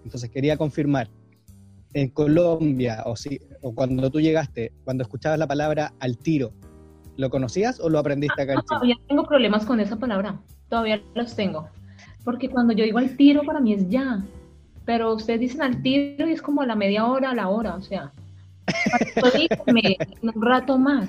Entonces 0.04 0.30
quería 0.30 0.56
confirmar, 0.56 1.08
en 1.94 2.08
Colombia, 2.08 3.02
o, 3.06 3.14
si, 3.14 3.40
o 3.62 3.72
cuando 3.74 4.10
tú 4.10 4.20
llegaste, 4.20 4.72
cuando 4.84 5.04
escuchabas 5.04 5.38
la 5.38 5.46
palabra 5.46 5.94
al 6.00 6.18
tiro, 6.18 6.52
¿lo 7.16 7.30
conocías 7.30 7.78
o 7.78 7.88
lo 7.88 8.00
aprendiste 8.00 8.42
acá 8.42 8.52
en 8.52 8.56
No, 8.56 8.62
Chile? 8.62 8.68
todavía 8.68 8.96
tengo 9.08 9.24
problemas 9.24 9.64
con 9.64 9.78
esa 9.78 9.96
palabra, 9.96 10.40
todavía 10.68 11.00
los 11.14 11.36
tengo, 11.36 11.68
porque 12.24 12.48
cuando 12.48 12.72
yo 12.72 12.84
digo 12.84 12.98
al 12.98 13.16
tiro 13.16 13.42
para 13.42 13.60
mí 13.60 13.72
es 13.74 13.88
ya, 13.88 14.22
pero 14.84 15.14
ustedes 15.14 15.40
dicen 15.40 15.62
al 15.62 15.82
tiro 15.82 16.28
y 16.28 16.32
es 16.32 16.42
como 16.42 16.62
a 16.62 16.66
la 16.66 16.74
media 16.76 17.06
hora, 17.06 17.30
a 17.30 17.34
la 17.34 17.48
hora, 17.48 17.74
o 17.74 17.82
sea, 17.82 18.12
díganme 19.36 19.96
un 20.22 20.42
rato 20.42 20.78
más. 20.78 21.08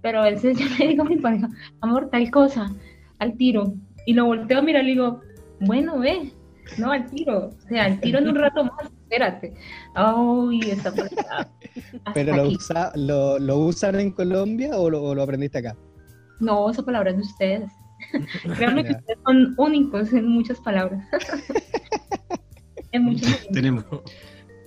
Pero 0.00 0.20
a 0.20 0.30
veces 0.30 0.58
yo 0.58 0.66
le 0.78 0.88
digo 0.88 1.02
a 1.02 1.06
mi 1.06 1.16
pareja, 1.16 1.48
amor, 1.80 2.08
tal 2.10 2.30
cosa, 2.30 2.72
al 3.18 3.36
tiro. 3.36 3.74
Y 4.06 4.14
lo 4.14 4.26
volteo 4.26 4.58
a 4.58 4.62
mirar 4.62 4.82
y 4.84 4.86
le 4.86 4.92
digo, 4.92 5.20
bueno, 5.60 5.98
ve, 5.98 6.32
no 6.78 6.92
al 6.92 7.10
tiro. 7.10 7.48
O 7.48 7.68
sea, 7.68 7.86
al 7.86 8.00
tiro 8.00 8.18
en 8.18 8.28
un 8.28 8.36
rato 8.36 8.64
más, 8.64 8.90
espérate. 9.02 9.54
Ay, 9.94 10.70
hasta 10.70 10.92
¿Pero 12.14 12.36
lo, 12.36 12.48
usa- 12.48 12.92
lo, 12.94 13.38
lo 13.38 13.58
usan 13.58 13.98
en 13.98 14.12
Colombia 14.12 14.78
o 14.78 14.88
lo, 14.88 15.02
o 15.02 15.14
lo 15.14 15.22
aprendiste 15.22 15.58
acá? 15.58 15.76
No, 16.40 16.70
esa 16.70 16.84
palabra 16.84 17.10
es 17.10 17.16
de 17.16 17.22
ustedes. 17.22 17.72
Créanme 18.56 18.84
que 18.84 18.92
ustedes 18.92 19.18
son 19.24 19.54
únicos 19.56 20.12
en 20.12 20.26
muchas 20.28 20.60
palabras. 20.60 21.06
en 22.92 23.20
tenemos, 23.52 23.84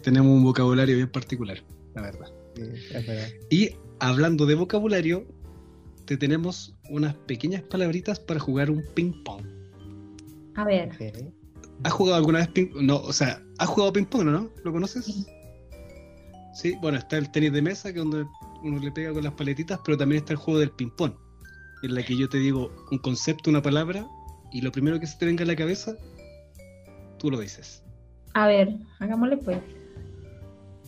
tenemos 0.03 0.31
un 0.31 0.43
vocabulario 0.43 0.95
bien 0.95 1.09
particular, 1.09 1.63
la 1.95 2.01
verdad. 2.01 2.27
Sí, 2.55 2.63
es 2.93 3.07
verdad. 3.07 3.27
Y 3.49 3.69
hablando 3.99 4.45
de 4.45 4.55
vocabulario, 4.55 5.25
te 6.05 6.17
tenemos 6.17 6.75
unas 6.89 7.15
pequeñas 7.15 7.61
palabritas 7.63 8.19
para 8.19 8.39
jugar 8.39 8.69
un 8.69 8.83
ping-pong. 8.93 9.45
A 10.55 10.65
ver. 10.65 10.91
¿Has 11.83 11.93
jugado 11.93 12.17
alguna 12.17 12.39
vez 12.39 12.49
ping 12.49 12.69
No, 12.75 12.97
o 12.97 13.13
sea, 13.13 13.41
¿has 13.57 13.69
jugado 13.69 13.93
ping-pong, 13.93 14.25
no? 14.25 14.49
¿Lo 14.63 14.71
conoces? 14.71 15.05
Sí. 15.05 15.25
Sí, 16.53 16.75
bueno, 16.81 16.97
está 16.97 17.17
el 17.17 17.31
tenis 17.31 17.53
de 17.53 17.61
mesa, 17.61 17.93
que 17.93 17.99
es 17.99 18.05
donde 18.05 18.27
uno 18.63 18.79
le 18.79 18.91
pega 18.91 19.13
con 19.13 19.23
las 19.23 19.33
paletitas, 19.33 19.79
pero 19.85 19.97
también 19.97 20.19
está 20.19 20.33
el 20.33 20.37
juego 20.37 20.59
del 20.59 20.71
ping-pong, 20.71 21.13
en 21.83 21.95
la 21.95 22.03
que 22.03 22.15
yo 22.17 22.29
te 22.29 22.37
digo 22.37 22.71
un 22.91 22.97
concepto, 22.99 23.49
una 23.49 23.61
palabra, 23.61 24.07
y 24.51 24.61
lo 24.61 24.71
primero 24.71 24.99
que 24.99 25.07
se 25.07 25.17
te 25.17 25.25
venga 25.25 25.43
a 25.43 25.47
la 25.47 25.55
cabeza, 25.55 25.95
tú 27.17 27.31
lo 27.31 27.39
dices. 27.39 27.83
a 28.33 28.47
ver, 28.47 28.69
hagámosle 28.99 29.37
pues. 29.37 29.57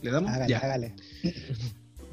¿Le 0.01 0.11
damos? 0.11 0.29
Hágale, 0.31 0.49
ya. 0.49 0.57
hágale. 0.59 0.95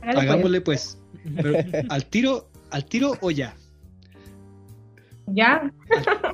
Hágale, 0.00 0.12
pues. 0.12 0.16
Hagámosle 0.16 0.60
pues. 0.60 0.98
Pero, 1.36 1.54
¿Al 1.88 2.06
tiro, 2.06 2.50
al 2.70 2.84
tiro 2.84 3.12
o 3.20 3.30
ya? 3.30 3.54
Ya, 5.32 5.72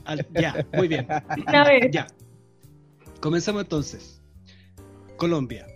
Al- 0.07 0.27
ya, 0.35 0.67
muy 0.73 0.89
bien. 0.89 1.07
a 1.11 1.65
ver. 1.65 1.91
Ya. 1.91 2.07
Comenzamos 3.21 3.63
entonces. 3.63 4.23
Colombia. 5.17 5.67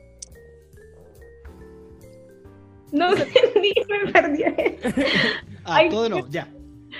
No 2.92 3.10
entendí, 3.14 3.72
me 3.88 4.12
perdí. 4.12 4.42
Ah, 5.64 5.76
Ay, 5.76 5.88
todo 5.90 6.08
no, 6.08 6.28
ya. 6.28 6.48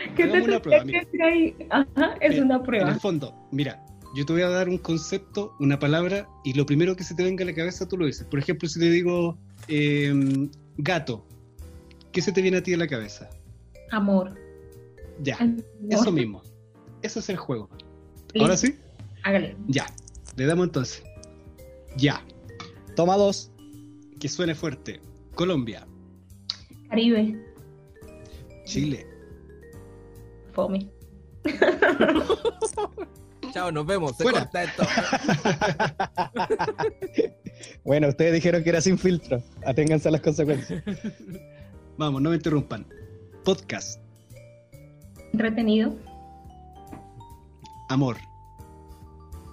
¿Qué 0.16 0.22
Hagamos 0.24 0.48
una 0.48 0.60
prueba, 0.62 0.84
tenía 0.84 1.00
que 1.00 1.06
decir 1.06 1.22
ahí? 1.22 1.56
Ajá, 1.70 2.14
es 2.20 2.30
Mira, 2.30 2.44
una 2.44 2.54
En 2.56 2.62
prueba. 2.62 2.88
el 2.90 3.00
fondo, 3.00 3.34
mira, 3.50 3.84
yo 4.14 4.24
te 4.26 4.32
voy 4.32 4.42
a 4.42 4.48
dar 4.48 4.68
un 4.68 4.78
concepto, 4.78 5.54
una 5.60 5.78
palabra, 5.78 6.28
y 6.44 6.54
lo 6.54 6.66
primero 6.66 6.96
que 6.96 7.04
se 7.04 7.14
te 7.14 7.22
venga 7.22 7.44
a 7.44 7.46
la 7.46 7.54
cabeza 7.54 7.86
tú 7.86 7.96
lo 7.96 8.06
dices. 8.06 8.26
Por 8.26 8.38
ejemplo, 8.38 8.68
si 8.68 8.80
te 8.80 8.90
digo 8.90 9.38
eh, 9.68 10.48
gato, 10.78 11.26
¿qué 12.12 12.22
se 12.22 12.32
te 12.32 12.42
viene 12.42 12.58
a 12.58 12.62
ti 12.62 12.74
a 12.74 12.76
la 12.76 12.86
cabeza? 12.88 13.28
Amor. 13.90 14.34
Ya, 15.22 15.36
Amor. 15.38 15.62
eso 15.90 16.12
mismo. 16.12 16.42
Ese 17.02 17.18
es 17.20 17.28
el 17.28 17.36
juego. 17.36 17.68
Listo, 18.32 18.40
Ahora 18.42 18.56
sí, 18.56 18.76
Hágale. 19.22 19.56
ya. 19.68 19.86
Le 20.36 20.46
damos 20.46 20.66
entonces. 20.66 21.02
Ya, 21.96 22.22
Toma 22.96 23.16
dos. 23.16 23.50
que 24.20 24.28
suene 24.28 24.54
fuerte. 24.54 25.00
Colombia, 25.34 25.86
Caribe. 26.88 27.36
Chile, 28.64 29.06
Fome. 30.52 30.88
Chao, 33.52 33.72
nos 33.72 33.84
vemos. 33.86 34.16
Se 34.16 34.22
Fuera. 34.22 34.40
corta 34.40 34.62
esto. 34.64 34.82
Bueno, 37.84 38.08
ustedes 38.08 38.32
dijeron 38.32 38.62
que 38.62 38.70
era 38.70 38.80
sin 38.80 38.96
filtro. 38.98 39.42
Aténganse 39.66 40.08
a 40.08 40.12
las 40.12 40.20
consecuencias. 40.22 40.82
Vamos, 41.98 42.22
no 42.22 42.30
me 42.30 42.36
interrumpan. 42.36 42.86
Podcast, 43.44 44.00
Entretenido. 45.32 45.94
amor, 47.88 48.16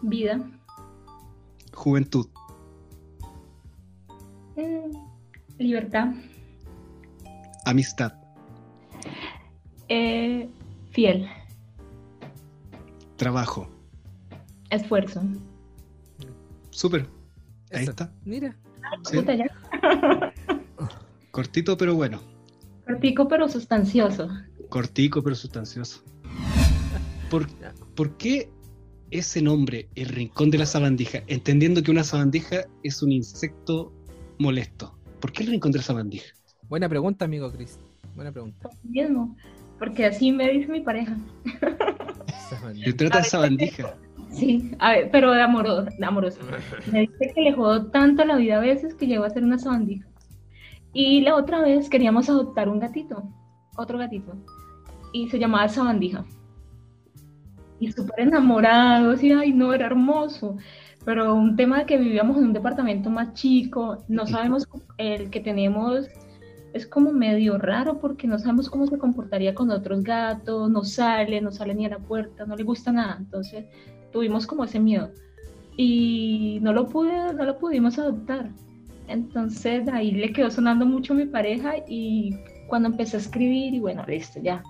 Vida. 0.02 0.40
juventud, 1.74 2.28
Mm, 4.56 4.92
libertad. 5.58 6.08
amistad, 7.66 8.14
Eh, 9.90 10.50
fiel. 10.98 11.28
trabajo. 13.18 13.70
Esfuerzo. 14.72 15.22
Súper. 16.72 17.02
Ahí 17.72 17.84
Eso. 17.84 17.92
está. 17.92 18.12
Mira. 18.26 18.58
Sí. 19.04 19.18
Puta, 19.18 19.36
ya. 19.36 19.46
Cortito 21.32 21.78
pero 21.78 21.94
bueno. 21.94 22.20
Cortico 22.88 23.28
pero 23.28 23.48
sustancioso. 23.48 24.28
Cortico 24.70 25.22
pero 25.22 25.36
sustancioso. 25.36 26.04
¿Por, 27.30 27.46
por 27.96 28.18
qué 28.18 28.50
ese 29.12 29.44
nombre, 29.44 29.90
el 29.94 30.10
rincón 30.10 30.50
de 30.50 30.58
la 30.58 30.66
sabandija? 30.66 31.22
Entendiendo 31.28 31.84
que 31.84 31.92
una 31.92 32.04
sabandija 32.04 32.66
es 32.82 33.04
un 33.04 33.12
insecto 33.12 33.94
molesto. 34.40 34.98
¿Por 35.20 35.32
qué 35.32 35.44
el 35.44 35.50
rincón 35.52 35.72
de 35.74 35.78
la 35.78 35.84
sabandija? 35.84 36.34
Buena 36.68 36.90
pregunta, 36.90 37.26
amigo 37.26 37.52
Chris. 37.52 37.78
Buena 38.16 38.32
pregunta. 38.32 38.68
Mismo. 38.84 39.36
Porque 39.80 40.06
así 40.06 40.32
me 40.32 40.50
dice 40.50 40.72
mi 40.72 40.82
pareja. 40.82 41.16
Se 42.84 42.94
trata 42.94 43.20
de 43.20 43.24
sabandija. 43.24 43.96
Sí, 44.32 44.72
a 44.80 44.92
ver, 44.92 45.10
pero 45.12 45.32
de 45.32 45.42
amoroso, 45.42 45.86
de 45.98 46.06
amoroso. 46.06 46.40
Me 46.92 47.02
dice 47.02 47.32
que 47.34 47.42
le 47.42 47.54
jodó 47.54 47.88
tanto 47.88 48.24
la 48.26 48.36
vida 48.36 48.58
a 48.58 48.62
veces 48.62 48.94
que 48.96 49.08
llegó 49.08 49.24
a 49.24 49.30
ser 49.30 49.44
una 49.44 49.58
sabandija. 49.58 50.08
Y 50.94 51.22
la 51.22 51.36
otra 51.36 51.62
vez 51.62 51.90
queríamos 51.90 52.30
adoptar 52.30 52.70
un 52.70 52.80
gatito, 52.80 53.24
otro 53.76 53.98
gatito, 53.98 54.34
y 55.14 55.30
se 55.30 55.40
llamaba 55.40 55.68
sabandija. 55.70 56.26
Y 57.80 57.92
súper 57.92 58.22
enamorados, 58.22 59.22
y 59.24 59.32
ay, 59.32 59.54
no, 59.54 59.74
era 59.74 59.86
hermoso. 59.86 60.58
Pero 61.06 61.34
un 61.34 61.56
tema 61.56 61.80
de 61.80 61.86
que 61.86 61.98
vivíamos 61.98 62.38
en 62.38 62.46
un 62.46 62.54
departamento 62.54 63.10
más 63.10 63.34
chico, 63.34 64.04
no 64.08 64.26
sabemos, 64.28 64.68
el 64.98 65.30
que 65.30 65.40
tenemos 65.40 66.08
es 66.74 66.86
como 66.86 67.12
medio 67.12 67.58
raro 67.58 68.00
porque 68.00 68.28
no 68.28 68.40
sabemos 68.40 68.70
cómo 68.70 68.88
se 68.88 68.98
comportaría 68.98 69.56
con 69.56 69.72
otros 69.72 70.04
gatos, 70.04 70.70
no 70.70 70.84
sale, 70.84 71.42
no 71.42 71.52
sale 71.52 71.74
ni 71.74 71.86
a 71.86 71.90
la 71.90 72.00
puerta, 72.00 72.46
no 72.46 72.56
le 72.56 72.64
gusta 72.64 72.92
nada. 72.92 73.18
Entonces 73.20 73.66
tuvimos 74.12 74.46
como 74.46 74.64
ese 74.64 74.80
miedo 74.80 75.12
y 75.76 76.60
no 76.62 76.74
lo 76.74 76.88
pude, 76.88 77.34
no 77.34 77.46
lo 77.46 77.58
pudimos 77.58 77.98
adoptar. 78.00 78.50
Entonces 79.08 79.88
ahí 79.88 80.12
le 80.12 80.34
quedó 80.34 80.52
sonando 80.52 80.86
mucho 80.86 81.14
a 81.14 81.18
mi 81.18 81.26
pareja 81.26 81.76
y 81.88 82.36
cuando 82.68 82.90
empecé 82.90 83.18
a 83.18 83.20
escribir 83.22 83.74
y 83.74 83.80
bueno, 83.80 84.04
listo, 84.06 84.40
ya, 84.42 84.62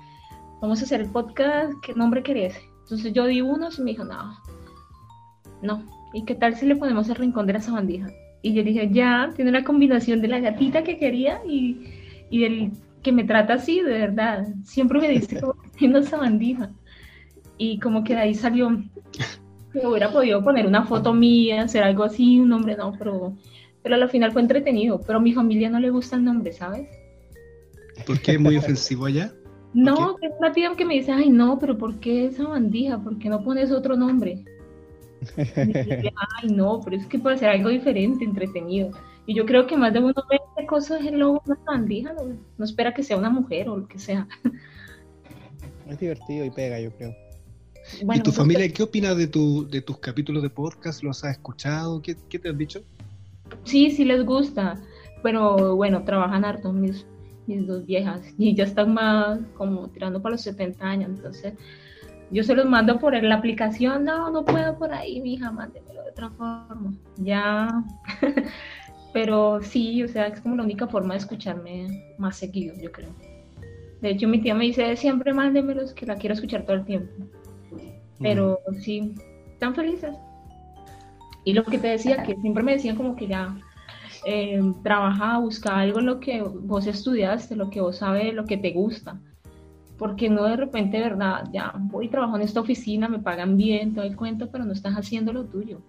vamos 0.61 0.81
a 0.81 0.85
hacer 0.85 1.01
el 1.01 1.09
podcast, 1.09 1.73
¿qué 1.81 1.93
nombre 1.95 2.21
querés? 2.21 2.55
Entonces 2.83 3.13
yo 3.13 3.25
di 3.25 3.41
unos 3.41 3.79
y 3.79 3.81
me 3.81 3.91
dijo, 3.91 4.03
no, 4.03 4.37
no, 5.61 5.83
¿y 6.13 6.23
qué 6.25 6.35
tal 6.35 6.55
si 6.55 6.65
le 6.67 6.75
ponemos 6.75 7.09
el 7.09 7.15
rincón 7.15 7.47
de 7.47 7.53
la 7.53 7.61
sabandija? 7.61 8.07
Y 8.41 8.53
yo 8.53 8.63
dije, 8.63 8.89
ya, 8.91 9.31
tiene 9.35 9.51
la 9.51 9.63
combinación 9.63 10.21
de 10.21 10.27
la 10.27 10.39
gatita 10.39 10.83
que 10.83 10.97
quería 10.97 11.41
y, 11.47 11.85
y 12.29 12.41
del 12.41 12.71
que 13.01 13.11
me 13.11 13.23
trata 13.23 13.53
así, 13.53 13.81
de 13.81 13.93
verdad. 13.93 14.47
Siempre 14.63 14.99
me 14.99 15.09
dice 15.09 15.39
como 15.39 15.55
una 15.81 16.03
sabandija. 16.03 16.71
Y 17.57 17.79
como 17.79 18.03
que 18.03 18.13
de 18.13 18.21
ahí 18.21 18.35
salió, 18.35 18.69
que 19.73 19.85
hubiera 19.85 20.11
podido 20.11 20.43
poner 20.43 20.67
una 20.67 20.85
foto 20.85 21.13
mía, 21.13 21.63
hacer 21.63 21.83
algo 21.83 22.03
así, 22.03 22.39
un 22.39 22.49
nombre, 22.49 22.75
no, 22.75 22.93
pero, 22.97 23.35
pero 23.81 23.95
al 23.95 24.09
final 24.09 24.31
fue 24.31 24.41
entretenido. 24.41 25.01
Pero 25.05 25.19
a 25.19 25.21
mi 25.21 25.33
familia 25.33 25.69
no 25.69 25.79
le 25.79 25.89
gusta 25.89 26.15
el 26.15 26.23
nombre, 26.23 26.53
¿sabes? 26.53 26.87
¿Por 28.05 28.19
qué 28.21 28.33
es 28.33 28.39
muy 28.39 28.57
ofensivo 28.57 29.05
allá? 29.05 29.33
No, 29.73 30.15
tengo 30.15 30.37
una 30.37 30.51
tía 30.51 30.71
que 30.75 30.85
me 30.85 30.95
dice, 30.95 31.11
ay, 31.11 31.29
no, 31.29 31.59
pero 31.59 31.77
¿por 31.77 31.99
qué 31.99 32.25
esa 32.25 32.47
bandija? 32.47 32.99
¿Por 32.99 33.17
qué 33.17 33.29
no 33.29 33.43
pones 33.43 33.71
otro 33.71 33.95
nombre? 33.95 34.43
Dije, 35.35 36.13
ay, 36.41 36.49
no, 36.49 36.81
pero 36.83 36.97
es 36.97 37.05
que 37.05 37.19
puede 37.19 37.37
ser 37.37 37.49
algo 37.49 37.69
diferente, 37.69 38.23
entretenido. 38.23 38.91
Y 39.25 39.35
yo 39.35 39.45
creo 39.45 39.67
que 39.67 39.75
más 39.75 39.93
de 39.93 39.99
uno 39.99 40.13
ve 40.29 40.39
qué 40.57 40.65
cosa 40.65 40.99
es 40.99 41.05
el 41.05 41.19
lobo 41.19 41.41
de 41.45 41.51
una 41.51 41.61
bandija, 41.65 42.13
no, 42.13 42.37
no 42.57 42.65
espera 42.65 42.93
que 42.93 43.03
sea 43.03 43.17
una 43.17 43.29
mujer 43.29 43.69
o 43.69 43.77
lo 43.77 43.87
que 43.87 43.99
sea. 43.99 44.27
Es 45.87 45.99
divertido 45.99 46.45
y 46.45 46.49
pega, 46.49 46.79
yo 46.79 46.91
creo. 46.91 47.15
Bueno, 48.03 48.19
¿Y 48.19 48.23
tu 48.23 48.31
pues, 48.31 48.37
familia 48.37 48.69
qué 48.69 48.83
opina 48.83 49.15
de, 49.15 49.27
tu, 49.27 49.67
de 49.69 49.81
tus 49.81 49.97
capítulos 49.99 50.43
de 50.43 50.49
podcast? 50.49 51.03
¿Los 51.03 51.23
has 51.23 51.31
escuchado? 51.31 52.01
¿Qué, 52.01 52.15
qué 52.29 52.39
te 52.39 52.49
han 52.49 52.57
dicho? 52.57 52.81
Sí, 53.63 53.91
sí 53.91 54.03
les 54.03 54.25
gusta, 54.25 54.81
pero 55.23 55.75
bueno, 55.75 56.03
trabajan 56.03 56.43
harto 56.43 56.73
mis, 56.73 57.05
mis 57.47 57.65
dos 57.65 57.85
viejas 57.85 58.21
y 58.37 58.55
ya 58.55 58.65
están 58.65 58.93
más 58.93 59.39
como 59.55 59.87
tirando 59.89 60.21
para 60.21 60.33
los 60.33 60.41
70 60.41 60.85
años, 60.85 61.09
entonces 61.09 61.53
yo 62.31 62.43
se 62.43 62.55
los 62.55 62.65
mando 62.65 62.99
por 62.99 63.21
la 63.21 63.35
aplicación, 63.35 64.03
no, 64.03 64.29
no 64.29 64.43
puedo 64.43 64.77
por 64.77 64.93
ahí, 64.93 65.21
mija, 65.21 65.51
mándemelo 65.51 66.03
de 66.03 66.09
otra 66.09 66.29
forma, 66.31 66.93
ya, 67.17 67.83
pero 69.13 69.61
sí, 69.61 70.03
o 70.03 70.07
sea, 70.07 70.27
es 70.27 70.41
como 70.41 70.55
la 70.55 70.63
única 70.63 70.87
forma 70.87 71.13
de 71.13 71.19
escucharme 71.19 72.15
más 72.17 72.37
seguido, 72.37 72.75
yo 72.81 72.91
creo. 72.91 73.09
De 74.01 74.11
hecho, 74.11 74.27
mi 74.27 74.39
tía 74.39 74.53
me 74.53 74.65
dice, 74.65 74.95
siempre 74.95 75.33
mándemelos, 75.33 75.93
que 75.93 76.05
la 76.05 76.15
quiero 76.15 76.33
escuchar 76.33 76.63
todo 76.63 76.75
el 76.75 76.85
tiempo, 76.85 77.11
pero 78.19 78.59
sí, 78.79 79.13
están 79.53 79.73
felices. 79.73 80.15
Y 81.45 81.53
lo 81.53 81.63
que 81.63 81.77
te 81.77 81.87
decía, 81.87 82.23
que 82.23 82.35
siempre 82.35 82.61
me 82.61 82.73
decían 82.73 82.97
como 82.97 83.15
que 83.15 83.27
ya 83.27 83.57
eh, 84.25 84.61
trabaja, 84.83 85.37
busca 85.37 85.79
algo 85.79 85.99
en 85.99 86.07
lo 86.07 86.19
que 86.19 86.41
vos 86.41 86.85
estudiaste, 86.85 87.55
lo 87.55 87.69
que 87.69 87.79
vos 87.79 87.97
sabes, 87.97 88.33
lo 88.33 88.45
que 88.45 88.57
te 88.57 88.71
gusta. 88.71 89.17
Porque 89.97 90.29
no 90.29 90.43
de 90.43 90.55
repente, 90.55 90.99
¿verdad? 90.99 91.45
Ya 91.51 91.73
voy 91.75 92.07
trabajo 92.07 92.35
en 92.35 92.43
esta 92.43 92.59
oficina, 92.59 93.07
me 93.07 93.19
pagan 93.19 93.57
bien, 93.57 93.93
todo 93.93 94.05
el 94.05 94.15
cuento, 94.15 94.49
pero 94.51 94.63
no 94.63 94.73
estás 94.73 94.93
haciendo 94.93 95.33
lo 95.33 95.45
tuyo. 95.45 95.81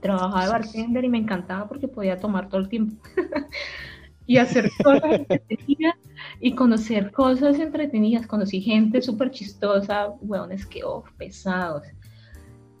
Trabajaba 0.00 0.44
de 0.44 0.50
bartender 0.50 1.04
y 1.04 1.08
me 1.08 1.18
encantaba 1.18 1.68
porque 1.68 1.88
podía 1.88 2.18
tomar 2.18 2.48
todo 2.48 2.60
el 2.60 2.68
tiempo 2.68 2.96
y 4.26 4.36
hacer 4.36 4.70
cosas 4.84 5.12
entretenidas 5.12 5.94
y 6.40 6.54
conocer 6.54 7.10
cosas 7.10 7.58
entretenidas. 7.58 8.26
Conocí 8.26 8.60
gente 8.60 9.02
súper 9.02 9.30
chistosa, 9.30 10.10
hueones 10.20 10.66
que, 10.66 10.84
oh, 10.84 11.02
pesados. 11.16 11.82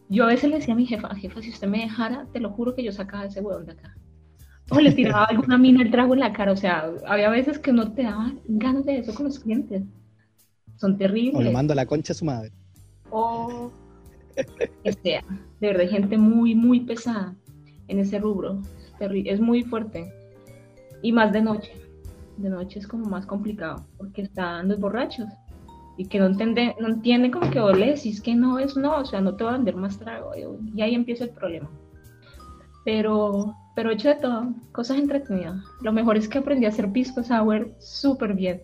Yo 0.08 0.24
a 0.24 0.28
veces 0.28 0.50
le 0.50 0.56
decía 0.56 0.74
a 0.74 0.76
mi 0.76 0.86
jefa, 0.86 1.14
jefa, 1.14 1.42
si 1.42 1.50
usted 1.50 1.68
me 1.68 1.80
dejara, 1.80 2.26
te 2.32 2.40
lo 2.40 2.50
juro 2.50 2.74
que 2.74 2.84
yo 2.84 2.92
sacaba 2.92 3.24
ese 3.24 3.40
hueón 3.40 3.66
de 3.66 3.72
acá. 3.72 3.94
O 4.70 4.78
le 4.78 4.92
tiraba 4.92 5.24
alguna 5.30 5.58
mina 5.58 5.82
el 5.82 5.90
trago 5.90 6.14
en 6.14 6.20
la 6.20 6.32
cara. 6.32 6.52
O 6.52 6.56
sea, 6.56 6.92
había 7.06 7.30
veces 7.30 7.58
que 7.58 7.72
no 7.72 7.92
te 7.92 8.02
daban 8.02 8.40
ganas 8.46 8.84
de 8.84 8.98
eso 8.98 9.14
con 9.14 9.26
los 9.26 9.38
clientes. 9.38 9.82
Son 10.78 10.96
terribles. 10.96 11.34
O 11.34 11.42
le 11.42 11.50
mando 11.50 11.72
a 11.72 11.76
la 11.76 11.86
concha 11.86 12.12
a 12.12 12.16
su 12.16 12.24
madre. 12.24 12.50
O 13.10 13.70
que 14.84 14.92
sea. 14.92 15.24
De 15.60 15.66
verdad, 15.66 15.82
hay 15.82 15.88
gente 15.88 16.16
muy, 16.16 16.54
muy 16.54 16.80
pesada 16.80 17.34
en 17.88 17.98
ese 17.98 18.18
rubro. 18.18 18.62
Es 19.00 19.40
muy 19.40 19.62
fuerte. 19.62 20.12
Y 21.02 21.12
más 21.12 21.32
de 21.32 21.42
noche. 21.42 21.72
De 22.36 22.48
noche 22.48 22.78
es 22.78 22.86
como 22.86 23.06
más 23.06 23.26
complicado 23.26 23.84
porque 23.96 24.22
están 24.22 24.68
los 24.68 24.78
borrachos 24.78 25.28
y 25.96 26.04
que 26.06 26.20
no 26.20 26.26
entiende, 26.26 26.76
no 26.78 26.86
entiende 26.86 27.32
como 27.32 27.50
que 27.50 27.58
ole, 27.58 27.96
si 27.96 28.10
es 28.10 28.20
que 28.20 28.36
no 28.36 28.60
es 28.60 28.76
no, 28.76 28.98
o 28.98 29.04
sea, 29.04 29.20
no 29.20 29.34
te 29.34 29.42
va 29.42 29.50
a 29.50 29.56
vender 29.56 29.74
más 29.74 29.98
trago 29.98 30.30
y 30.36 30.80
ahí 30.80 30.94
empieza 30.94 31.24
el 31.24 31.30
problema. 31.30 31.68
Pero, 32.84 33.52
pero 33.74 33.90
hecho 33.90 34.10
de 34.10 34.14
todo, 34.14 34.54
cosas 34.70 34.98
entretenidas. 34.98 35.60
Lo 35.82 35.92
mejor 35.92 36.16
es 36.16 36.28
que 36.28 36.38
aprendí 36.38 36.66
a 36.66 36.68
hacer 36.68 36.92
pisco 36.92 37.24
sour 37.24 37.74
súper 37.80 38.34
bien. 38.34 38.62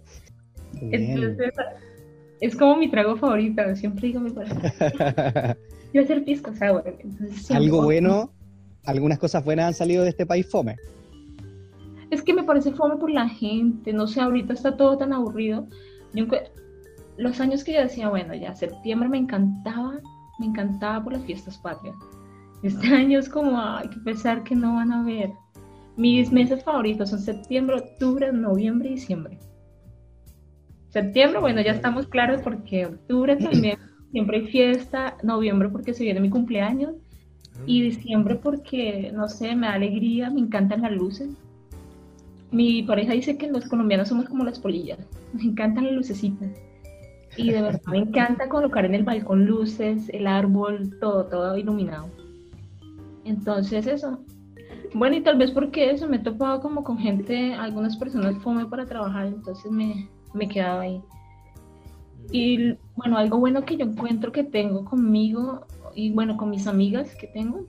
Entonces, 0.81 1.53
es 2.45 2.55
como 2.55 2.76
mi 2.76 2.90
trago 2.90 3.16
favorito, 3.16 3.62
siempre 3.74 4.09
digo 4.09 4.20
mi 4.20 4.30
pareja. 4.30 5.57
Yo 5.95 6.03
hacer 6.03 6.24
pisco 6.24 6.53
sour. 6.55 6.84
Algo 7.51 7.82
bueno, 7.82 8.30
algunas 8.84 9.18
cosas 9.18 9.42
buenas 9.42 9.66
han 9.68 9.74
salido 9.74 10.03
de 10.03 10.11
este 10.11 10.26
país 10.26 10.47
fome. 10.51 10.76
Es 12.11 12.20
que 12.20 12.34
me 12.34 12.42
parece 12.42 12.72
fome 12.72 12.97
por 12.97 13.11
la 13.11 13.30
gente, 13.30 13.95
no 13.95 14.07
sé, 14.07 14.20
ahorita 14.20 14.53
está 14.53 14.76
todo 14.76 14.99
tan 14.99 15.14
aburrido. 15.14 15.66
Yo, 16.12 16.26
los 17.16 17.40
años 17.40 17.64
que 17.64 17.72
yo 17.72 17.80
decía, 17.80 18.11
bueno, 18.11 18.34
ya 18.34 18.55
septiembre 18.55 19.09
me 19.09 19.18
encantaba, 19.18 19.95
me 20.38 20.47
encantaba 20.47 21.03
por 21.03 21.14
las 21.14 21.24
fiestas 21.24 21.57
patrias. 21.57 21.97
Este 22.62 22.88
año 22.88 23.18
es 23.18 23.28
como, 23.30 23.59
hay 23.59 23.88
que 23.88 24.01
pensar 24.01 24.45
que 24.45 24.55
no 24.55 24.74
van 24.74 24.92
a 24.92 25.03
ver. 25.03 25.32
Mis 25.97 26.30
meses 26.30 26.62
favoritos 26.62 27.09
son 27.09 27.20
septiembre, 27.20 27.76
octubre, 27.76 28.30
noviembre 28.32 28.90
y 28.90 28.95
diciembre. 28.97 29.38
Septiembre, 30.95 31.40
bueno, 31.40 31.61
ya 31.61 31.72
estamos 31.72 32.07
claros 32.07 32.40
porque 32.40 32.86
octubre 32.86 33.34
también 33.51 33.78
siempre 34.12 34.38
hay 34.38 34.47
fiesta, 34.47 35.16
noviembre 35.24 35.68
porque 35.68 35.92
se 35.92 36.05
viene 36.05 36.20
mi 36.20 36.30
cumpleaños 36.30 36.95
y 37.66 37.82
diciembre 37.82 38.36
porque, 38.36 39.11
no 39.12 39.28
sé, 39.28 39.57
me 39.57 39.66
da 39.66 39.72
alegría, 39.72 40.30
me 40.30 40.38
encantan 40.38 40.82
las 40.82 40.92
luces. 40.92 41.30
Mi 42.53 42.84
pareja 42.84 43.12
dice 43.12 43.36
que 43.36 43.51
los 43.51 43.66
colombianos 43.66 44.07
somos 44.07 44.28
como 44.28 44.45
las 44.45 44.61
polillas, 44.61 45.01
nos 45.32 45.42
encantan 45.42 45.86
las 45.86 45.95
lucecitas. 45.95 46.51
Y 47.36 47.51
de 47.51 47.61
verdad 47.61 47.82
me 47.90 47.99
encanta 47.99 48.49
colocar 48.49 48.84
en 48.84 48.95
el 48.95 49.03
balcón 49.03 49.47
luces, 49.47 50.09
el 50.11 50.28
árbol, 50.28 50.97
todo, 51.01 51.24
todo 51.24 51.59
iluminado. 51.59 52.09
Entonces 53.24 53.88
eso. 53.88 54.20
Bueno, 54.95 55.16
y 55.16 55.22
tal 55.22 55.38
vez 55.38 55.51
porque 55.51 55.90
eso, 55.90 56.09
me 56.09 56.18
he 56.18 56.20
topado 56.20 56.61
como 56.61 56.84
con 56.84 56.99
gente, 56.99 57.53
algunas 57.55 57.97
personas 57.97 58.40
fome 58.45 58.66
para 58.66 58.86
trabajar, 58.86 59.26
entonces 59.26 59.72
me, 59.72 60.09
me 60.35 60.45
he 60.45 60.49
quedado 60.49 60.80
ahí. 60.80 61.01
Y 62.30 62.76
bueno, 62.97 63.16
algo 63.16 63.39
bueno 63.39 63.64
que 63.64 63.76
yo 63.76 63.85
encuentro 63.85 64.32
que 64.32 64.45
tengo 64.45 64.85
conmigo 64.85 65.66
y 65.95 66.11
bueno, 66.11 66.37
con 66.37 66.51
mis 66.51 66.66
amigas 66.66 67.14
que 67.14 67.26
tengo, 67.28 67.66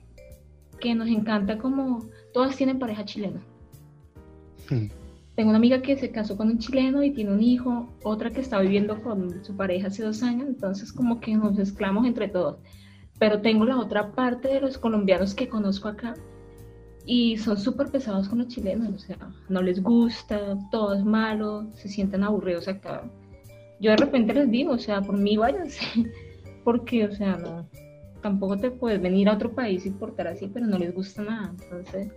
que 0.80 0.94
nos 0.94 1.08
encanta 1.08 1.58
como 1.58 2.06
todas 2.32 2.56
tienen 2.56 2.78
pareja 2.78 3.04
chilena. 3.04 3.40
Hmm. 4.68 4.88
Tengo 5.36 5.50
una 5.50 5.58
amiga 5.58 5.82
que 5.82 5.98
se 5.98 6.10
casó 6.10 6.34
con 6.38 6.48
un 6.48 6.58
chileno 6.58 7.04
y 7.04 7.10
tiene 7.10 7.30
un 7.30 7.42
hijo, 7.42 7.92
otra 8.02 8.30
que 8.30 8.40
está 8.40 8.58
viviendo 8.58 9.02
con 9.02 9.44
su 9.44 9.54
pareja 9.54 9.88
hace 9.88 10.02
dos 10.02 10.22
años, 10.22 10.48
entonces 10.48 10.94
como 10.94 11.20
que 11.20 11.36
nos 11.36 11.54
mezclamos 11.54 12.06
entre 12.06 12.28
todos. 12.28 12.56
Pero 13.18 13.42
tengo 13.42 13.66
la 13.66 13.78
otra 13.78 14.12
parte 14.12 14.48
de 14.48 14.62
los 14.62 14.78
colombianos 14.78 15.34
que 15.34 15.46
conozco 15.46 15.88
acá 15.88 16.14
y 17.06 17.38
son 17.38 17.56
súper 17.56 17.88
pesados 17.88 18.28
con 18.28 18.38
los 18.38 18.48
chilenos, 18.48 18.88
o 18.92 18.98
sea, 18.98 19.16
no 19.48 19.62
les 19.62 19.80
gusta, 19.80 20.58
todo 20.72 20.94
es 20.94 21.04
malo, 21.04 21.68
se 21.74 21.88
sienten 21.88 22.24
aburridos 22.24 22.66
acá. 22.66 23.04
Yo 23.80 23.92
de 23.92 23.96
repente 23.96 24.34
les 24.34 24.50
digo, 24.50 24.72
o 24.72 24.78
sea, 24.78 25.00
por 25.00 25.16
mí 25.16 25.36
váyanse, 25.36 26.10
porque, 26.64 27.04
o 27.04 27.12
sea, 27.12 27.36
no, 27.36 27.68
tampoco 28.22 28.58
te 28.58 28.72
puedes 28.72 29.00
venir 29.00 29.28
a 29.28 29.34
otro 29.34 29.54
país 29.54 29.86
y 29.86 29.90
portar 29.90 30.26
así, 30.26 30.50
pero 30.52 30.66
no 30.66 30.78
les 30.78 30.92
gusta 30.92 31.22
nada, 31.22 31.54
entonces 31.62 32.08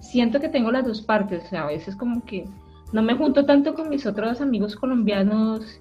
siento 0.00 0.40
que 0.40 0.48
tengo 0.48 0.72
las 0.72 0.84
dos 0.84 1.00
partes, 1.00 1.44
o 1.44 1.48
sea, 1.48 1.62
a 1.62 1.68
veces 1.68 1.94
como 1.94 2.24
que 2.24 2.44
no 2.92 3.02
me 3.02 3.14
junto 3.14 3.46
tanto 3.46 3.74
con 3.74 3.88
mis 3.88 4.04
otros 4.04 4.40
amigos 4.40 4.74
colombianos 4.74 5.80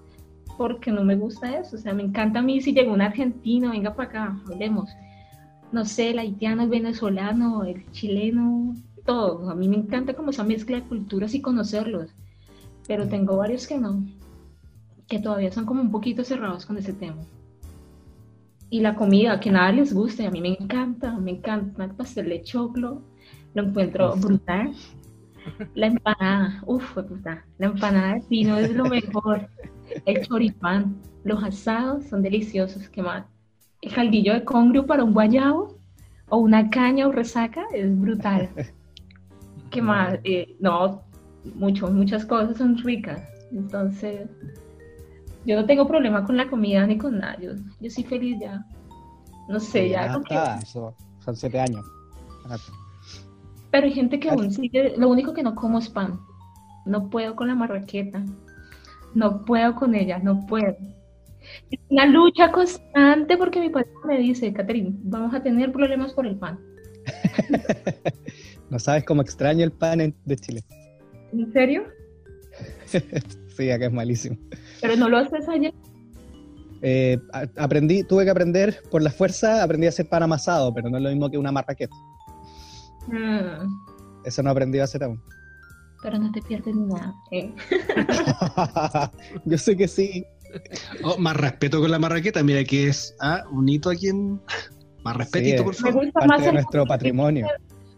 porque 0.57 0.91
no 0.91 1.03
me 1.03 1.15
gusta 1.15 1.57
eso, 1.57 1.75
o 1.75 1.79
sea, 1.79 1.93
me 1.93 2.03
encanta 2.03 2.39
a 2.39 2.43
mí 2.43 2.61
si 2.61 2.73
llega 2.73 2.91
un 2.91 3.01
argentino, 3.01 3.71
venga 3.71 3.95
para 3.95 4.09
acá, 4.09 4.41
hablemos, 4.51 4.89
no 5.71 5.85
sé, 5.85 6.11
el 6.11 6.19
haitiano, 6.19 6.63
el 6.63 6.69
venezolano, 6.69 7.63
el 7.63 7.89
chileno, 7.91 8.75
todo, 9.05 9.49
a 9.49 9.55
mí 9.55 9.67
me 9.67 9.77
encanta 9.77 10.13
como 10.13 10.31
esa 10.31 10.43
mezcla 10.43 10.77
de 10.77 10.87
culturas 10.87 11.33
y 11.33 11.41
conocerlos, 11.41 12.13
pero 12.87 13.07
tengo 13.07 13.37
varios 13.37 13.67
que 13.67 13.77
no, 13.77 14.03
que 15.07 15.19
todavía 15.19 15.51
son 15.51 15.65
como 15.65 15.81
un 15.81 15.91
poquito 15.91 16.23
cerrados 16.23 16.65
con 16.65 16.77
ese 16.77 16.93
tema. 16.93 17.21
Y 18.69 18.81
la 18.81 18.95
comida, 18.95 19.39
que 19.39 19.49
nada 19.49 19.71
les 19.71 19.93
guste, 19.93 20.27
a 20.27 20.31
mí 20.31 20.41
me 20.41 20.49
encanta, 20.49 21.17
me 21.17 21.31
encanta 21.31 21.85
el 21.85 21.91
pastel 21.91 22.29
de 22.29 22.43
choclo, 22.43 23.01
lo 23.53 23.63
encuentro 23.63 24.15
brutal. 24.17 24.73
La 25.75 25.87
empanada, 25.87 26.61
uff, 26.65 26.93
puta, 26.93 27.45
la 27.57 27.67
empanada 27.67 28.15
de 28.15 28.21
pino 28.21 28.57
es 28.57 28.75
lo 28.75 28.83
mejor. 28.83 29.47
El 30.05 30.27
choripán, 30.27 30.97
los 31.23 31.41
asados 31.41 32.05
son 32.07 32.21
deliciosos, 32.21 32.89
qué 32.89 33.01
más. 33.01 33.25
El 33.81 33.93
caldillo 33.93 34.33
de 34.33 34.43
congrio 34.43 34.85
para 34.85 35.03
un 35.03 35.13
guayabo 35.13 35.77
o 36.29 36.37
una 36.37 36.69
caña 36.69 37.07
o 37.07 37.11
resaca 37.11 37.65
es 37.73 37.99
brutal. 37.99 38.49
¿Qué 39.69 39.81
más? 39.81 40.19
Eh, 40.23 40.55
no, 40.59 41.03
mucho, 41.55 41.87
muchas 41.91 42.25
cosas 42.25 42.57
son 42.57 42.77
ricas. 42.77 43.21
Entonces, 43.51 44.27
yo 45.45 45.55
no 45.55 45.65
tengo 45.65 45.87
problema 45.87 46.25
con 46.25 46.37
la 46.37 46.49
comida 46.49 46.85
ni 46.85 46.97
con 46.97 47.19
nada. 47.19 47.37
Yo, 47.39 47.51
yo 47.79 47.89
soy 47.89 48.03
feliz 48.03 48.37
ya. 48.39 48.65
No 49.47 49.59
sé, 49.59 49.89
ya. 49.89 50.21
son 50.69 51.35
siete 51.35 51.59
años. 51.59 51.85
Pero 53.71 53.85
hay 53.85 53.93
gente 53.93 54.19
que 54.19 54.29
aún 54.29 54.51
sigue, 54.51 54.95
lo 54.97 55.09
único 55.09 55.33
que 55.33 55.43
no 55.43 55.55
como 55.55 55.79
es 55.79 55.89
pan. 55.89 56.19
No 56.85 57.09
puedo 57.09 57.35
con 57.35 57.47
la 57.47 57.55
marraqueta. 57.55 58.23
No 59.13 59.45
puedo 59.45 59.75
con 59.75 59.95
ella, 59.95 60.19
no 60.19 60.45
puedo. 60.45 60.75
Es 61.71 61.79
una 61.89 62.05
lucha 62.05 62.51
constante 62.51 63.37
porque 63.37 63.59
mi 63.59 63.69
padre 63.69 63.89
me 64.05 64.17
dice, 64.19 64.53
Catherine, 64.53 64.91
vamos 65.03 65.33
a 65.33 65.41
tener 65.41 65.71
problemas 65.71 66.13
por 66.13 66.25
el 66.25 66.37
pan. 66.37 66.59
no 68.69 68.79
sabes 68.79 69.03
cómo 69.05 69.21
extraño 69.21 69.63
el 69.63 69.71
pan 69.71 70.13
de 70.25 70.35
Chile. 70.35 70.63
¿En 71.33 71.51
serio? 71.51 71.83
sí, 73.57 73.71
acá 73.71 73.85
es 73.85 73.93
malísimo. 73.93 74.37
Pero 74.81 74.95
no 74.95 75.09
lo 75.09 75.17
haces 75.17 75.47
allá. 75.47 75.71
Eh, 76.81 77.19
aprendí, 77.57 78.03
tuve 78.03 78.23
que 78.23 78.29
aprender 78.29 78.81
por 78.91 79.01
la 79.01 79.09
fuerza, 79.09 79.63
aprendí 79.63 79.87
a 79.87 79.89
hacer 79.89 80.07
pan 80.07 80.23
amasado, 80.23 80.73
pero 80.73 80.89
no 80.89 80.97
es 80.97 81.03
lo 81.03 81.09
mismo 81.09 81.29
que 81.29 81.37
una 81.37 81.51
marraqueta. 81.51 81.95
Mm. 83.07 84.25
Eso 84.25 84.43
no 84.43 84.51
aprendí 84.51 84.79
a 84.79 84.83
hacer 84.83 85.03
aún. 85.03 85.21
Pero 86.03 86.19
no 86.19 86.31
te 86.31 86.41
pierdes 86.41 86.75
nada. 86.75 87.13
¿eh? 87.31 87.53
Yo 89.45 89.57
sé 89.57 89.75
que 89.75 89.87
sí. 89.87 90.23
Oh, 91.03 91.17
más 91.17 91.35
respeto 91.35 91.79
con 91.79 91.91
la 91.91 91.99
marraqueta, 91.99 92.43
mira 92.43 92.63
que 92.63 92.87
es 92.87 93.15
ah, 93.19 93.43
un 93.51 93.67
hito 93.69 93.89
aquí 93.89 94.07
en. 94.07 94.39
Más 95.03 95.15
respetito, 95.15 95.63
por 95.63 95.75
favor. 95.75 95.95
Me 95.95 96.05
gusta 96.05 96.19
Parte 96.19 96.27
más 96.27 96.45
de 96.45 96.53
nuestro 96.53 96.85
patrimonio. 96.85 97.47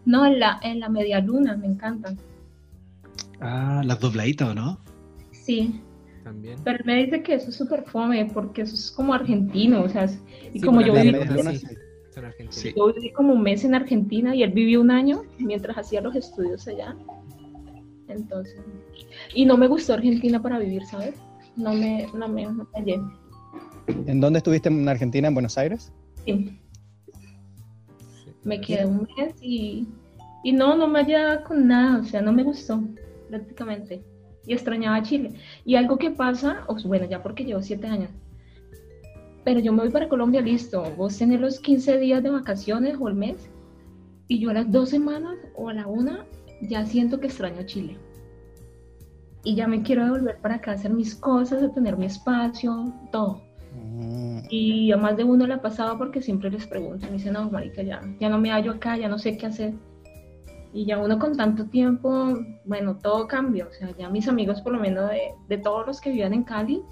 No, 0.06 0.26
en 0.26 0.40
la, 0.40 0.60
en 0.62 0.80
la 0.80 0.90
media 0.90 1.20
luna, 1.20 1.56
me 1.58 1.68
encantan. 1.68 2.18
Ah, 3.42 3.82
las 3.86 4.00
dobladitas, 4.00 4.50
¿o 4.50 4.56
no? 4.56 4.80
Sí. 5.32 5.82
También. 6.24 6.60
Pero 6.64 6.84
me 6.86 7.04
dice 7.04 7.24
que 7.24 7.36
eso 7.36 7.50
es 7.50 7.56
súper 7.56 7.84
fome, 7.86 8.26
porque 8.34 8.64
eso 8.64 8.76
es 8.76 8.92
como 8.92 9.14
argentino, 9.14 9.82
o 9.82 9.90
sea, 9.90 10.08
y 10.54 10.62
como 10.62 10.82
yo 10.82 10.94
vivo. 10.94 11.20
Yo 12.76 12.94
viví 12.94 13.12
como 13.12 13.34
un 13.34 13.42
mes 13.42 13.64
en 13.64 13.76
Argentina 13.76 14.36
y 14.36 14.44
él 14.44 14.52
vivió 14.52 14.82
un 14.82 14.92
año 14.92 15.24
mientras 15.38 15.78
hacía 15.78 16.02
los 16.02 16.16
estudios 16.16 16.68
allá. 16.68 16.96
Entonces, 18.08 18.60
y 19.34 19.46
no 19.46 19.58
me 19.58 19.68
gustó 19.68 19.94
Argentina 19.94 20.42
para 20.42 20.60
vivir, 20.60 20.86
¿sabes? 20.86 21.16
No 21.60 21.74
me, 21.74 22.08
no 22.14 22.30
me, 22.30 22.46
no 22.46 22.68
¿En 24.08 24.22
dónde 24.22 24.38
estuviste 24.38 24.70
en 24.70 24.88
Argentina? 24.88 25.28
¿En 25.28 25.34
Buenos 25.34 25.58
Aires? 25.58 25.92
Sí. 26.26 26.58
Me 28.46 28.62
quedé 28.62 28.86
un 28.86 29.06
mes 29.18 29.36
y, 29.42 29.86
y 30.42 30.54
no, 30.54 30.78
no 30.78 30.88
me 30.88 31.00
hallaba 31.00 31.44
con 31.44 31.68
nada, 31.68 32.00
o 32.00 32.06
sea, 32.06 32.22
no 32.22 32.32
me 32.32 32.44
gustó 32.44 32.82
prácticamente. 33.28 34.02
Y 34.48 34.54
extrañaba 34.54 35.04
Chile. 35.04 35.34
Y 35.66 35.76
algo 35.76 35.98
que 35.98 36.12
pasa, 36.12 36.66
bueno, 36.86 37.06
ya 37.10 37.22
porque 37.22 37.44
llevo 37.44 37.62
siete 37.62 37.88
años, 37.88 38.10
pero 39.44 39.60
yo 39.60 39.74
me 39.74 39.82
voy 39.82 39.90
para 39.90 40.08
Colombia, 40.08 40.40
listo, 40.40 40.84
vos 40.96 41.18
tenés 41.18 41.42
los 41.42 41.60
15 41.60 41.98
días 41.98 42.24
de 42.24 42.30
vacaciones 42.30 42.96
o 42.98 43.10
el 43.10 43.16
mes, 43.16 43.50
y 44.30 44.40
yo 44.40 44.52
a 44.52 44.54
las 44.54 44.72
dos 44.72 44.90
semanas 44.90 45.36
o 45.56 45.68
a 45.68 45.74
la 45.74 45.88
una 45.88 46.26
ya 46.62 46.86
siento 46.86 47.20
que 47.20 47.28
extraño 47.28 47.64
Chile. 47.64 47.98
Y 49.44 49.56
ya 49.56 49.68
me 49.68 49.82
quiero 49.82 50.04
devolver 50.06 50.38
para 50.40 50.56
acá 50.56 50.72
a 50.72 50.74
hacer 50.76 50.92
mis 50.92 51.16
cosas, 51.16 51.64
a 51.64 51.72
tener 51.72 51.98
mi 51.98 52.06
espacio, 52.06 52.94
todo. 53.12 53.42
Mm, 53.76 54.40
Y 54.50 54.92
a 54.92 54.98
más 54.98 55.16
de 55.16 55.24
uno 55.24 55.46
le 55.48 55.54
ha 55.54 55.62
pasado 55.62 55.98
porque 55.98 56.22
siempre 56.22 56.50
les 56.50 56.68
pregunto, 56.68 57.06
me 57.06 57.14
dicen, 57.14 57.34
no, 57.34 57.50
marica, 57.50 57.82
ya, 57.82 58.02
ya 58.20 58.30
no 58.30 58.40
me 58.40 58.52
hallo 58.52 58.72
acá, 58.74 58.98
ya 58.98 59.08
no 59.08 59.18
sé 59.20 59.38
qué 59.38 59.46
hacer. 59.46 59.74
Y 60.74 60.86
ya 60.86 61.00
uno 61.00 61.18
con 61.18 61.36
tanto 61.36 61.66
tiempo, 61.66 62.38
bueno, 62.66 62.96
todo 62.98 63.28
cambia. 63.28 63.66
O 63.68 63.72
sea, 63.72 63.90
ya 63.98 64.10
mis 64.10 64.28
amigos, 64.28 64.62
por 64.62 64.74
lo 64.74 64.80
menos 64.80 65.10
de, 65.10 65.32
de 65.48 65.58
todos 65.58 65.88
los 65.88 66.00
que 66.02 66.10
vivían 66.10 66.34
en 66.34 66.44
Cali, 66.44 66.84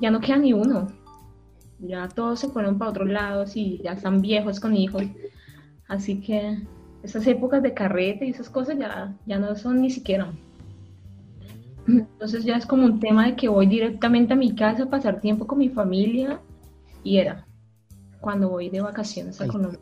ya 0.00 0.10
no 0.10 0.20
queda 0.20 0.36
ni 0.36 0.52
uno. 0.52 0.88
Ya 1.78 2.08
todos 2.08 2.40
se 2.40 2.48
fueron 2.48 2.78
para 2.78 2.90
otros 2.90 3.08
lados 3.08 3.56
y 3.56 3.78
ya 3.82 3.92
están 3.92 4.20
viejos 4.20 4.60
con 4.60 4.76
hijos. 4.76 5.02
Así 5.88 6.20
que 6.20 6.58
esas 7.02 7.26
épocas 7.26 7.62
de 7.62 7.72
carrete 7.72 8.26
y 8.26 8.30
esas 8.30 8.50
cosas 8.50 8.78
ya, 8.78 9.14
ya 9.26 9.38
no 9.38 9.54
son 9.56 9.80
ni 9.80 9.90
siquiera. 9.90 10.32
Entonces 11.86 12.44
ya 12.44 12.56
es 12.56 12.66
como 12.66 12.84
un 12.84 12.98
tema 13.00 13.26
de 13.26 13.36
que 13.36 13.48
voy 13.48 13.66
directamente 13.66 14.32
a 14.32 14.36
mi 14.36 14.54
casa 14.54 14.84
a 14.84 14.90
pasar 14.90 15.20
tiempo 15.20 15.46
con 15.46 15.58
mi 15.58 15.68
familia 15.68 16.40
y 17.04 17.18
era 17.18 17.46
cuando 18.20 18.48
voy 18.48 18.70
de 18.70 18.80
vacaciones 18.80 19.40
a. 19.40 19.46
Colombia. 19.46 19.78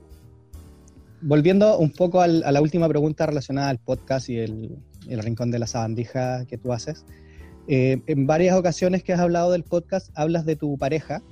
Volviendo 1.23 1.79
un 1.79 1.91
poco 1.91 2.21
al- 2.21 2.43
a 2.45 2.53
la 2.53 2.61
última 2.61 2.89
pregunta 2.89 3.25
relacionada 3.25 3.71
al 3.71 3.79
podcast 3.79 4.29
y 4.29 4.39
el, 4.39 4.77
el 5.09 5.19
rincón 5.23 5.51
de 5.51 5.59
la 5.59 5.67
sabandija 5.67 6.45
que 6.47 6.59
tú 6.59 6.73
haces. 6.73 7.05
eh, 7.67 8.03
en 8.07 8.27
varias 8.27 8.55
ocasiones 8.59 9.03
que 9.03 9.15
has 9.15 9.21
hablado 9.21 9.51
del 9.53 9.65
podcast, 9.65 10.11
hablas 10.15 10.45
de 10.45 10.57
tu 10.57 10.77
pareja, 10.77 11.23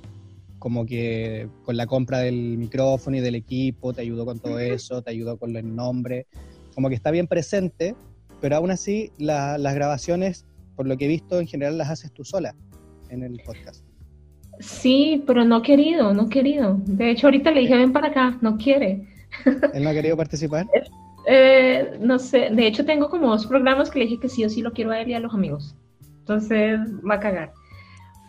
como 0.57 0.87
que 0.87 1.47
con 1.63 1.77
la 1.77 1.85
compra 1.85 2.19
del 2.19 2.57
micrófono 2.57 3.17
y 3.17 3.19
del 3.19 3.35
equipo, 3.35 3.93
te 3.93 4.01
ayudó 4.01 4.25
con 4.25 4.39
todo 4.39 4.57
eso, 4.57 5.03
te 5.03 5.11
ayudó 5.11 5.37
con 5.37 5.55
el 5.55 5.75
nombre, 5.75 6.25
como 6.73 6.89
que 6.89 6.95
está 6.95 7.11
bien 7.11 7.27
presente, 7.27 7.95
pero 8.41 8.55
aún 8.55 8.71
así 8.71 9.11
la- 9.19 9.59
las 9.59 9.75
grabaciones, 9.75 10.45
por 10.75 10.87
lo 10.87 10.97
que 10.97 11.05
he 11.05 11.07
visto, 11.07 11.39
en 11.39 11.47
general 11.47 11.77
las 11.77 11.89
haces 11.89 12.11
tú 12.11 12.23
sola 12.23 12.55
en 13.09 13.23
el 13.23 13.39
podcast. 13.45 13.85
Sí, 14.59 15.23
pero 15.25 15.45
no 15.45 15.61
querido, 15.61 16.13
no 16.13 16.29
querido. 16.29 16.79
De 16.85 17.09
hecho, 17.09 17.27
ahorita 17.27 17.51
le 17.51 17.61
dije, 17.61 17.75
ven 17.75 17.93
para 17.93 18.09
acá, 18.09 18.37
no 18.41 18.57
quiere. 18.57 19.07
¿Él 19.73 19.83
no 19.83 19.89
ha 19.89 19.93
querido 19.93 20.17
participar? 20.17 20.67
Eh, 21.25 21.97
no 22.01 22.19
sé, 22.19 22.49
de 22.51 22.67
hecho 22.67 22.83
tengo 22.83 23.09
como 23.09 23.29
dos 23.29 23.47
programas 23.47 23.89
que 23.89 23.99
le 23.99 24.05
dije 24.07 24.19
que 24.19 24.27
sí 24.27 24.43
o 24.43 24.49
sí 24.49 24.61
lo 24.61 24.73
quiero 24.73 24.91
a 24.91 24.99
él 24.99 25.09
y 25.09 25.13
a 25.13 25.21
los 25.21 25.33
amigos. 25.33 25.73
Entonces 26.19 26.77
va 27.09 27.15
a 27.15 27.19
cagar. 27.21 27.53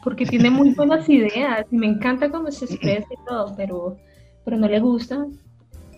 Porque 0.04 0.24
tiene 0.24 0.48
muy 0.48 0.70
buenas 0.76 1.08
ideas 1.08 1.66
y 1.72 1.76
me 1.76 1.88
encanta 1.88 2.30
cómo 2.30 2.52
se 2.52 2.66
expresa 2.66 3.08
y 3.10 3.26
todo, 3.26 3.52
pero, 3.56 3.96
pero 4.44 4.56
no 4.56 4.68
le 4.68 4.78
gusta. 4.78 5.26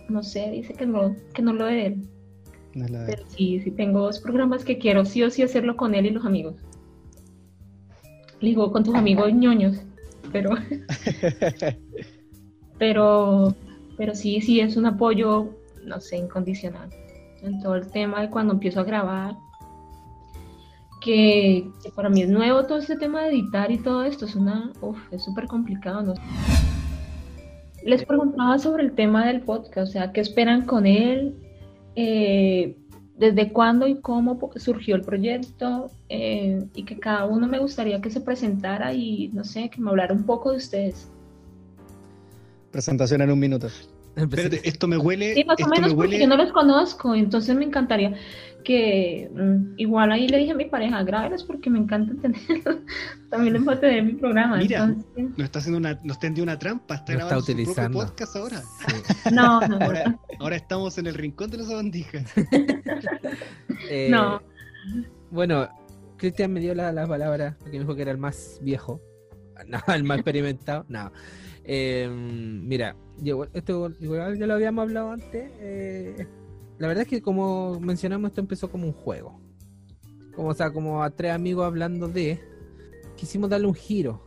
No 0.09 0.23
sé, 0.23 0.49
dice 0.49 0.73
que 0.73 0.87
no, 0.87 1.15
que 1.35 1.43
no 1.43 1.53
lo 1.53 1.65
de 1.65 1.85
él. 1.85 2.09
No 2.77 2.87
la 2.87 3.05
Pero 3.07 3.23
sí, 3.27 3.59
sí 3.61 3.71
tengo 3.71 4.01
dos 4.01 4.19
programas 4.19 4.63
que 4.63 4.77
quiero 4.77 5.03
sí 5.03 5.23
o 5.23 5.31
sí 5.31 5.41
hacerlo 5.41 5.75
con 5.75 5.95
él 5.95 6.05
y 6.05 6.11
los 6.11 6.25
amigos. 6.25 6.55
Digo, 8.39 8.71
con 8.71 8.83
tus 8.83 8.93
amigos 8.93 9.33
ñoños, 9.33 9.81
pero, 10.31 10.51
pero, 12.77 13.55
pero 13.97 14.13
sí, 14.13 14.41
sí 14.41 14.59
es 14.59 14.77
un 14.77 14.85
apoyo, 14.85 15.49
no 15.83 15.99
sé, 15.99 16.17
incondicional 16.17 16.89
en 17.41 17.59
todo 17.61 17.75
el 17.75 17.89
tema 17.89 18.21
de 18.21 18.29
cuando 18.29 18.53
empiezo 18.53 18.81
a 18.81 18.83
grabar. 18.83 19.35
Que, 21.01 21.67
que 21.81 21.89
para 21.91 22.09
mí 22.09 22.21
es 22.21 22.29
nuevo 22.29 22.65
todo 22.65 22.79
este 22.79 22.97
tema 22.97 23.23
de 23.23 23.29
editar 23.29 23.71
y 23.71 23.77
todo 23.77 24.03
esto, 24.03 24.25
es 24.25 24.35
una, 24.35 24.71
uf, 24.81 24.97
es 25.11 25.23
súper 25.23 25.47
complicado, 25.47 26.03
¿no? 26.03 26.13
Les 27.83 28.03
preguntaba 28.03 28.59
sobre 28.59 28.83
el 28.83 28.91
tema 28.91 29.25
del 29.25 29.41
podcast, 29.41 29.89
o 29.89 29.91
sea, 29.91 30.11
¿qué 30.11 30.21
esperan 30.21 30.65
con 30.65 30.85
él? 30.85 31.46
Eh, 31.99 32.77
desde 33.17 33.51
cuándo 33.51 33.87
y 33.87 33.99
cómo 33.99 34.51
surgió 34.57 34.95
el 34.95 35.01
proyecto 35.01 35.89
eh, 36.09 36.63
y 36.75 36.83
que 36.83 36.99
cada 36.99 37.25
uno 37.25 37.47
me 37.47 37.57
gustaría 37.57 37.99
que 37.99 38.11
se 38.11 38.21
presentara 38.21 38.93
y 38.93 39.29
no 39.29 39.43
sé, 39.43 39.71
que 39.71 39.81
me 39.81 39.89
hablara 39.89 40.13
un 40.13 40.23
poco 40.23 40.51
de 40.51 40.57
ustedes. 40.57 41.09
Presentación 42.69 43.23
en 43.23 43.31
un 43.31 43.39
minuto. 43.39 43.67
Espérate, 44.17 44.67
esto 44.67 44.87
me 44.87 44.97
huele. 44.97 45.33
Sí, 45.35 45.43
más 45.45 45.57
o 45.63 45.67
menos 45.67 45.89
me 45.91 45.95
porque 45.95 46.09
huele. 46.15 46.19
yo 46.23 46.27
no 46.27 46.37
los 46.37 46.51
conozco, 46.51 47.15
entonces 47.15 47.55
me 47.55 47.63
encantaría 47.65 48.13
que 48.63 49.29
mm, 49.33 49.75
igual 49.77 50.11
ahí 50.11 50.27
le 50.27 50.39
dije 50.39 50.51
a 50.51 50.55
mi 50.55 50.65
pareja, 50.65 51.01
grábelos 51.03 51.43
porque 51.45 51.69
me 51.69 51.79
encanta 51.79 52.13
tener, 52.21 52.37
también 53.29 53.53
les 53.53 53.63
voy 53.63 53.75
a 53.75 53.79
tener 53.79 54.03
mi 54.03 54.13
programa. 54.13 54.57
Mira. 54.57 54.83
entonces- 54.83 55.37
Nos 55.37 55.45
está 55.45 55.59
haciendo 55.59 55.77
una, 55.77 55.97
nos 56.03 56.19
tendió 56.19 56.43
una 56.43 56.59
trampa, 56.59 56.95
está 56.95 57.13
está 57.13 57.25
grabando 57.25 57.39
su 57.41 57.45
propio 57.45 57.61
utilizando. 57.63 57.99
podcast 57.99 58.35
ahora. 58.35 58.61
Sí. 58.61 59.29
no, 59.33 59.61
Ahora, 59.61 60.19
ahora 60.39 60.55
estamos 60.57 60.97
en 60.97 61.07
el 61.07 61.13
rincón 61.13 61.49
de 61.49 61.57
las 61.57 61.67
sabandijas. 61.67 62.25
Eh, 63.89 64.07
no. 64.09 64.41
Bueno, 65.31 65.67
Cristian 66.17 66.51
me 66.51 66.59
dio 66.59 66.73
la, 66.73 66.91
la 66.91 67.05
palabra 67.07 67.55
porque 67.59 67.77
me 67.77 67.83
dijo 67.83 67.95
que 67.95 68.01
era 68.01 68.11
el 68.11 68.17
más 68.17 68.59
viejo. 68.61 69.01
No, 69.67 69.79
el 69.93 70.03
más 70.03 70.17
experimentado. 70.19 70.85
No. 70.89 71.11
Eh, 71.67 72.09
mira, 72.09 72.95
esto 73.53 73.91
igual 73.99 74.39
ya 74.39 74.47
lo 74.47 74.53
habíamos 74.53 74.83
hablado 74.83 75.11
antes. 75.11 75.51
eh, 75.59 76.25
la 76.79 76.87
verdad 76.87 77.03
es 77.03 77.09
que 77.09 77.21
como 77.21 77.79
mencionamos, 77.79 78.29
esto 78.29 78.41
empezó 78.41 78.71
como 78.71 78.85
un 78.87 78.93
juego. 78.93 79.39
Como, 80.35 80.53
sea, 80.53 80.71
como 80.71 81.03
a 81.03 81.09
tres 81.09 81.31
amigos 81.33 81.65
hablando 81.65 82.07
de. 82.07 82.39
Quisimos 83.15 83.49
darle 83.49 83.67
un 83.67 83.73
giro. 83.73 84.23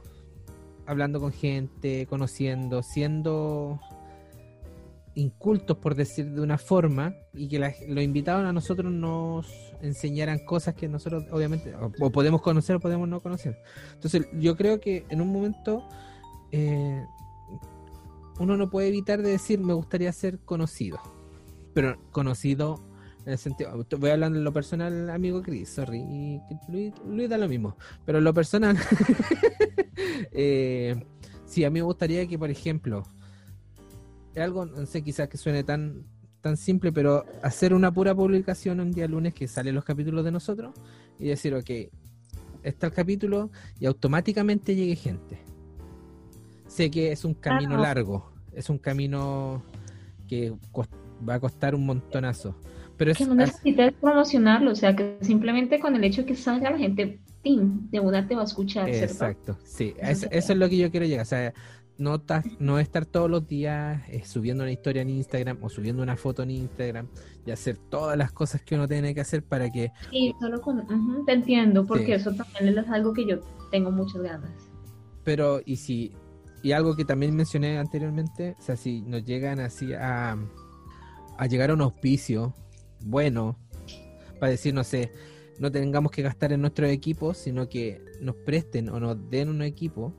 Hablando 0.86 1.20
con 1.20 1.32
gente, 1.32 2.06
conociendo, 2.06 2.82
siendo 2.82 3.78
incultos, 5.14 5.76
por 5.76 5.94
decir 5.94 6.30
de 6.30 6.40
una 6.40 6.58
forma, 6.58 7.14
y 7.32 7.48
que 7.48 7.58
la- 7.58 7.72
los 7.88 8.02
a 8.48 8.52
nosotros 8.52 8.92
nos 8.92 9.46
enseñaran 9.82 10.38
cosas 10.40 10.74
que 10.74 10.88
nosotros 10.88 11.24
obviamente 11.30 11.74
o, 11.74 11.90
o 12.00 12.10
podemos 12.10 12.42
conocer 12.42 12.76
o 12.76 12.80
podemos 12.80 13.08
no 13.08 13.20
conocer. 13.20 13.56
Entonces 13.94 14.26
yo 14.34 14.56
creo 14.56 14.80
que 14.80 15.04
en 15.08 15.20
un 15.20 15.28
momento 15.32 15.86
eh, 16.52 17.04
uno 18.40 18.56
no 18.56 18.70
puede 18.70 18.88
evitar 18.88 19.22
de 19.22 19.30
decir 19.30 19.60
me 19.60 19.74
gustaría 19.74 20.10
ser 20.12 20.38
conocido, 20.40 20.98
pero 21.74 21.96
conocido 22.10 22.82
en 23.26 23.32
el 23.32 23.38
sentido, 23.38 23.86
voy 23.98 24.10
hablando 24.10 24.38
en 24.38 24.44
lo 24.44 24.52
personal, 24.52 25.10
amigo 25.10 25.42
Chris, 25.42 25.68
sorry, 25.68 25.98
y 26.00 26.40
Luis, 26.68 26.94
Luis 27.06 27.28
da 27.28 27.36
lo 27.36 27.48
mismo, 27.48 27.76
pero 28.06 28.16
en 28.18 28.24
lo 28.24 28.32
personal, 28.32 28.78
eh, 30.32 30.96
sí, 31.44 31.62
a 31.64 31.70
mí 31.70 31.74
me 31.80 31.82
gustaría 31.82 32.26
que, 32.26 32.38
por 32.38 32.50
ejemplo, 32.50 33.02
algo, 34.36 34.64
no 34.64 34.86
sé, 34.86 35.02
quizás 35.02 35.28
que 35.28 35.36
suene 35.36 35.62
tan, 35.64 36.06
tan 36.40 36.56
simple, 36.56 36.92
pero 36.92 37.26
hacer 37.42 37.74
una 37.74 37.92
pura 37.92 38.14
publicación 38.14 38.80
un 38.80 38.90
día 38.90 39.06
lunes 39.06 39.34
que 39.34 39.46
salen 39.48 39.74
los 39.74 39.84
capítulos 39.84 40.24
de 40.24 40.30
nosotros 40.30 40.74
y 41.18 41.28
decir, 41.28 41.54
ok, 41.54 41.70
está 42.62 42.86
el 42.86 42.92
capítulo 42.94 43.50
y 43.78 43.84
automáticamente 43.84 44.74
llegue 44.74 44.96
gente. 44.96 45.38
Sé 46.66 46.90
que 46.90 47.12
es 47.12 47.24
un 47.24 47.34
camino 47.34 47.70
Claro. 47.76 47.82
largo, 47.82 48.29
es 48.52 48.70
un 48.70 48.78
camino 48.78 49.62
que 50.28 50.52
va 51.28 51.34
a 51.34 51.40
costar 51.40 51.74
un 51.74 51.86
montonazo. 51.86 52.54
Pero 52.96 53.12
es, 53.12 53.18
Que 53.18 53.24
no 53.26 53.32
as- 53.32 53.38
necesites 53.38 53.92
promocionarlo, 54.00 54.72
o 54.72 54.74
sea, 54.76 54.94
que 54.94 55.16
simplemente 55.22 55.80
con 55.80 55.96
el 55.96 56.04
hecho 56.04 56.22
de 56.22 56.26
que 56.28 56.36
salga 56.36 56.70
la 56.70 56.78
gente, 56.78 57.20
¡tim! 57.42 57.88
de 57.90 57.98
una 58.00 58.26
te 58.28 58.34
va 58.34 58.42
a 58.42 58.44
escuchar, 58.44 58.86
¿cierto? 58.90 59.04
Exacto, 59.12 59.58
sí, 59.64 59.94
Eso 59.98 60.10
es- 60.10 60.18
se 60.20 60.28
eso 60.38 60.52
es 60.52 60.58
lo 60.58 60.68
que 60.68 60.76
yo 60.76 60.90
quiero 60.90 61.06
llegar. 61.06 61.22
O 61.22 61.28
sea, 61.28 61.54
no, 61.96 62.22
no 62.58 62.78
estar 62.78 63.04
todos 63.06 63.30
los 63.30 63.46
días 63.46 64.02
eh, 64.08 64.22
subiendo 64.24 64.64
una 64.64 64.72
historia 64.72 65.02
en 65.02 65.10
Instagram 65.10 65.58
o 65.62 65.68
subiendo 65.68 66.02
una 66.02 66.16
foto 66.16 66.42
en 66.42 66.50
Instagram 66.50 67.06
y 67.46 67.50
hacer 67.50 67.76
todas 67.76 68.16
las 68.18 68.32
cosas 68.32 68.62
que 68.62 68.74
uno 68.74 68.86
tiene 68.88 69.14
que 69.14 69.20
hacer 69.22 69.42
para 69.42 69.70
que 69.70 69.92
Sí, 70.10 70.34
solo 70.40 70.60
con... 70.60 70.86
te 71.26 71.32
entiendo, 71.32 71.84
porque 71.86 72.06
Sí. 72.06 72.12
eso 72.12 72.32
también 72.34 72.76
es 72.78 72.88
algo 72.88 73.12
que 73.14 73.26
yo 73.26 73.40
tengo 73.70 73.90
muchas 73.90 74.22
ganas. 74.22 74.50
pero 75.24 75.60
y 75.64 75.76
si 75.76 76.12
y 76.62 76.72
algo 76.72 76.96
que 76.96 77.04
también 77.04 77.34
mencioné 77.34 77.78
anteriormente, 77.78 78.56
o 78.58 78.62
sea, 78.62 78.76
si 78.76 79.02
nos 79.02 79.24
llegan 79.24 79.60
así 79.60 79.92
a, 79.94 80.36
a 81.38 81.46
llegar 81.46 81.70
a 81.70 81.74
un 81.74 81.80
auspicio 81.80 82.54
bueno 83.00 83.56
para 84.38 84.50
decir, 84.50 84.74
no 84.74 84.84
sé, 84.84 85.12
no 85.58 85.70
tengamos 85.70 86.10
que 86.10 86.22
gastar 86.22 86.52
en 86.52 86.62
nuestros 86.62 86.90
equipos, 86.90 87.36
sino 87.38 87.68
que 87.68 88.02
nos 88.20 88.34
presten 88.34 88.88
o 88.88 88.98
nos 88.98 89.30
den 89.30 89.48
un 89.48 89.62
equipo, 89.62 90.14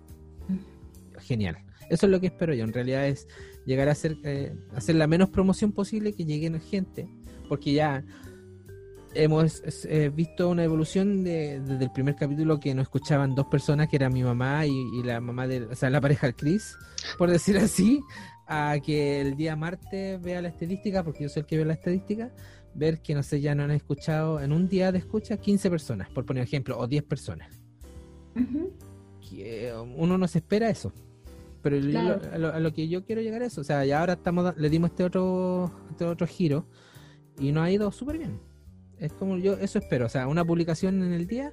genial. 1.19 1.57
Eso 1.89 2.05
es 2.05 2.11
lo 2.11 2.19
que 2.19 2.27
espero 2.27 2.53
yo. 2.53 2.63
En 2.63 2.73
realidad 2.73 3.07
es 3.07 3.27
llegar 3.65 3.89
a 3.89 3.91
hacer, 3.91 4.17
eh, 4.23 4.53
hacer 4.75 4.95
la 4.95 5.07
menos 5.07 5.29
promoción 5.29 5.71
posible, 5.71 6.13
que 6.13 6.25
lleguen 6.25 6.59
gente, 6.61 7.09
porque 7.49 7.73
ya 7.73 8.05
hemos 9.13 9.61
eh, 9.85 10.09
visto 10.13 10.49
una 10.49 10.63
evolución 10.63 11.23
de- 11.23 11.59
desde 11.59 11.83
el 11.85 11.91
primer 11.91 12.15
capítulo 12.15 12.59
que 12.59 12.73
nos 12.73 12.83
escuchaban 12.83 13.35
dos 13.35 13.47
personas, 13.47 13.87
que 13.89 13.95
era 13.97 14.09
mi 14.09 14.23
mamá 14.23 14.65
y, 14.65 14.71
y 14.71 15.03
la 15.03 15.19
mamá 15.19 15.47
de, 15.47 15.63
o 15.63 15.75
sea, 15.75 15.89
la 15.89 16.01
pareja 16.01 16.27
del 16.27 16.35
Chris, 16.35 16.75
por 17.17 17.29
decir 17.29 17.57
así, 17.57 18.01
a 18.47 18.77
que 18.83 19.21
el 19.21 19.35
día 19.35 19.55
martes 19.55 20.21
vea 20.21 20.41
la 20.41 20.49
estadística, 20.49 21.03
porque 21.03 21.23
yo 21.23 21.29
soy 21.29 21.41
el 21.41 21.45
que 21.45 21.57
ve 21.57 21.65
la 21.65 21.73
estadística, 21.73 22.31
ver 22.73 23.01
que 23.01 23.13
no 23.15 23.23
sé, 23.23 23.41
ya 23.41 23.53
no 23.55 23.63
han 23.63 23.71
escuchado 23.71 24.39
en 24.41 24.51
un 24.53 24.67
día 24.69 24.91
de 24.91 24.99
escucha 24.99 25.37
15 25.37 25.69
personas, 25.69 26.09
por 26.09 26.25
poner 26.25 26.43
ejemplo, 26.43 26.77
o 26.77 26.87
10 26.87 27.03
personas. 27.03 27.59
Que, 29.29 29.73
uno 29.97 30.17
no 30.17 30.27
se 30.27 30.39
espera 30.39 30.69
eso. 30.69 30.93
Pero 31.61 31.77
a, 31.77 32.37
lo, 32.39 32.53
a 32.53 32.59
lo 32.59 32.73
que 32.73 32.87
yo 32.87 33.05
quiero 33.05 33.21
llegar 33.21 33.41
es 33.43 33.53
eso. 33.53 33.61
O 33.61 33.63
sea, 33.63 33.85
ya 33.85 33.99
ahora 33.99 34.13
estamos 34.13 34.57
le 34.57 34.69
dimos 34.69 34.89
este 34.89 35.03
otro, 35.03 35.71
este 35.91 36.05
otro 36.05 36.25
giro 36.25 36.65
y 37.39 37.51
nos 37.51 37.63
ha 37.65 37.71
ido 37.71 37.91
súper 37.91 38.17
bien. 38.17 38.39
Es 39.01 39.11
como 39.13 39.37
yo 39.37 39.53
eso 39.53 39.79
espero. 39.79 40.05
O 40.05 40.09
sea, 40.09 40.27
una 40.27 40.45
publicación 40.45 41.03
en 41.03 41.11
el 41.11 41.27
día 41.27 41.51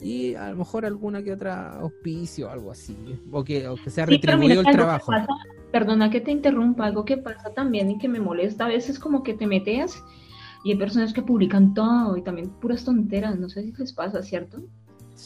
y 0.00 0.34
a 0.34 0.50
lo 0.50 0.56
mejor 0.56 0.84
alguna 0.86 1.22
que 1.22 1.32
otra 1.32 1.78
auspicio, 1.80 2.50
algo 2.50 2.70
así, 2.70 2.96
o 3.30 3.42
que, 3.42 3.66
o 3.68 3.76
que 3.76 3.90
sea 3.90 4.04
Sí, 4.06 4.12
retribuido 4.12 4.60
mira, 4.62 4.70
el 4.70 4.76
trabajo. 4.76 5.10
que 5.12 5.18
pasa- 5.18 5.32
perdona 5.72 6.10
que 6.10 6.20
te 6.20 6.30
interrumpa, 6.30 6.86
algo 6.86 7.04
que 7.04 7.16
pasa 7.16 7.50
también 7.54 7.90
y 7.90 7.98
que 7.98 8.08
me 8.08 8.20
molesta 8.20 8.66
a 8.66 8.68
veces 8.68 8.98
como 8.98 9.22
que 9.22 9.32
te 9.34 9.46
metes 9.46 10.02
y 10.64 10.72
hay 10.72 10.76
personas 10.76 11.12
que 11.14 11.22
publican 11.22 11.72
todo 11.72 12.16
y 12.16 12.22
también 12.22 12.50
puras 12.60 12.84
tonteras, 12.84 13.38
no 13.38 13.48
sé 13.48 13.62
si 13.64 13.72
les 13.72 13.92
pasa, 13.92 14.22
¿cierto? 14.22 14.62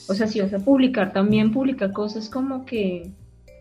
O 0.09 0.15
sea, 0.15 0.27
si 0.29 0.41
vas 0.41 0.53
a 0.55 0.59
publicar, 0.61 1.13
también 1.13 1.53
publica 1.53 1.93
cosas 1.93 2.29
como 2.29 2.65
que, 2.65 3.13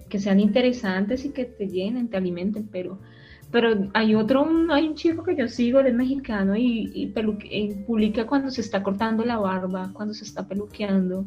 que 0.10 0.20
sean 0.20 0.40
interesantes 0.40 1.26
y 1.26 1.30
que 1.30 1.46
te 1.46 1.68
llenen, 1.68 2.08
te 2.10 2.18
alimenten, 2.18 2.68
pero, 2.72 3.00
pero 3.52 3.90
hay 3.94 4.16
otro, 4.16 4.44
un- 4.44 4.72
hay 4.72 4.88
un 4.88 4.96
chico 4.96 5.24
que 5.24 5.36
yo 5.36 5.48
sigo, 5.48 5.80
él 5.80 5.88
es 5.88 5.94
mexicano 5.96 6.56
y, 6.56 6.92
y 6.94 7.14
y 7.52 7.74
publica 7.86 8.26
cuando 8.26 8.50
se 8.52 8.62
está 8.62 8.84
cortando 8.84 9.24
la 9.24 9.38
barba, 9.38 9.90
cuando 9.94 10.14
se 10.14 10.24
está 10.26 10.48
peluqueando. 10.48 11.26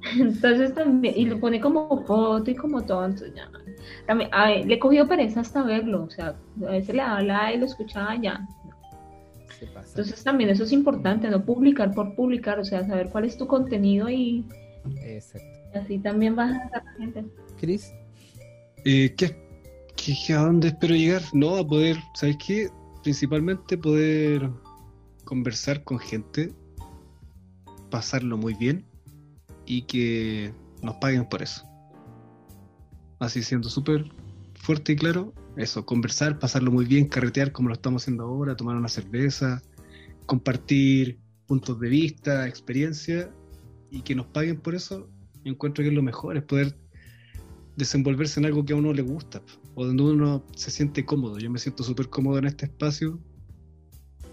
Entonces 0.18 0.74
también, 0.74 1.14
y 1.16 1.26
lo 1.26 1.40
pone 1.40 1.60
como 1.60 2.04
foto 2.06 2.50
y 2.50 2.54
como 2.54 2.82
todo, 2.82 3.04
entonces 3.04 3.34
ya, 3.34 3.50
también, 4.06 4.30
ay, 4.32 4.64
le 4.64 4.74
he 4.74 4.78
cogido 4.78 5.08
pereza 5.08 5.40
hasta 5.40 5.62
verlo, 5.62 6.04
o 6.04 6.10
sea, 6.10 6.34
a 6.66 6.70
veces 6.70 6.94
le 6.94 7.02
habla 7.02 7.52
y 7.52 7.58
lo 7.58 7.66
escuchaba 7.66 8.14
ya. 8.16 8.46
Se 9.58 9.66
pasa. 9.66 9.88
Entonces 9.88 10.22
también 10.22 10.50
eso 10.50 10.62
es 10.64 10.72
importante, 10.72 11.28
no 11.28 11.44
publicar 11.44 11.92
por 11.92 12.14
publicar, 12.14 12.60
o 12.60 12.64
sea, 12.64 12.86
saber 12.86 13.08
cuál 13.08 13.24
es 13.24 13.36
tu 13.36 13.46
contenido 13.48 14.08
y 14.08 14.44
Exacto. 15.02 15.46
así 15.74 15.98
también 15.98 16.36
vas 16.36 16.52
a 16.52 16.70
la 16.76 16.92
gente. 16.96 17.24
Chris, 17.60 17.92
Eh, 18.84 19.12
¿qué, 19.16 19.34
qué- 19.98 20.32
¿A 20.34 20.42
dónde 20.42 20.68
espero 20.68 20.94
llegar? 20.94 21.22
No, 21.32 21.56
a 21.56 21.66
poder, 21.66 21.98
¿sabes 22.14 22.36
qué? 22.44 22.68
Principalmente 23.02 23.76
poder 23.76 24.50
conversar 25.24 25.84
con 25.84 25.98
gente, 25.98 26.52
pasarlo 27.90 28.36
muy 28.36 28.54
bien 28.54 28.86
y 29.66 29.82
que 29.82 30.52
nos 30.82 30.96
paguen 30.96 31.28
por 31.28 31.42
eso. 31.42 31.64
Así 33.18 33.42
siendo 33.42 33.68
súper 33.68 34.10
fuerte 34.54 34.92
y 34.92 34.96
claro, 34.96 35.34
eso, 35.56 35.84
conversar, 35.84 36.38
pasarlo 36.38 36.70
muy 36.70 36.84
bien, 36.84 37.08
carretear 37.08 37.52
como 37.52 37.68
lo 37.68 37.74
estamos 37.74 38.02
haciendo 38.02 38.24
ahora, 38.24 38.56
tomar 38.56 38.76
una 38.76 38.88
cerveza, 38.88 39.60
compartir 40.26 41.18
puntos 41.46 41.80
de 41.80 41.88
vista, 41.88 42.46
experiencia 42.46 43.30
y 43.90 44.02
que 44.02 44.14
nos 44.14 44.26
paguen 44.26 44.60
por 44.60 44.74
eso, 44.74 45.08
encuentro 45.44 45.82
que 45.82 45.88
es 45.88 45.94
lo 45.94 46.02
mejor, 46.02 46.36
es 46.36 46.44
poder 46.44 46.76
desenvolverse 47.76 48.40
en 48.40 48.46
algo 48.46 48.64
que 48.64 48.72
a 48.72 48.76
uno 48.76 48.92
le 48.92 49.02
gusta 49.02 49.42
o 49.78 49.86
donde 49.86 50.02
uno 50.02 50.44
se 50.56 50.72
siente 50.72 51.04
cómodo. 51.04 51.38
Yo 51.38 51.48
me 51.50 51.60
siento 51.60 51.84
súper 51.84 52.08
cómodo 52.08 52.38
en 52.38 52.46
este 52.46 52.66
espacio 52.66 53.20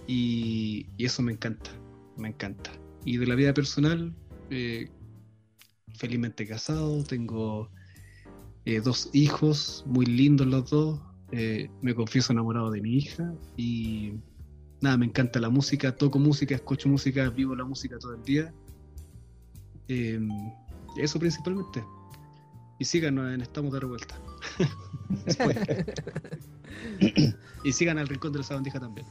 y, 0.07 0.87
eso 0.97 1.21
me 1.21 1.33
encanta, 1.33 1.69
me 2.17 2.29
encanta. 2.29 2.71
Y 3.05 3.17
de 3.17 3.27
la 3.27 3.35
vida 3.35 3.53
personal, 3.53 4.11
eh, 4.49 4.89
felizmente 5.99 6.47
casado, 6.47 7.03
tengo 7.03 7.69
eh, 8.65 8.81
dos 8.81 9.11
hijos, 9.13 9.83
muy 9.85 10.07
lindos 10.07 10.47
los 10.47 10.67
dos, 10.71 10.99
eh, 11.31 11.69
me 11.83 11.93
confieso 11.93 12.33
enamorado 12.33 12.71
de 12.71 12.81
mi 12.81 12.95
hija 12.95 13.31
y 13.55 14.13
nada, 14.81 14.97
me 14.97 15.05
encanta 15.05 15.39
la 15.39 15.49
música, 15.49 15.95
toco 15.95 16.17
música, 16.17 16.55
escucho 16.55 16.89
música, 16.89 17.29
vivo 17.29 17.55
la 17.55 17.65
música 17.65 17.99
todo 17.99 18.15
el 18.15 18.23
día. 18.23 18.51
Eh, 19.89 20.19
eso 20.97 21.19
principalmente. 21.19 21.83
Y 22.79 22.85
síganos 22.85 23.31
en 23.31 23.41
Estamos 23.41 23.71
de 23.73 23.79
Revuelta. 23.79 24.19
Y 27.63 27.71
sigan 27.71 27.97
al 27.97 28.07
Rincón 28.07 28.31
de 28.33 28.39
la 28.39 28.43
Sabandija 28.45 28.79
también. 28.79 29.07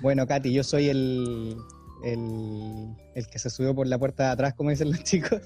Bueno, 0.00 0.26
Katy, 0.26 0.52
yo 0.52 0.62
soy 0.62 0.88
el, 0.88 1.56
el, 2.04 2.94
el 3.14 3.26
que 3.26 3.38
se 3.38 3.50
subió 3.50 3.74
por 3.74 3.86
la 3.86 3.98
puerta 3.98 4.24
de 4.26 4.30
atrás, 4.30 4.54
como 4.54 4.70
dicen 4.70 4.90
los 4.90 5.02
chicos. 5.04 5.40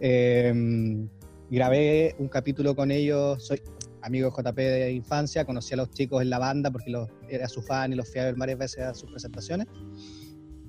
Eh, 0.00 1.06
grabé 1.50 2.14
un 2.18 2.28
capítulo 2.28 2.74
con 2.74 2.90
ellos, 2.90 3.46
soy 3.46 3.60
amigo 4.02 4.30
de 4.30 4.42
JP 4.42 4.56
de 4.56 4.92
infancia, 4.92 5.44
conocí 5.44 5.74
a 5.74 5.78
los 5.78 5.90
chicos 5.90 6.22
en 6.22 6.30
la 6.30 6.38
banda 6.38 6.70
porque 6.70 6.90
los, 6.90 7.08
era 7.28 7.48
su 7.48 7.60
fan 7.62 7.92
y 7.92 7.96
los 7.96 8.10
fui 8.10 8.20
a 8.20 8.24
ver 8.24 8.34
varias 8.36 8.58
veces 8.58 8.84
a 8.84 8.94
sus 8.94 9.10
presentaciones. 9.10 9.66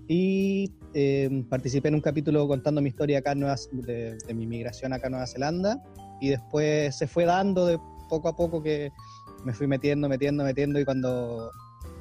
Y 0.09 0.71
eh, 0.93 1.43
participé 1.49 1.89
en 1.89 1.95
un 1.95 2.01
capítulo 2.01 2.47
contando 2.47 2.81
mi 2.81 2.89
historia 2.89 3.19
acá 3.19 3.33
en 3.33 3.41
Nueva- 3.41 3.57
de, 3.71 4.17
de 4.17 4.33
mi 4.33 4.47
migración 4.47 4.93
acá 4.93 5.07
a 5.07 5.09
Nueva 5.09 5.27
Zelanda. 5.27 5.81
Y 6.19 6.29
después 6.29 6.95
se 6.95 7.07
fue 7.07 7.25
dando 7.25 7.65
de 7.65 7.79
poco 8.09 8.29
a 8.29 8.35
poco 8.35 8.61
que 8.61 8.91
me 9.43 9.53
fui 9.53 9.67
metiendo, 9.67 10.09
metiendo, 10.09 10.43
metiendo. 10.43 10.79
Y 10.79 10.85
cuando 10.85 11.51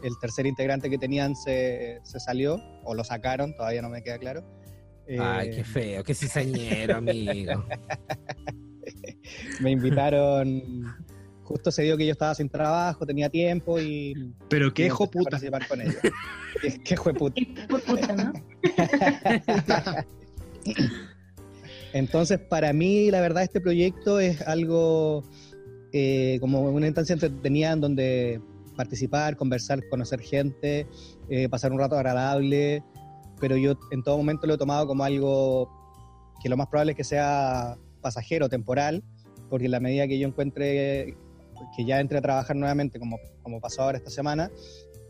el 0.03 0.12
tercer 0.21 0.47
integrante 0.47 0.91
que 0.91 0.99
tenían 0.99 1.35
se, 1.37 2.01
se 2.03 2.21
salió, 2.21 2.61
o 2.85 2.95
lo 2.95 3.05
sacaron, 3.05 3.55
todavía 3.57 3.83
no 3.83 3.89
me 3.89 4.03
queda 4.03 4.19
claro. 4.19 4.45
eh, 5.07 5.19
ay, 5.21 5.51
qué 5.51 5.64
feo, 5.64 6.05
qué 6.05 6.14
cizañero, 6.14 6.97
amigo. 6.97 7.64
me 9.61 9.71
invitaron. 9.71 10.85
Justo 11.45 11.71
se 11.71 11.85
dio 11.85 11.97
que 11.97 12.07
yo 12.07 12.12
estaba 12.12 12.35
sin 12.35 12.49
trabajo, 12.49 13.07
tenía 13.07 13.29
tiempo 13.29 13.81
y. 13.81 14.35
Pero 14.49 14.75
qué 14.75 14.87
hijo 14.87 15.09
puta. 15.09 15.31
participar 15.31 15.69
con 15.69 15.81
ellos. 15.81 15.97
qué, 16.85 16.97
por 16.97 17.83
puta, 17.83 18.17
¿no? 18.17 18.33
Entonces, 21.97 22.39
para 22.39 22.75
mí, 22.75 23.11
la 23.11 23.23
verdad, 23.23 23.43
este 23.43 23.59
proyecto 23.59 24.21
es 24.21 24.43
algo 24.43 25.25
eh, 25.93 26.37
como 26.41 26.61
una 26.61 26.87
instancia 26.87 27.15
entretenida 27.15 27.73
en 27.73 27.81
donde 27.81 28.41
participar, 28.77 29.35
conversar, 29.39 29.81
conocer 29.89 30.21
gente, 30.21 30.87
eh, 31.31 31.49
pasar 31.49 31.73
un 31.73 31.79
rato 31.79 31.97
agradable, 31.97 32.83
pero 33.41 33.57
yo 33.57 33.79
en 33.93 34.03
todo 34.03 34.19
momento 34.19 34.47
lo 34.47 34.55
he 34.55 34.59
tomado 34.59 34.87
como 34.87 35.05
algo 35.05 35.71
que 36.43 36.51
lo 36.51 36.59
más 36.59 36.67
probable 36.67 36.93
es 36.93 36.97
que 36.99 37.05
sea 37.05 37.79
pasajero, 38.03 38.51
temporal, 38.51 39.03
porque 39.49 39.65
en 39.65 39.71
la 39.71 39.81
medida 39.81 40.07
que 40.07 40.19
yo 40.19 40.29
encuentre 40.29 41.17
que 41.75 41.85
ya 41.87 41.99
entre 41.99 42.19
a 42.19 42.21
trabajar 42.21 42.57
nuevamente, 42.57 42.99
como, 42.99 43.19
como 43.43 43.59
pasó 43.59 43.81
ahora 43.81 43.97
esta 43.97 44.11
semana, 44.11 44.51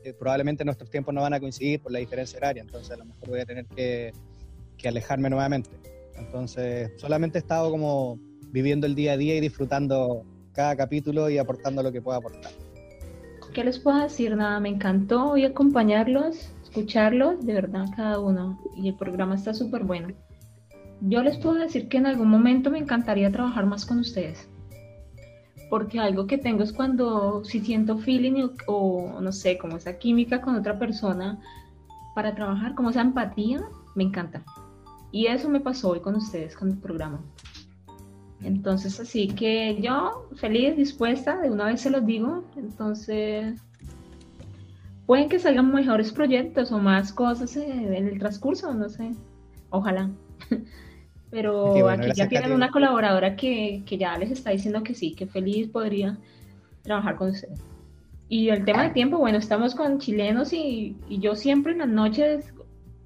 eh, 0.05 0.13
probablemente 0.13 0.65
nuestros 0.65 0.89
tiempos 0.89 1.13
no 1.13 1.23
van 1.23 1.35
a 1.35 1.41
coincidir 1.41 1.81
por 1.81 1.91
la 1.91 1.99
diferencia 1.99 2.37
horaria, 2.37 2.63
entonces 2.63 2.93
a 2.93 2.97
lo 2.97 3.07
mejor 3.07 3.29
voy 3.29 3.41
a 3.41 3.45
tener 3.45 3.67
que, 3.67 4.13
que 4.79 4.87
alejarme 4.87 5.29
nuevamente. 5.29 5.96
Entonces, 6.19 6.91
solamente 6.97 7.39
he 7.39 7.41
estado 7.41 7.71
como 7.71 8.19
viviendo 8.53 8.87
el 8.87 8.95
día 8.95 9.13
a 9.13 9.17
día 9.17 9.37
y 9.37 9.41
disfrutando 9.41 10.25
cada 10.53 10.77
capítulo 10.77 11.29
y 11.29 11.39
aportando 11.39 11.83
lo 11.83 11.93
que 11.93 12.01
pueda 12.01 12.19
aportar. 12.19 12.53
¿Qué 13.53 13.65
les 13.65 13.79
puedo 13.79 13.99
decir? 13.99 14.37
Nada, 14.37 14.61
me 14.61 14.69
encantó 14.69 15.31
hoy 15.31 15.45
acompañarlos, 15.45 16.51
escucharlos, 16.63 17.45
de 17.47 17.55
verdad, 17.55 17.87
cada 17.95 18.21
uno. 18.21 18.61
Y 18.77 18.89
el 18.89 18.95
programa 18.97 19.35
está 19.35 19.55
súper 19.55 19.85
bueno. 19.85 20.09
Yo 21.01 21.23
les 21.23 21.37
puedo 21.39 21.57
decir 21.57 21.89
que 21.89 21.99
en 21.99 22.07
algún 22.07 22.29
momento 22.29 22.71
me 22.71 22.79
encantaría 22.79 23.31
trabajar 23.31 23.67
más 23.67 23.85
con 23.87 23.99
ustedes. 23.99 24.49
Porque 25.69 25.99
algo 25.99 26.27
que 26.27 26.39
tengo 26.39 26.63
es 26.63 26.73
cuando 26.73 27.45
si 27.45 27.61
siento 27.61 27.99
feeling 27.99 28.43
o, 28.67 28.75
o, 28.75 29.21
no 29.21 29.33
sé, 29.33 29.59
como 29.59 29.77
esa 29.77 29.99
química 29.99 30.41
con 30.41 30.55
otra 30.55 30.79
persona 30.79 31.41
para 32.15 32.35
trabajar, 32.35 32.75
como 32.75 32.91
esa 32.91 33.03
empatía, 33.03 33.63
me 33.95 34.05
encanta. 34.05 34.45
Y 35.13 35.27
eso 35.27 35.49
me 35.49 35.61
pasó 35.61 35.91
hoy 35.91 36.01
con 36.01 36.17
ustedes, 36.17 36.57
con 36.57 36.71
el 36.71 36.79
programa. 36.79 37.21
Entonces, 38.43 39.01
así 39.01 39.29
que 39.29 39.81
yo 39.81 40.29
feliz, 40.37 40.77
dispuesta, 40.77 41.39
de 41.39 41.51
una 41.51 41.67
vez 41.67 41.81
se 41.81 41.91
los 41.91 42.05
digo. 42.05 42.45
Entonces, 42.57 43.61
pueden 45.07 45.29
que 45.29 45.39
salgan 45.39 45.73
mejores 45.73 46.13
proyectos 46.13 46.71
o 46.73 46.79
más 46.79 47.13
cosas 47.13 47.57
eh, 47.57 47.69
en 47.71 48.09
el 48.09 48.19
transcurso, 48.19 48.73
no 48.75 48.89
sé. 48.89 49.13
Ojalá. 49.71 50.11
Pero 51.31 51.73
bueno, 51.73 52.05
aquí 52.05 52.13
ya 52.15 52.29
tienen 52.29 52.53
una 52.53 52.71
colaboradora 52.71 53.37
que, 53.37 53.83
que 53.85 53.99
ya 53.99 54.17
les 54.17 54.31
está 54.31 54.51
diciendo 54.51 54.83
que 54.83 54.95
sí, 54.95 55.15
que 55.15 55.27
feliz 55.27 55.69
podría 55.69 56.19
trabajar 56.83 57.17
con 57.17 57.31
ustedes. 57.31 57.61
Y 58.29 58.49
el 58.49 58.65
tema 58.65 58.85
de 58.85 58.91
tiempo, 58.91 59.19
bueno, 59.19 59.39
estamos 59.39 59.75
con 59.75 59.99
chilenos 59.99 60.53
y, 60.53 60.97
y 61.09 61.19
yo 61.19 61.35
siempre 61.35 61.73
en 61.73 61.79
las 61.79 61.89
noches, 61.89 62.53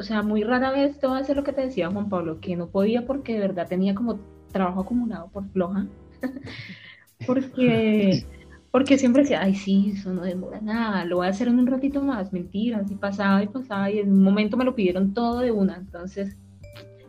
o 0.00 0.02
sea, 0.02 0.22
muy 0.22 0.42
rara 0.42 0.70
vez 0.70 0.98
te 0.98 1.06
voy 1.06 1.18
a 1.18 1.20
hacer 1.20 1.36
lo 1.36 1.44
que 1.44 1.52
te 1.52 1.60
decía 1.60 1.90
Juan 1.90 2.08
Pablo, 2.08 2.40
que 2.40 2.56
no 2.56 2.68
podía 2.68 3.04
porque 3.04 3.34
de 3.34 3.40
verdad 3.40 3.68
tenía 3.68 3.94
como 3.94 4.18
trabajo 4.50 4.80
acumulado 4.80 5.28
por 5.28 5.46
floja. 5.50 5.86
porque, 7.26 8.24
porque 8.70 8.96
siempre 8.96 9.22
decía, 9.22 9.42
ay, 9.42 9.54
sí, 9.54 9.92
eso 9.94 10.10
no 10.14 10.22
demora 10.22 10.58
nada, 10.62 11.04
lo 11.04 11.16
voy 11.16 11.26
a 11.26 11.30
hacer 11.30 11.48
en 11.48 11.58
un 11.58 11.66
ratito 11.66 12.00
más, 12.00 12.32
mentiras, 12.32 12.90
y 12.90 12.94
pasaba 12.94 13.42
y 13.42 13.48
pasaba, 13.48 13.90
y 13.90 13.98
en 13.98 14.10
un 14.10 14.22
momento 14.22 14.56
me 14.56 14.64
lo 14.64 14.74
pidieron 14.74 15.12
todo 15.12 15.40
de 15.40 15.52
una, 15.52 15.76
entonces 15.76 16.34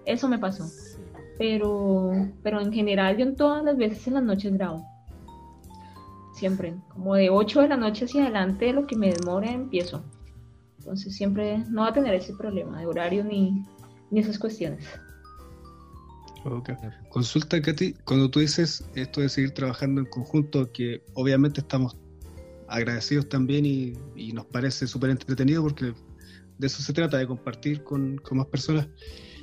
eso 0.06 0.28
me 0.28 0.38
pasó. 0.38 0.66
Pero, 1.38 2.12
pero 2.44 2.60
en 2.60 2.74
general 2.74 3.16
yo 3.16 3.24
en 3.24 3.38
todas 3.38 3.64
las 3.64 3.78
veces 3.78 4.06
en 4.06 4.16
las 4.16 4.24
noches 4.24 4.54
grabo. 4.54 4.86
Siempre, 6.34 6.76
como 6.90 7.16
de 7.16 7.30
8 7.30 7.62
de 7.62 7.68
la 7.70 7.78
noche 7.78 8.04
hacia 8.04 8.24
adelante, 8.24 8.74
lo 8.74 8.86
que 8.86 8.98
me 8.98 9.14
demore 9.14 9.50
empiezo. 9.50 10.04
Entonces 10.82 11.16
siempre 11.16 11.64
no 11.70 11.82
va 11.82 11.90
a 11.90 11.94
tener 11.94 12.16
ese 12.16 12.34
problema 12.34 12.80
de 12.80 12.88
horario 12.88 13.24
ni, 13.24 13.64
ni 14.10 14.20
esas 14.20 14.40
cuestiones. 14.40 14.84
Ok. 16.44 16.72
Consulta, 17.10 17.62
Katy, 17.62 17.94
cuando 18.04 18.32
tú 18.32 18.40
dices 18.40 18.84
esto 18.96 19.22
de 19.22 19.30
seguir 19.30 19.52
trabajando 19.52 20.02
en 20.02 20.08
conjunto, 20.08 20.72
que 20.72 21.04
obviamente 21.14 21.62
estamos 21.62 21.96
agradecidos 22.68 23.30
también 23.30 23.64
y, 23.64 23.94
y 24.16 24.32
nos 24.34 24.46
parece 24.48 24.88
súper 24.88 25.12
entretenido 25.12 25.62
porque 25.62 25.94
de 26.58 26.68
eso 26.68 26.82
se 26.82 26.94
trata, 26.94 27.18
de 27.18 27.28
compartir 27.28 27.84
con, 27.84 28.18
con 28.18 28.40
más 28.40 28.48
personas. 28.48 28.88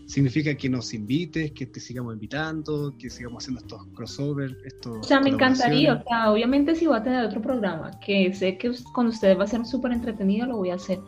significa 0.08 0.54
que 0.54 0.70
nos 0.70 0.94
invites, 0.94 1.52
que 1.52 1.66
te 1.66 1.78
sigamos 1.78 2.14
invitando, 2.14 2.94
que 2.98 3.10
sigamos 3.10 3.44
haciendo 3.44 3.60
estos 3.60 3.86
crossovers, 3.94 4.56
estos... 4.64 4.98
O 4.98 5.02
sea, 5.02 5.20
me 5.20 5.28
encantaría, 5.28 5.94
o 5.94 6.02
sea, 6.02 6.32
obviamente 6.32 6.74
si 6.74 6.86
voy 6.86 6.96
a 6.96 7.02
tener 7.02 7.24
otro 7.24 7.42
programa, 7.42 7.90
que 8.00 8.32
sé 8.32 8.56
que 8.56 8.72
con 8.94 9.06
ustedes 9.06 9.38
va 9.38 9.44
a 9.44 9.46
ser 9.46 9.64
súper 9.66 9.92
entretenido, 9.92 10.46
lo 10.46 10.56
voy 10.56 10.70
a 10.70 10.76
hacer. 10.76 10.98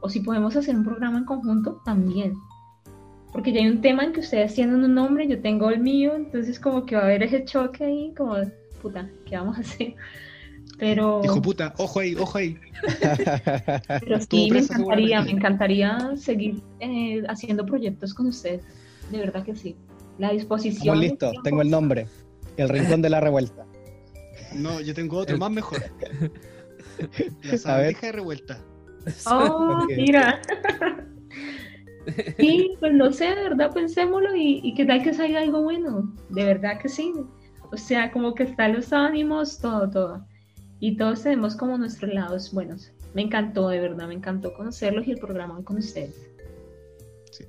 O 0.00 0.08
si 0.08 0.20
podemos 0.20 0.56
hacer 0.56 0.76
un 0.76 0.84
programa 0.84 1.18
en 1.18 1.24
conjunto, 1.24 1.80
también. 1.84 2.34
Porque 3.32 3.52
ya 3.52 3.60
hay 3.60 3.68
un 3.68 3.80
tema 3.80 4.04
en 4.04 4.12
que 4.12 4.20
ustedes 4.20 4.54
tienen 4.54 4.82
un 4.82 4.94
nombre, 4.94 5.28
yo 5.28 5.40
tengo 5.40 5.70
el 5.70 5.80
mío, 5.80 6.14
entonces 6.14 6.58
como 6.58 6.86
que 6.86 6.96
va 6.96 7.02
a 7.02 7.04
haber 7.04 7.22
ese 7.22 7.44
choque 7.44 7.84
ahí, 7.84 8.14
como, 8.16 8.36
puta, 8.80 9.10
¿qué 9.26 9.36
vamos 9.36 9.58
a 9.58 9.60
hacer? 9.60 9.94
Pero... 10.78 11.20
Dijo 11.22 11.42
puta, 11.42 11.74
ojo 11.76 12.00
ahí, 12.00 12.14
ojo 12.14 12.38
ahí. 12.38 12.56
Pero 14.00 14.20
sí, 14.20 14.50
me 14.50 14.60
encantaría, 14.60 15.22
me 15.22 15.30
encantaría 15.32 16.16
seguir 16.16 16.62
eh, 16.80 17.22
haciendo 17.28 17.66
proyectos 17.66 18.14
con 18.14 18.26
ustedes. 18.26 18.62
De 19.10 19.18
verdad 19.18 19.44
que 19.44 19.56
sí. 19.56 19.76
La 20.18 20.32
disposición. 20.32 20.82
Estamos 20.82 21.00
listos, 21.00 21.34
tengo 21.42 21.62
el 21.62 21.70
nombre. 21.70 22.06
El 22.56 22.68
Rincón 22.68 23.02
de 23.02 23.10
la 23.10 23.20
Revuelta. 23.20 23.66
No, 24.54 24.80
yo 24.80 24.94
tengo 24.94 25.18
otro 25.18 25.36
más 25.38 25.50
mejor. 25.50 25.82
La 27.42 27.56
sabandija 27.58 28.06
de 28.06 28.12
revuelta. 28.12 28.58
Oh, 29.26 29.86
mira. 29.86 30.40
Sí, 32.38 32.74
pues 32.80 32.94
no 32.94 33.12
sé, 33.12 33.26
de 33.26 33.34
verdad, 33.34 33.70
pensémoslo 33.74 34.34
y, 34.34 34.60
y 34.62 34.72
qué 34.72 34.86
tal 34.86 35.02
que 35.02 35.12
salga 35.12 35.40
algo 35.40 35.62
bueno. 35.62 36.14
De 36.30 36.42
verdad 36.42 36.80
que 36.80 36.88
sí. 36.88 37.12
O 37.70 37.76
sea, 37.76 38.10
como 38.10 38.34
que 38.34 38.44
están 38.44 38.72
los 38.72 38.94
ánimos, 38.94 39.58
todo, 39.58 39.90
todo 39.90 40.26
y 40.80 40.96
todos 40.96 41.22
tenemos 41.22 41.56
como 41.56 41.76
nuestros 41.78 42.12
lados 42.12 42.52
buenos. 42.52 42.92
Me 43.14 43.22
encantó, 43.22 43.68
de 43.68 43.80
verdad, 43.80 44.06
me 44.06 44.14
encantó 44.14 44.52
conocerlos 44.54 45.06
y 45.06 45.12
el 45.12 45.18
programa 45.18 45.62
con 45.64 45.78
ustedes. 45.78 46.30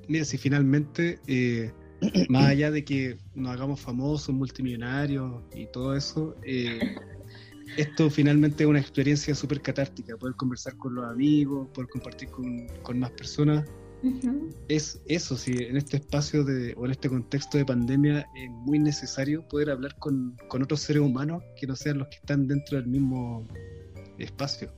mira, 0.08 0.24
si 0.24 0.38
finalmente, 0.38 1.20
eh, 1.26 1.70
más 2.28 2.46
allá 2.46 2.70
de 2.70 2.84
que 2.84 3.18
nos 3.34 3.52
hagamos 3.52 3.80
famosos, 3.80 4.34
multimillonarios 4.34 5.42
y 5.54 5.66
todo 5.66 5.94
eso, 5.94 6.34
eh, 6.44 6.96
esto 7.76 8.10
finalmente 8.10 8.64
es 8.64 8.68
una 8.68 8.80
experiencia 8.80 9.34
súper 9.34 9.60
catártica, 9.60 10.16
poder 10.16 10.34
conversar 10.36 10.76
con 10.76 10.94
los 10.94 11.04
amigos, 11.04 11.68
poder 11.74 11.88
compartir 11.90 12.28
con, 12.30 12.66
con 12.82 12.98
más 12.98 13.10
personas 13.10 13.64
es 14.68 15.00
eso, 15.06 15.36
sí, 15.36 15.52
en 15.58 15.76
este 15.76 15.98
espacio 15.98 16.42
de, 16.44 16.74
o 16.76 16.86
en 16.86 16.92
este 16.92 17.08
contexto 17.08 17.58
de 17.58 17.66
pandemia 17.66 18.26
es 18.34 18.50
muy 18.50 18.78
necesario 18.78 19.46
poder 19.48 19.70
hablar 19.70 19.94
con, 19.98 20.36
otros 20.48 20.80
seres 20.80 21.02
humanos 21.02 21.42
que 21.58 21.66
no 21.66 21.76
sean 21.76 21.98
los 21.98 22.08
que 22.08 22.16
están 22.16 22.46
dentro 22.46 22.78
del 22.78 22.86
mismo 22.86 23.46
espacio. 24.18 24.72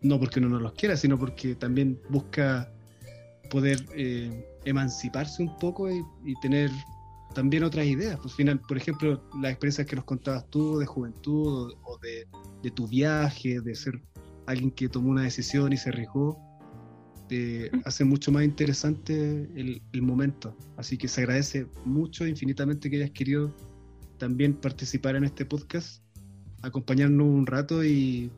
No 0.00 0.18
porque 0.20 0.38
uno 0.38 0.50
no 0.50 0.60
los 0.60 0.72
quiera, 0.74 0.96
sino 0.96 1.18
porque 1.18 1.56
también 1.56 2.00
busca 2.08 2.70
poder 3.50 3.84
eh, 3.96 4.46
emanciparse 4.64 5.42
un 5.42 5.56
poco 5.58 5.90
y, 5.90 6.04
tener 6.40 6.70
también 7.38 7.62
otras 7.62 7.86
ideas. 7.86 8.18
Pues, 8.20 8.34
final, 8.34 8.58
por 8.58 8.76
ejemplo, 8.76 9.22
las 9.40 9.52
experiencias 9.52 9.86
que 9.86 9.94
nos 9.94 10.04
contabas 10.04 10.50
tú 10.50 10.80
de 10.80 10.86
juventud 10.86 11.72
o, 11.84 11.98
de, 11.98 12.26
de, 12.64 12.70
tu 12.72 12.88
viaje, 12.88 13.60
de 13.60 13.76
ser 13.76 14.02
alguien 14.46 14.72
que 14.72 14.88
tomó 14.88 15.10
una 15.10 15.22
decisión 15.22 15.72
y 15.72 15.76
se 15.76 15.90
arriesgó, 15.90 16.36
hace 17.84 18.04
mucho 18.04 18.32
más 18.32 18.42
interesante 18.42 19.48
el, 19.54 20.02
momento. 20.02 20.56
Así 20.76 20.98
que 20.98 21.06
se 21.06 21.20
agradece 21.20 21.68
mucho, 21.84 22.26
infinitamente, 22.26 22.90
que 22.90 22.96
hayas 22.96 23.12
querido 23.12 23.54
también 24.18 24.54
participar 24.54 25.14
en 25.14 25.22
este 25.22 25.44
podcast, 25.44 26.02
acompañarnos 26.62 27.24
un 27.24 27.46
rato 27.46 27.84
y, 27.84 28.32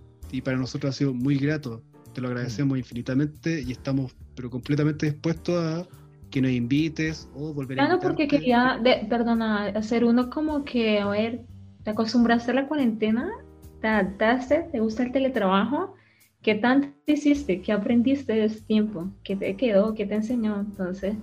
para 0.44 0.58
nosotros 0.58 0.94
ha 0.94 0.98
sido 0.98 1.14
muy 1.14 1.38
grato. 1.38 1.82
Te 2.12 2.20
lo 2.20 2.28
agradecemos 2.28 2.76
infinitamente 2.76 3.62
y 3.62 3.72
estamos 3.72 4.14
pero 4.34 4.50
completamente 4.50 5.06
dispuestos 5.06 5.56
a 5.56 5.88
que 6.30 6.40
nos 6.40 6.50
invites 6.50 7.28
o 7.34 7.52
volver 7.52 7.80
a 7.80 7.86
Claro, 7.86 8.00
porque 8.00 8.28
quería, 8.28 8.78
de, 8.82 9.06
perdona, 9.08 9.66
hacer 9.66 10.04
uno 10.04 10.30
como 10.30 10.64
que, 10.64 11.00
a 11.00 11.08
ver, 11.08 11.44
te 11.82 11.90
acostumbraste 11.90 12.52
a 12.52 12.54
la 12.54 12.68
cuarentena, 12.68 13.30
te 13.80 13.88
adaptaste, 13.88 14.68
te 14.70 14.80
gusta 14.80 15.02
el 15.02 15.12
teletrabajo, 15.12 15.94
¿Qué 16.42 16.54
tanto 16.54 16.88
hiciste? 17.06 17.60
¿Qué 17.60 17.72
aprendiste 17.72 18.32
de 18.32 18.44
ese 18.46 18.62
tiempo? 18.62 19.10
¿Qué 19.22 19.36
te 19.36 19.56
quedó? 19.56 19.94
¿Qué 19.94 20.06
te 20.06 20.14
enseñó? 20.14 20.58
Entonces, 20.58 21.14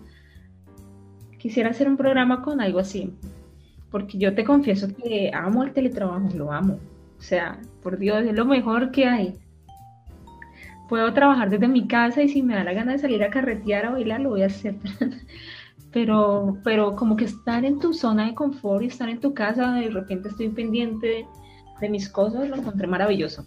quisiera 1.40 1.72
hacer 1.72 1.88
un 1.88 1.98
programa 1.98 2.44
con 2.44 2.62
algo 2.62 2.80
así, 2.80 3.12
porque 3.90 4.20
yo 4.20 4.36
te 4.36 4.44
confieso 4.44 4.88
que 4.96 5.32
amo 5.34 5.64
el 5.64 5.74
teletrabajo, 5.74 6.30
lo 6.36 6.52
amo. 6.52 6.80
O 7.18 7.22
sea, 7.22 7.60
por 7.82 7.98
Dios, 7.98 8.26
es 8.26 8.36
lo 8.36 8.46
mejor 8.46 8.92
que 8.92 9.06
hay. 9.06 9.34
Puedo 10.90 11.14
trabajar 11.14 11.50
desde 11.50 11.68
mi 11.68 11.88
casa 11.88 12.22
y 12.24 12.30
si 12.30 12.42
me 12.42 12.56
da 12.56 12.64
la 12.64 12.74
gana 12.74 12.94
de 12.94 13.00
salir 13.00 13.24
a 13.24 13.30
carretear 13.30 13.86
a 13.86 13.92
bailar, 13.92 14.22
lo 14.22 14.30
voy 14.30 14.44
a 14.44 14.48
hacer. 14.48 14.76
pero, 15.92 16.58
pero 16.64 16.96
como 16.96 17.16
que 17.16 17.26
estar 17.26 17.66
en 17.66 17.80
tu 17.80 17.94
zona 17.94 18.28
de 18.28 18.36
confort 18.36 18.84
y 18.84 18.88
estar 18.88 19.10
en 19.10 19.20
tu 19.20 19.34
casa, 19.34 19.74
de 19.74 19.90
repente 19.90 20.30
estoy 20.30 20.50
pendiente 20.50 21.08
de, 21.08 21.26
de 21.82 21.90
mis 21.90 22.10
cosas, 22.10 22.48
lo 22.50 22.56
encontré 22.56 22.88
maravilloso 22.88 23.46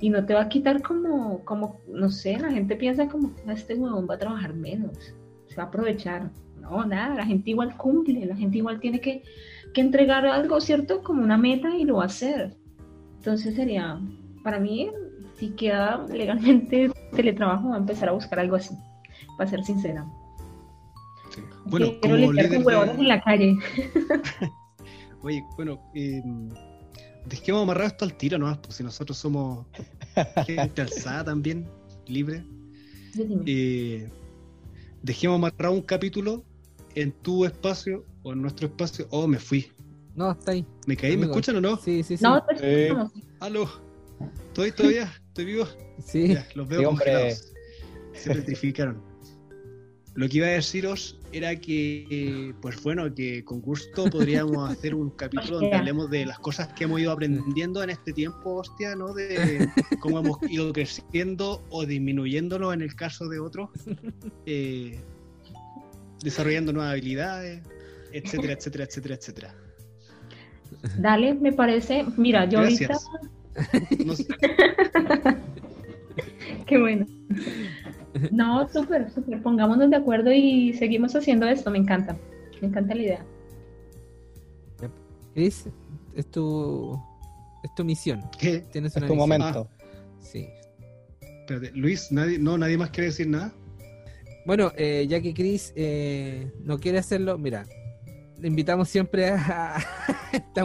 y 0.00 0.10
no 0.10 0.24
te 0.24 0.34
va 0.34 0.42
a 0.42 0.48
quitar 0.48 0.82
como, 0.82 1.44
como, 1.44 1.80
no 1.88 2.08
sé, 2.10 2.38
la 2.38 2.50
gente 2.50 2.76
piensa 2.76 3.08
como, 3.08 3.32
este 3.48 3.74
huevón 3.74 4.06
va 4.08 4.14
a 4.14 4.18
trabajar 4.18 4.54
menos, 4.54 4.96
se 5.48 5.56
va 5.56 5.64
a 5.64 5.66
aprovechar. 5.66 6.30
No, 6.60 6.84
nada, 6.84 7.14
la 7.14 7.26
gente 7.26 7.50
igual 7.50 7.76
cumple, 7.76 8.26
la 8.26 8.36
gente 8.36 8.58
igual 8.58 8.78
tiene 8.78 9.00
que, 9.00 9.22
que 9.72 9.80
entregar 9.80 10.26
algo, 10.26 10.60
¿cierto? 10.60 11.02
Como 11.02 11.22
una 11.22 11.38
meta 11.38 11.76
y 11.76 11.84
lo 11.84 11.96
va 11.96 12.04
a 12.04 12.06
hacer. 12.06 12.54
Entonces 13.16 13.54
sería, 13.54 13.98
para 14.44 14.60
mí, 14.60 14.90
si 15.38 15.50
queda 15.50 16.04
legalmente 16.08 16.90
teletrabajo, 17.14 17.70
va 17.70 17.76
a 17.76 17.78
empezar 17.78 18.08
a 18.08 18.12
buscar 18.12 18.40
algo 18.40 18.56
así, 18.56 18.74
para 19.36 19.48
ser 19.48 19.64
sincera. 19.64 20.06
Bueno, 21.66 21.92
Quiero 22.00 22.16
como 22.16 22.32
líder 22.32 22.54
en 22.98 23.08
la 23.08 23.20
calle. 23.22 23.56
Oye, 25.22 25.44
bueno, 25.56 25.80
eh, 25.94 26.22
dejemos 27.26 27.62
amarrado 27.62 27.88
esto 27.88 28.04
al 28.04 28.14
tiro 28.14 28.38
nomás, 28.38 28.58
pues 28.58 28.76
si 28.76 28.82
nosotros 28.82 29.18
somos 29.18 29.66
gente 30.46 30.82
alzada 30.82 31.24
también, 31.24 31.68
libre. 32.06 32.44
Eh, 33.46 34.08
dejemos 35.02 35.36
amarrado 35.36 35.74
un 35.74 35.82
capítulo 35.82 36.44
en 36.94 37.12
tu 37.12 37.44
espacio 37.44 38.04
o 38.22 38.32
en 38.32 38.42
nuestro 38.42 38.68
espacio. 38.68 39.06
Oh, 39.10 39.26
me 39.26 39.38
fui. 39.38 39.70
No, 40.14 40.32
está 40.32 40.52
ahí. 40.52 40.64
¿Me 40.86 40.96
caí? 40.96 41.16
¿Me 41.16 41.26
escuchan 41.26 41.56
o 41.56 41.60
no? 41.60 41.76
Sí, 41.76 42.02
sí, 42.02 42.16
sí. 42.16 42.24
No, 42.24 42.42
te 42.42 42.92
Aló. 43.40 43.68
¿Estoy 44.48 44.72
todavía? 44.72 45.12
¿Estoy 45.38 45.54
vivo? 45.54 45.68
Sí. 46.04 46.36
los 46.56 46.68
veo 46.68 46.82
congelados. 46.82 47.52
Se 48.12 48.34
petrificaron. 48.34 49.00
Lo 50.16 50.28
que 50.28 50.38
iba 50.38 50.48
a 50.48 50.50
deciros 50.50 51.16
era 51.30 51.54
que, 51.54 52.52
pues 52.60 52.82
bueno, 52.82 53.14
que 53.14 53.44
con 53.44 53.60
gusto 53.60 54.10
podríamos 54.10 54.68
hacer 54.68 54.96
un 54.96 55.10
capítulo 55.10 55.60
donde 55.60 55.76
hablemos 55.76 56.10
de 56.10 56.26
las 56.26 56.40
cosas 56.40 56.72
que 56.72 56.82
hemos 56.82 57.00
ido 57.00 57.12
aprendiendo 57.12 57.84
en 57.84 57.90
este 57.90 58.12
tiempo, 58.12 58.56
hostia, 58.56 58.96
¿no? 58.96 59.14
De 59.14 59.68
cómo 60.00 60.18
hemos 60.18 60.38
ido 60.50 60.72
creciendo 60.72 61.64
o 61.70 61.86
disminuyéndolo 61.86 62.72
en 62.72 62.82
el 62.82 62.96
caso 62.96 63.28
de 63.28 63.38
otros, 63.38 63.70
eh, 64.44 64.98
desarrollando 66.20 66.72
nuevas 66.72 66.94
habilidades, 66.94 67.62
etcétera, 68.12 68.54
etcétera, 68.54 68.84
etcétera, 68.86 69.14
etcétera. 69.14 69.54
Dale, 70.98 71.34
me 71.34 71.52
parece. 71.52 72.04
Mira, 72.16 72.44
yo 72.46 72.58
ahorita. 72.58 72.98
Qué 76.66 76.78
bueno. 76.78 77.06
No, 78.30 78.68
súper, 78.68 79.10
súper. 79.10 79.42
Pongámonos 79.42 79.90
de 79.90 79.96
acuerdo 79.96 80.32
y 80.32 80.72
seguimos 80.74 81.14
haciendo 81.14 81.46
esto. 81.46 81.70
Me 81.70 81.78
encanta. 81.78 82.16
Me 82.60 82.68
encanta 82.68 82.94
la 82.94 83.02
idea. 83.02 83.24
Chris, 85.34 85.66
es 86.16 86.30
tu, 86.30 87.00
es 87.62 87.74
tu 87.74 87.84
misión. 87.84 88.22
¿Qué? 88.38 88.60
Tienes 88.72 88.96
es 88.96 89.06
tu 89.06 89.14
momento. 89.14 89.68
Ah, 89.70 89.84
sí. 90.20 90.48
Espérate, 91.20 91.70
Luis, 91.74 92.10
nadie, 92.10 92.38
no, 92.38 92.58
nadie 92.58 92.76
más 92.76 92.90
quiere 92.90 93.06
decir 93.06 93.28
nada. 93.28 93.52
Bueno, 94.44 94.72
eh, 94.76 95.06
ya 95.08 95.20
que 95.20 95.34
Chris 95.34 95.72
eh, 95.76 96.50
no 96.64 96.78
quiere 96.78 96.98
hacerlo, 96.98 97.38
mira, 97.38 97.66
le 98.38 98.48
invitamos 98.48 98.88
siempre 98.88 99.28
a. 99.28 99.76
Está 100.32 100.64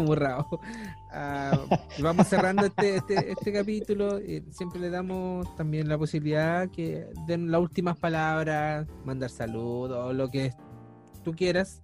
burrado. 1.14 1.68
vamos 2.00 2.28
cerrando 2.28 2.66
este, 2.66 2.98
este, 2.98 3.32
este 3.32 3.54
capítulo. 3.54 4.20
y 4.20 4.44
siempre 4.52 4.80
le 4.80 4.90
damos 4.90 5.54
también 5.56 5.88
la 5.88 5.98
posibilidad 5.98 6.70
que 6.70 7.08
den 7.28 7.52
las 7.52 7.62
últimas 7.62 7.98
palabras, 7.98 8.88
mandar 9.06 9.30
saludos, 9.30 10.08
o 10.08 10.14
lo 10.14 10.30
que 10.30 10.54
tú 11.24 11.34
quieras. 11.34 11.82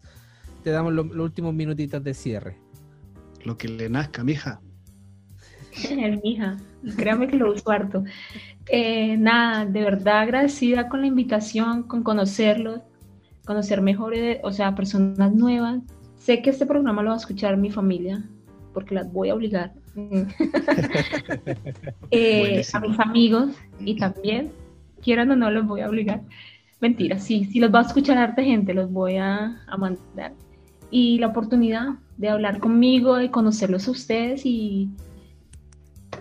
Te 0.63 0.71
damos 0.71 0.93
los 0.93 1.15
últimos 1.15 1.53
minutitos 1.53 2.03
de 2.03 2.13
cierre. 2.13 2.57
Lo 3.45 3.57
que 3.57 3.69
le 3.69 3.89
nazca, 3.89 4.23
mija. 4.23 4.59
mija, 6.23 6.57
créame 6.97 7.27
que 7.27 7.37
lo 7.37 7.53
uso 7.53 7.69
harto. 7.71 8.03
Eh, 8.67 9.17
nada, 9.17 9.65
de 9.65 9.81
verdad 9.81 10.19
agradecida 10.19 10.89
con 10.89 11.01
la 11.01 11.07
invitación, 11.07 11.83
con 11.83 12.03
conocerlos, 12.03 12.81
conocer 13.45 13.81
mejor, 13.81 14.13
eh, 14.15 14.41
o 14.43 14.51
sea, 14.51 14.75
personas 14.75 15.33
nuevas. 15.33 15.81
Sé 16.17 16.41
que 16.41 16.49
este 16.49 16.65
programa 16.65 17.01
lo 17.01 17.09
va 17.09 17.15
a 17.15 17.19
escuchar 17.19 17.55
mi 17.57 17.71
familia, 17.71 18.23
porque 18.79 18.95
las 18.95 19.11
voy 19.11 19.29
a 19.29 19.35
obligar. 19.35 19.73
Eh, 22.11 22.63
a 22.73 22.79
mis 22.79 22.99
amigos 22.99 23.55
y 23.79 23.97
también, 23.97 24.51
quieran 25.01 25.29
o 25.31 25.35
no, 25.35 25.51
los 25.51 25.67
voy 25.67 25.81
a 25.81 25.89
obligar. 25.89 26.21
Mentira, 26.79 27.19
sí, 27.19 27.45
sí 27.51 27.59
los 27.59 27.73
va 27.73 27.79
a 27.79 27.83
escuchar 27.83 28.17
harta 28.17 28.41
gente, 28.41 28.73
los 28.73 28.89
voy 28.89 29.17
a, 29.17 29.61
a 29.67 29.77
mandar. 29.77 30.33
Y 30.89 31.19
la 31.19 31.27
oportunidad 31.27 31.99
de 32.17 32.29
hablar 32.29 32.59
conmigo, 32.59 33.17
de 33.17 33.29
conocerlos 33.29 33.87
a 33.87 33.91
ustedes 33.91 34.45
y, 34.45 34.89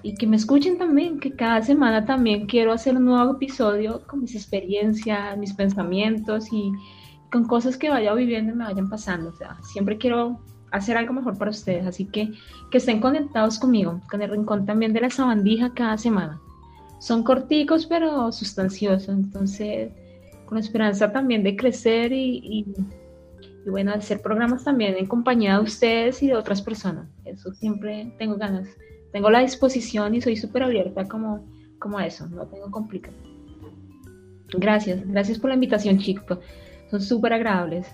y 0.03 0.15
que 0.15 0.27
me 0.27 0.37
escuchen 0.37 0.77
también, 0.77 1.21
que 1.21 1.33
cada 1.33 1.63
semana 1.63 2.05
también 2.05 2.47
quiero 2.47 2.73
hacer 2.73 2.97
un 2.97 3.05
nuevo 3.05 3.33
episodio 3.35 4.03
con 4.07 4.21
mis 4.21 4.35
experiencias, 4.35 5.39
mis 5.39 5.55
pensamientos 5.55 6.53
y 6.53 6.73
con 7.31 7.45
cosas 7.45 7.77
que 7.77 7.91
vaya 7.91 8.13
viviendo 8.15 8.53
y 8.53 8.57
me 8.57 8.65
vayan 8.65 8.89
pasando. 8.89 9.31
O 9.31 9.35
sea, 9.35 9.57
siempre 9.63 9.97
quiero 9.97 10.41
hacer 10.71 10.97
algo 10.97 11.13
mejor 11.15 11.39
para 11.39 11.51
ustedes, 11.51 11.87
así 11.87 12.05
que 12.05 12.33
que 12.71 12.79
estén 12.79 13.01
conectados 13.01 13.59
conmigo, 13.59 14.01
con 14.11 14.23
el 14.23 14.31
rincón 14.31 14.67
también 14.67 14.93
de 14.93 15.01
la 15.01 15.11
sabandija 15.11 15.73
cada 15.75 15.99
semana. 15.99 16.41
Son 16.99 17.23
corticos 17.23 17.87
pero 17.87 18.33
sustanciosos, 18.33 19.09
entonces 19.09 19.93
con 20.47 20.59
esperanza 20.59 21.13
también 21.13 21.43
de 21.43 21.57
crecer 21.57 22.13
y, 22.13 22.41
y, 22.43 22.67
y, 23.67 23.71
bueno, 23.71 23.93
hacer 23.93 24.23
programas 24.23 24.65
también 24.65 24.97
en 24.97 25.07
compañía 25.07 25.59
de 25.59 25.65
ustedes 25.65 26.23
y 26.23 26.29
de 26.29 26.35
otras 26.35 26.63
personas. 26.63 27.07
Eso 27.25 27.53
siempre 27.53 28.11
tengo 28.19 28.37
ganas. 28.37 28.67
Tengo 29.13 29.31
la 29.31 29.41
disposición 29.41 30.15
y 30.15 30.23
soy 30.23 30.37
súper 30.37 30.63
abierta 30.63 31.07
como, 31.07 31.47
como 31.79 32.01
eso, 32.01 32.27
no 32.29 32.47
tengo 32.47 32.71
complicaciones. 32.71 33.29
Gracias, 34.55 35.07
gracias 35.07 35.39
por 35.39 35.51
la 35.51 35.55
invitación, 35.55 35.99
chicos. 35.99 36.39
Son 36.91 37.03
súper 37.03 37.35
agradables. 37.35 37.87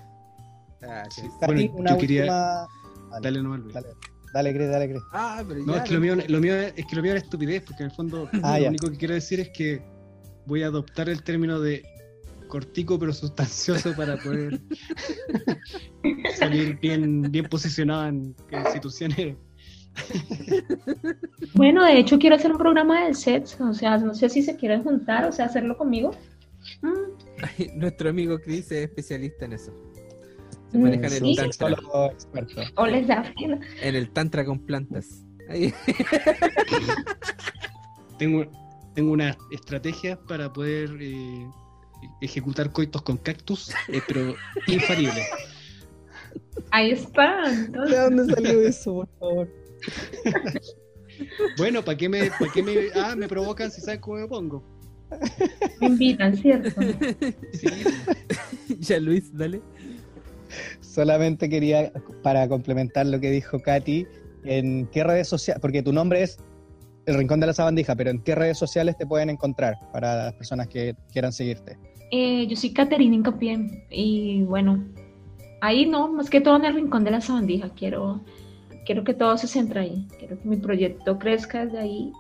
Gracias. 0.81 1.27
Bueno, 1.47 1.61
Cati, 1.63 1.71
una 1.75 1.91
yo 1.93 1.99
quería- 1.99 2.23
última- 2.23 3.21
Dale 3.23 3.43
nomás, 3.43 3.61
Luis. 3.61 3.75
Dale, 3.75 3.89
dale, 4.33 4.55
Cris, 4.55 4.69
dale, 4.69 4.89
Cris. 4.91 5.03
Ah, 5.13 5.45
pero 5.47 5.61
No, 5.65 5.73
ya, 5.75 5.79
es 5.83 5.89
que 5.89 5.95
lo 5.95 6.01
mío, 6.01 6.17
lo 6.29 6.41
mío 6.41 6.55
es 6.57 6.73
que 6.87 6.97
lo 6.97 7.03
mío 7.03 7.13
era 7.13 7.21
estupidez, 7.21 7.63
porque 7.63 7.83
en 7.85 7.91
el 7.91 7.95
fondo 7.97 8.29
Ah, 8.43 8.59
lo 8.59 8.65
ya. 8.65 8.69
único 8.71 8.91
que 8.91 8.97
quiero 8.97 9.15
decir 9.15 9.41
es 9.41 9.51
que 9.51 9.81
voy 10.47 10.63
a 10.63 10.67
adoptar 10.67 11.09
el 11.09 11.23
término 11.23 11.61
de 11.61 11.83
cortico 12.49 12.99
pero 12.99 13.13
sustancioso 13.13 13.95
para 13.97 14.17
poder 14.19 14.61
salir 16.39 16.79
bien, 16.81 17.23
bien 17.31 17.47
posicionado 17.47 18.07
en 18.09 18.35
instituciones. 18.53 19.37
Bueno, 21.55 21.85
de 21.85 21.99
hecho 22.01 22.19
quiero 22.19 22.35
hacer 22.37 22.51
un 22.51 22.59
programa 22.59 23.07
de 23.07 23.15
sets, 23.15 23.61
o 23.61 23.73
sea, 23.73 23.97
no 23.99 24.13
sé 24.15 24.29
si 24.29 24.43
se 24.43 24.57
quieren 24.57 24.83
juntar, 24.83 25.25
o 25.25 25.31
sea, 25.33 25.45
hacerlo 25.47 25.77
conmigo. 25.79 26.11
Mm, 26.83 26.89
Ay, 27.43 27.71
Nuestro 27.77 28.11
amigo 28.11 28.39
Chris 28.41 28.73
es 28.73 28.85
especialista 28.89 29.45
en 29.45 29.53
eso. 29.53 29.73
Se 30.75 30.79
Mm, 30.79 30.83
maneja 30.83 31.07
en 31.07 31.13
sí. 31.13 31.31
el 31.31 31.37
tantra, 31.37 31.77
o 32.75 32.87
les 32.89 33.07
da 33.07 33.23
filo. 33.39 33.57
en 33.81 33.95
el 33.95 34.11
tantra 34.11 34.45
con 34.45 34.59
plantas. 34.59 35.25
Tengo, 38.19 38.45
tengo 38.95 39.13
una 39.13 39.37
estrategia 39.53 40.19
para 40.27 40.53
poder 40.53 40.91
eh, 41.01 41.47
ejecutar 42.21 42.73
coitos 42.73 43.03
con 43.03 43.17
cactus, 43.19 43.71
eh, 43.89 44.01
pero 44.09 44.35
infalible. 44.67 45.23
Ahí 46.73 46.91
está. 46.91 47.49
¿De 47.51 47.97
dónde 47.97 48.35
salió 48.35 48.61
eso, 48.63 48.95
por 48.95 49.09
favor? 49.19 49.49
Bueno, 51.57 51.85
¿para 51.85 51.97
qué 51.97 52.09
me, 52.09 52.29
para 52.29 52.51
qué 52.53 52.61
me, 52.61 52.75
ah, 52.97 53.15
me 53.17 53.29
provocan 53.29 53.71
si 53.71 53.81
saben 53.81 54.01
cómo 54.01 54.17
me 54.17 54.27
pongo? 54.27 54.65
me 55.81 55.87
invitan, 55.87 56.37
¿cierto? 56.37 56.81
Sí, 57.53 57.69
ya 58.81 58.99
Luis, 58.99 59.33
dale. 59.33 59.61
Solamente 60.81 61.49
quería, 61.49 61.93
para 62.23 62.49
complementar 62.49 63.07
lo 63.07 63.21
que 63.21 63.31
dijo 63.31 63.61
Katy, 63.61 64.07
¿en 64.45 64.87
qué 64.87 65.05
redes 65.05 65.29
sociales? 65.29 65.61
Porque 65.61 65.83
tu 65.83 65.93
nombre 65.93 66.23
es 66.23 66.39
El 67.07 67.17
Rincón 67.17 67.41
de 67.41 67.47
la 67.47 67.53
Sabandija, 67.53 67.95
pero 67.97 68.11
¿en 68.11 68.23
qué 68.23 68.35
redes 68.35 68.59
sociales 68.59 68.97
te 68.97 69.07
pueden 69.07 69.31
encontrar 69.31 69.79
para 69.93 70.17
las 70.17 70.33
personas 70.35 70.69
que 70.69 70.95
quieran 71.13 71.33
seguirte? 71.33 71.79
Eh, 72.11 72.47
yo 72.47 72.57
soy 72.57 72.73
Caterina 72.73 73.17
Incapié 73.17 73.87
y 73.91 74.43
bueno, 74.43 74.85
ahí 75.61 75.87
no, 75.87 76.13
más 76.13 76.31
que 76.31 76.41
todo 76.41 76.57
en 76.57 76.65
el 76.67 76.75
rincón 76.75 77.05
de 77.05 77.11
la 77.11 77.21
sabandija. 77.21 77.71
Quiero, 77.71 78.21
quiero 78.85 79.03
que 79.03 79.15
todo 79.15 79.37
se 79.39 79.49
centre 79.49 79.81
ahí. 79.81 80.07
Quiero 80.19 80.39
que 80.39 80.49
mi 80.49 80.57
proyecto 80.57 81.19
crezca 81.19 81.65
desde 81.65 81.79
ahí. 81.79 82.13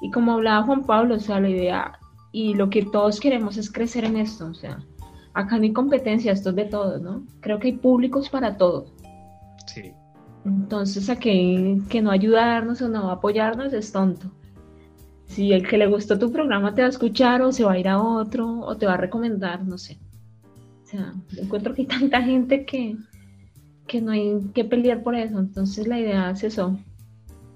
Y 0.00 0.10
como 0.10 0.32
hablaba 0.32 0.66
Juan 0.66 0.84
Pablo, 0.84 1.14
o 1.16 1.20
sea, 1.20 1.40
la 1.40 1.48
idea 1.48 1.98
y 2.32 2.54
lo 2.54 2.68
que 2.68 2.84
todos 2.84 3.20
queremos 3.20 3.56
es 3.56 3.70
crecer 3.70 4.04
en 4.04 4.16
esto. 4.16 4.46
O 4.46 4.54
sea, 4.54 4.78
acá 5.36 5.56
no 5.58 5.64
hay 5.64 5.72
competencia, 5.72 6.32
esto 6.32 6.50
es 6.50 6.56
de 6.56 6.64
todos, 6.64 7.00
¿no? 7.02 7.24
Creo 7.40 7.58
que 7.58 7.68
hay 7.68 7.76
públicos 7.76 8.28
para 8.28 8.56
todos. 8.56 8.92
sí. 9.66 9.92
Entonces, 10.44 11.10
a 11.10 11.16
que, 11.16 11.80
que 11.88 12.00
no 12.00 12.12
ayudarnos 12.12 12.80
o 12.80 12.88
no 12.88 13.10
apoyarnos 13.10 13.72
es 13.72 13.90
tonto. 13.90 14.30
Si 15.26 15.52
el 15.52 15.66
que 15.66 15.76
le 15.76 15.88
gustó 15.88 16.16
tu 16.20 16.30
programa 16.30 16.72
te 16.72 16.82
va 16.82 16.86
a 16.86 16.90
escuchar 16.90 17.42
o 17.42 17.50
se 17.50 17.64
va 17.64 17.72
a 17.72 17.78
ir 17.80 17.88
a 17.88 18.00
otro 18.00 18.60
o 18.60 18.76
te 18.76 18.86
va 18.86 18.94
a 18.94 18.96
recomendar, 18.96 19.64
no 19.66 19.76
sé. 19.76 19.98
O 20.84 20.86
sea, 20.86 21.14
encuentro 21.36 21.74
que 21.74 21.82
hay 21.82 21.88
tanta 21.88 22.22
gente 22.22 22.64
que, 22.64 22.96
que 23.88 24.00
no 24.00 24.12
hay 24.12 24.38
que 24.54 24.64
pelear 24.64 25.02
por 25.02 25.16
eso. 25.16 25.36
Entonces, 25.40 25.88
la 25.88 25.98
idea 25.98 26.30
es 26.30 26.44
eso, 26.44 26.78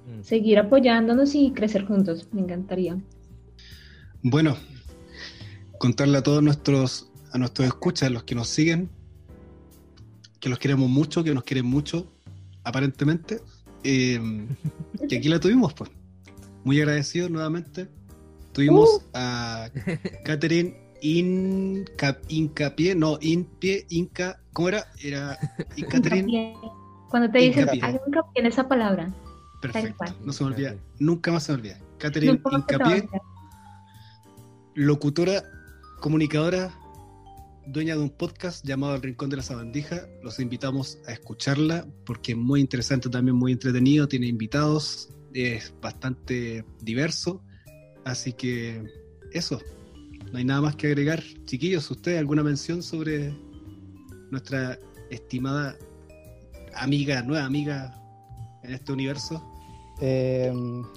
Mm. 0.07 0.22
seguir 0.22 0.59
apoyándonos 0.59 1.35
y 1.37 1.53
crecer 1.53 1.85
juntos. 1.87 2.26
Me 2.33 2.41
encantaría. 2.41 2.99
Bueno, 4.22 4.57
contarle 5.78 6.18
a 6.18 6.22
todos 6.22 6.43
nuestros, 6.43 7.10
a 7.33 7.39
nuestros 7.39 7.66
escuchas, 7.66 8.11
los 8.11 8.24
que 8.24 8.35
nos 8.35 8.49
siguen, 8.49 8.91
que 10.41 10.49
los 10.49 10.59
queremos 10.59 10.89
mucho, 10.89 11.22
que 11.22 11.35
nos 11.35 11.45
quieren 11.45 11.66
mucho, 11.66 12.07
aparentemente, 12.64 13.41
eh, 13.85 14.47
que 15.09 15.18
aquí 15.18 15.28
la 15.28 15.41
tuvimos, 15.41 15.74
pues. 15.74 15.91
Muy 16.64 16.78
agradecidos 16.81 17.31
nuevamente. 17.31 17.89
Tuvimos 18.53 19.03
a 19.14 19.70
Catherine 20.24 20.76
Inca, 21.03 22.18
Incapié, 22.28 22.95
no, 22.95 23.18
Inpie, 23.20 23.87
Inca, 23.91 24.41
¿cómo 24.53 24.68
era? 24.68 24.87
Era 25.03 25.39
Catherine. 25.89 26.55
Cuando 27.09 27.31
te 27.31 27.39
dicen, 27.39 27.68
hincapié 27.72 28.41
en 28.41 28.47
esa 28.47 28.68
palabra. 28.68 29.12
perfecto, 29.61 30.05
no 30.24 30.33
se 30.33 30.45
me 30.45 30.51
olvida, 30.51 30.76
nunca 30.99 31.33
más 31.33 31.45
se 31.45 31.53
me 31.53 31.59
olvida. 31.59 31.78
Catherine 31.99 32.41
Incapié, 32.53 33.09
locutora, 34.74 35.43
comunicadora, 36.01 36.70
dueña 37.71 37.95
de 37.95 38.03
un 38.03 38.11
podcast 38.11 38.66
llamado 38.66 38.97
El 38.97 39.03
Rincón 39.03 39.31
de 39.31 39.37
la 39.37 39.43
Sabandija. 39.43 40.09
Los 40.23 40.41
invitamos 40.41 40.99
a 41.07 41.12
escucharla 41.12 41.87
porque 42.05 42.33
es 42.33 42.39
muy 42.39 42.61
interesante, 42.61 43.09
también 43.09 43.37
muy 43.37 43.53
entretenido, 43.53 44.09
tiene 44.09 44.27
invitados, 44.27 45.11
es 45.33 45.73
bastante 45.81 46.64
diverso. 46.81 47.43
Así 48.05 48.33
que 48.33 48.83
eso, 49.32 49.61
no 50.32 50.39
hay 50.39 50.44
nada 50.44 50.62
más 50.62 50.77
que 50.77 50.89
agregar. 50.89 51.23
Chiquillos, 51.44 51.89
¿ustedes 51.90 52.19
alguna 52.19 52.43
mención 52.43 52.82
sobre 52.82 53.32
nuestra 54.31 54.78
estimada 55.11 55.77
amiga, 56.74 57.23
nueva 57.23 57.44
amiga 57.44 58.03
en 58.65 58.73
este 58.73 58.93
universo? 58.93 59.49
Eh, 60.01 60.52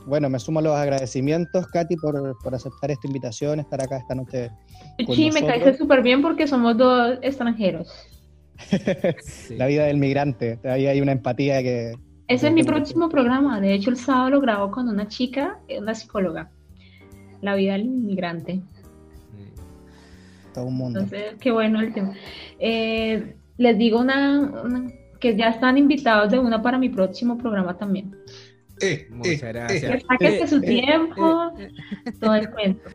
bueno, 0.06 0.30
me 0.30 0.40
sumo 0.40 0.60
a 0.60 0.62
los 0.62 0.76
agradecimientos, 0.76 1.68
Katy, 1.68 1.98
por, 1.98 2.38
por 2.42 2.56
aceptar 2.56 2.92
esta 2.92 3.08
invitación, 3.08 3.60
estar 3.60 3.82
acá 3.82 3.98
esta 3.98 4.16
noche. 4.16 4.50
con 5.06 5.16
Sí, 5.16 5.30
me 5.32 5.46
caíste 5.46 5.78
súper 5.78 6.02
bien 6.02 6.22
porque 6.22 6.48
somos 6.48 6.78
dos 6.78 7.18
extranjeros. 7.22 7.88
Sí. 9.22 9.56
La 9.58 9.68
vida 9.68 9.86
del 9.86 9.98
migrante, 9.98 10.60
ahí 10.64 10.88
hay 10.88 11.02
una 11.02 11.12
empatía 11.12 11.62
que... 11.62 11.94
Ese 12.28 12.48
es 12.48 12.54
mi 12.54 12.64
próximo 12.64 13.10
programa. 13.10 13.60
De 13.60 13.74
hecho, 13.74 13.90
el 13.90 13.98
sábado 13.98 14.30
lo 14.30 14.42
grabo 14.42 14.72
con 14.72 14.88
una 14.88 15.08
chica, 15.10 15.60
una 15.78 15.94
psicóloga. 15.94 16.50
La 17.42 17.56
vida 17.56 17.74
del 17.74 17.86
inmigrante. 17.88 18.62
todo 20.54 20.66
un 20.68 20.76
mundo. 20.76 21.00
Entonces, 21.02 21.36
qué 21.42 21.52
bueno 21.52 21.82
el 21.82 21.94
tema. 21.94 22.14
Eh, 22.60 23.36
les 23.58 23.78
digo 23.78 24.00
una, 24.00 24.40
una- 24.64 24.88
que 25.20 25.36
ya 25.36 25.50
están 25.50 25.78
invitados 25.78 26.32
de 26.32 26.40
una 26.40 26.62
para 26.62 26.78
mi 26.78 26.90
próximo 26.90 27.38
programa 27.38 27.78
también. 27.78 28.16
Eh, 28.82 29.08
Muchas 29.10 29.44
eh, 29.44 29.48
gracias. 29.54 29.84
eh. 29.84 30.06
Que 30.20 30.38
Eh, 30.40 30.48
su 30.48 30.58
eh, 30.58 30.62
tiempo, 30.62 31.52
eh, 31.58 31.70
todo 32.20 32.36
el 32.36 32.50
cuento. 32.50 32.90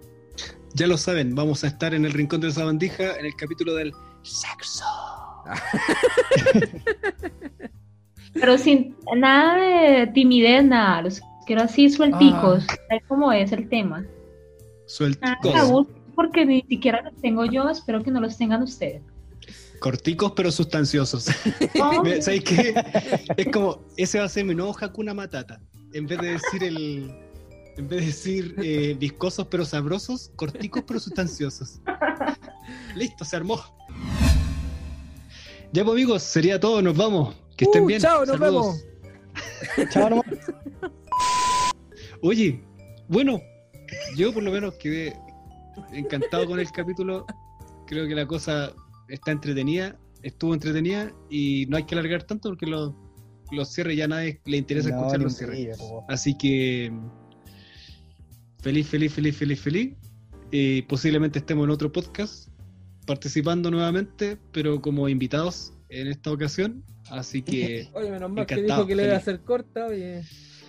Ya 0.74 0.86
lo 0.86 0.96
saben, 0.96 1.34
vamos 1.34 1.64
a 1.64 1.68
estar 1.68 1.94
en 1.94 2.04
el 2.04 2.12
Rincón 2.12 2.40
de 2.40 2.48
la 2.48 2.52
Sabandija 2.52 3.16
en 3.16 3.26
el 3.26 3.34
capítulo 3.34 3.74
del 3.74 3.92
sexo. 4.22 4.84
Pero 8.34 8.58
sin 8.58 8.94
nada 9.16 9.56
de 9.56 10.06
timidez, 10.08 10.64
nada. 10.64 11.02
Los 11.02 11.20
quiero 11.46 11.62
así 11.62 11.88
suelticos. 11.90 12.66
Ah. 12.68 12.74
¿Sabes 12.88 13.02
cómo 13.08 13.32
es 13.32 13.52
el 13.52 13.68
tema? 13.68 14.04
Suelticos. 14.86 15.86
porque 16.14 16.44
ni 16.44 16.62
siquiera 16.62 17.02
los 17.02 17.14
tengo 17.20 17.44
yo. 17.46 17.68
Espero 17.70 18.02
que 18.02 18.10
no 18.10 18.20
los 18.20 18.36
tengan 18.36 18.62
ustedes. 18.62 19.02
Corticos 19.80 20.32
pero 20.34 20.50
sustanciosos. 20.50 21.24
¿Sabes 22.20 22.44
qué? 22.44 22.74
Es 23.36 23.48
como, 23.52 23.84
ese 23.96 24.18
va 24.18 24.24
a 24.24 24.28
ser 24.28 24.44
mi 24.44 24.54
nuevo 24.54 24.74
Hakuna 24.78 25.14
Matata. 25.14 25.60
En 25.92 26.06
vez 26.06 26.20
de 26.20 26.32
decir 26.32 26.64
el. 26.64 27.10
En 27.76 27.88
vez 27.88 28.00
de 28.00 28.06
decir 28.06 28.54
eh, 28.62 28.96
viscosos 28.98 29.46
pero 29.48 29.64
sabrosos, 29.64 30.32
corticos 30.36 30.82
pero 30.86 30.98
sustanciosos. 30.98 31.80
Listo, 32.96 33.24
se 33.24 33.36
armó. 33.36 33.62
Ya 35.72 35.84
pues 35.84 35.94
amigos, 35.94 36.22
sería 36.22 36.58
todo, 36.58 36.82
nos 36.82 36.96
vamos. 36.96 37.36
Que 37.56 37.64
estén 37.66 37.84
Uh, 37.84 37.86
bien. 37.86 38.00
chao, 38.00 38.24
nos 38.24 38.38
Saludos. 38.38 38.84
Chao, 39.90 40.10
nomás. 40.10 40.24
Oye, 42.22 42.60
bueno, 43.06 43.40
yo 44.16 44.32
por 44.32 44.42
lo 44.42 44.50
menos 44.50 44.74
quedé 44.74 45.16
encantado 45.92 46.46
con 46.46 46.58
el 46.58 46.70
capítulo. 46.72 47.24
creo 47.86 48.08
que 48.08 48.14
la 48.14 48.26
cosa 48.26 48.72
está 49.08 49.32
entretenida, 49.32 49.98
estuvo 50.22 50.54
entretenida 50.54 51.12
y 51.30 51.66
no 51.68 51.76
hay 51.76 51.84
que 51.84 51.94
alargar 51.94 52.22
tanto 52.24 52.48
porque 52.50 52.66
los, 52.66 52.94
los 53.50 53.68
cierres 53.72 53.96
ya 53.96 54.04
a 54.04 54.08
nadie 54.08 54.40
le 54.44 54.56
interesa 54.56 54.90
No, 54.90 54.98
escuchar 54.98 55.20
los 55.20 55.36
cierres. 55.36 55.78
Así 56.08 56.36
que 56.36 56.92
feliz, 58.62 58.86
feliz, 58.88 59.12
feliz, 59.12 59.36
feliz, 59.36 59.60
feliz. 59.60 59.96
Eh, 60.50 60.84
posiblemente 60.88 61.38
estemos 61.40 61.64
en 61.64 61.70
otro 61.70 61.92
podcast 61.92 62.48
participando 63.06 63.70
nuevamente, 63.70 64.38
pero 64.52 64.80
como 64.80 65.08
invitados 65.08 65.72
en 65.88 66.08
esta 66.08 66.30
ocasión. 66.30 66.84
Así 67.10 67.42
que, 67.42 67.88
Oye, 67.94 68.10
menos 68.10 68.30
mal 68.30 68.46
que 68.46 68.62
dijo 68.62 68.86
que 68.86 68.94
le 68.94 69.04
iba 69.04 69.14
a 69.14 69.18
hacer 69.18 69.40
corta, 69.40 69.86
oye. 69.86 70.22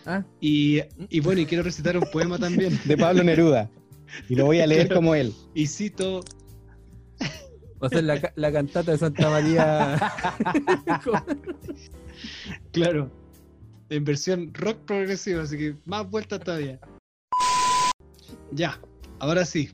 Ah, 0.05 0.23
y, 0.39 0.79
y 1.09 1.19
bueno, 1.19 1.41
y 1.41 1.45
quiero 1.45 1.63
recitar 1.63 1.97
un 1.97 2.05
poema 2.11 2.37
también. 2.39 2.79
De 2.85 2.97
Pablo 2.97 3.23
Neruda. 3.23 3.69
Y 4.29 4.35
lo 4.35 4.45
voy 4.45 4.59
a 4.61 4.67
leer 4.67 4.81
Claro. 4.87 5.01
como 5.01 5.15
él. 5.15 5.33
Y 5.53 5.67
cito, 5.67 6.21
va 7.81 7.87
a 7.87 7.89
ser 7.89 8.03
la, 8.03 8.31
la 8.35 8.51
cantata 8.51 8.91
de 8.91 8.97
Santa 8.97 9.29
María. 9.29 9.97
claro, 12.71 13.11
en 13.89 14.03
versión 14.03 14.53
rock 14.53 14.79
progresivo, 14.85 15.41
así 15.41 15.57
que 15.57 15.75
más 15.85 16.09
vueltas 16.09 16.39
todavía. 16.41 16.79
Ya, 18.51 18.79
ahora 19.19 19.45
sí. 19.45 19.69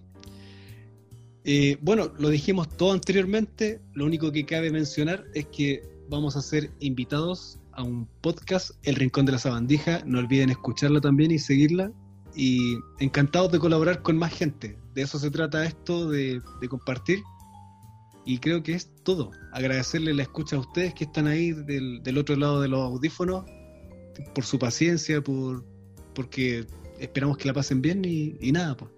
Eh, 1.43 1.77
bueno, 1.81 2.11
lo 2.17 2.29
dijimos 2.29 2.69
todo 2.75 2.91
anteriormente, 2.91 3.79
lo 3.93 4.05
único 4.05 4.31
que 4.31 4.45
cabe 4.45 4.71
mencionar 4.71 5.25
es 5.35 5.45
que 5.47 5.83
vamos 6.09 6.35
a 6.35 6.41
ser 6.41 6.71
invitados 6.79 7.59
a 7.73 7.83
un 7.83 8.07
podcast, 8.21 8.71
El 8.83 8.95
Rincón 8.95 9.25
de 9.25 9.33
la 9.33 9.37
Sabandija, 9.37 10.01
no 10.05 10.19
olviden 10.19 10.49
escucharla 10.49 11.01
también 11.01 11.31
y 11.31 11.37
seguirla, 11.37 11.91
y 12.35 12.77
encantados 12.99 13.51
de 13.51 13.59
colaborar 13.59 14.01
con 14.01 14.17
más 14.17 14.33
gente, 14.33 14.77
de 14.95 15.03
eso 15.03 15.19
se 15.19 15.29
trata 15.29 15.65
esto, 15.65 16.09
de, 16.09 16.41
de 16.61 16.67
compartir, 16.67 17.21
y 18.25 18.39
creo 18.39 18.63
que 18.63 18.73
es 18.73 18.89
todo, 19.03 19.31
agradecerle 19.51 20.13
la 20.13 20.23
escucha 20.23 20.55
a 20.55 20.59
ustedes 20.59 20.93
que 20.93 21.03
están 21.03 21.27
ahí 21.27 21.51
del, 21.51 22.01
del 22.03 22.17
otro 22.17 22.35
lado 22.35 22.61
de 22.61 22.67
los 22.67 22.79
audífonos, 22.79 23.45
por 24.33 24.45
su 24.45 24.57
paciencia, 24.57 25.21
por 25.21 25.63
porque 26.13 26.65
esperamos 26.99 27.37
que 27.37 27.47
la 27.47 27.53
pasen 27.53 27.81
bien 27.81 28.03
y, 28.05 28.35
y 28.39 28.51
nada, 28.51 28.75
pues. 28.75 28.89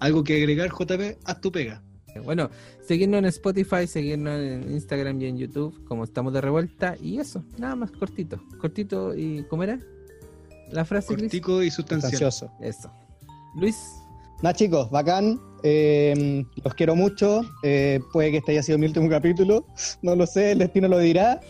Algo 0.00 0.22
que 0.22 0.36
agregar, 0.36 0.70
JP, 0.70 1.18
haz 1.24 1.40
tu 1.40 1.50
pega. 1.50 1.82
Bueno, 2.24 2.50
seguirnos 2.86 3.18
en 3.18 3.24
Spotify, 3.26 3.86
seguirnos 3.86 4.38
en 4.38 4.72
Instagram 4.72 5.20
y 5.20 5.26
en 5.26 5.38
YouTube, 5.38 5.84
como 5.84 6.04
estamos 6.04 6.32
de 6.32 6.40
revuelta. 6.40 6.96
Y 7.00 7.18
eso, 7.18 7.44
nada 7.58 7.74
más, 7.74 7.90
cortito. 7.90 8.40
Cortito 8.60 9.16
y. 9.16 9.44
¿Cómo 9.48 9.64
era? 9.64 9.78
La 10.70 10.84
frase? 10.84 11.16
Cortico 11.16 11.62
y 11.62 11.70
sustancial. 11.70 12.12
Ansioso. 12.12 12.50
Eso. 12.60 12.90
Luis, 13.56 13.76
Nada, 14.42 14.54
chicos, 14.54 14.88
bacán. 14.90 15.40
Eh, 15.62 16.44
los 16.62 16.74
quiero 16.74 16.94
mucho. 16.94 17.42
Eh, 17.62 18.00
puede 18.12 18.30
que 18.30 18.38
este 18.38 18.52
haya 18.52 18.62
sido 18.62 18.78
mi 18.78 18.86
último 18.86 19.08
capítulo. 19.08 19.66
No 20.02 20.14
lo 20.14 20.26
sé, 20.26 20.52
el 20.52 20.58
destino 20.58 20.88
lo 20.88 20.98
dirá. 20.98 21.40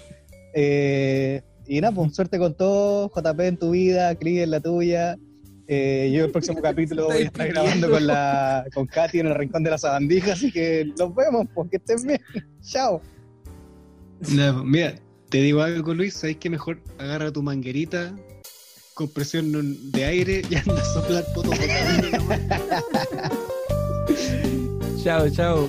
Eh, 0.54 1.42
y 1.66 1.80
nada, 1.80 1.94
pues 1.94 2.14
suerte 2.14 2.38
con 2.38 2.56
todo. 2.56 3.10
JP 3.14 3.40
en 3.40 3.56
tu 3.56 3.70
vida, 3.70 4.14
Cris 4.14 4.40
en 4.40 4.50
la 4.50 4.60
tuya. 4.60 5.16
Eh, 5.70 6.10
yo 6.14 6.24
el 6.24 6.30
próximo 6.30 6.62
capítulo 6.62 7.04
voy 7.04 7.18
a 7.18 7.24
estar 7.26 7.46
grabando 7.46 7.90
con 7.90 8.06
la 8.06 8.64
con 8.72 8.86
Katy 8.86 9.20
en 9.20 9.26
el 9.26 9.34
rincón 9.34 9.62
de 9.62 9.70
la 9.70 9.76
sabandija, 9.76 10.32
así 10.32 10.50
que 10.50 10.90
nos 10.98 11.14
vemos, 11.14 11.46
pues 11.54 11.68
que 11.68 11.76
estén 11.76 12.06
bien. 12.06 12.20
Chao. 12.62 13.02
Nada, 14.32 14.62
mira, 14.64 14.94
te 15.28 15.42
digo 15.42 15.60
algo, 15.60 15.92
Luis, 15.92 16.14
¿sabes 16.14 16.38
qué 16.38 16.48
mejor? 16.48 16.80
Agarra 16.96 17.30
tu 17.30 17.42
manguerita 17.42 18.16
con 18.94 19.12
presión 19.12 19.52
de 19.92 20.04
aire 20.06 20.42
y 20.48 20.54
anda 20.54 20.80
a 20.80 20.84
soplar 20.84 21.24
poto 21.34 21.50
por 21.50 21.58
camino 21.58 22.18
nomás. 22.18 22.40
chao, 25.02 25.30
chao. 25.30 25.68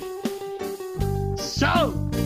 ¡Chao! 1.37 2.18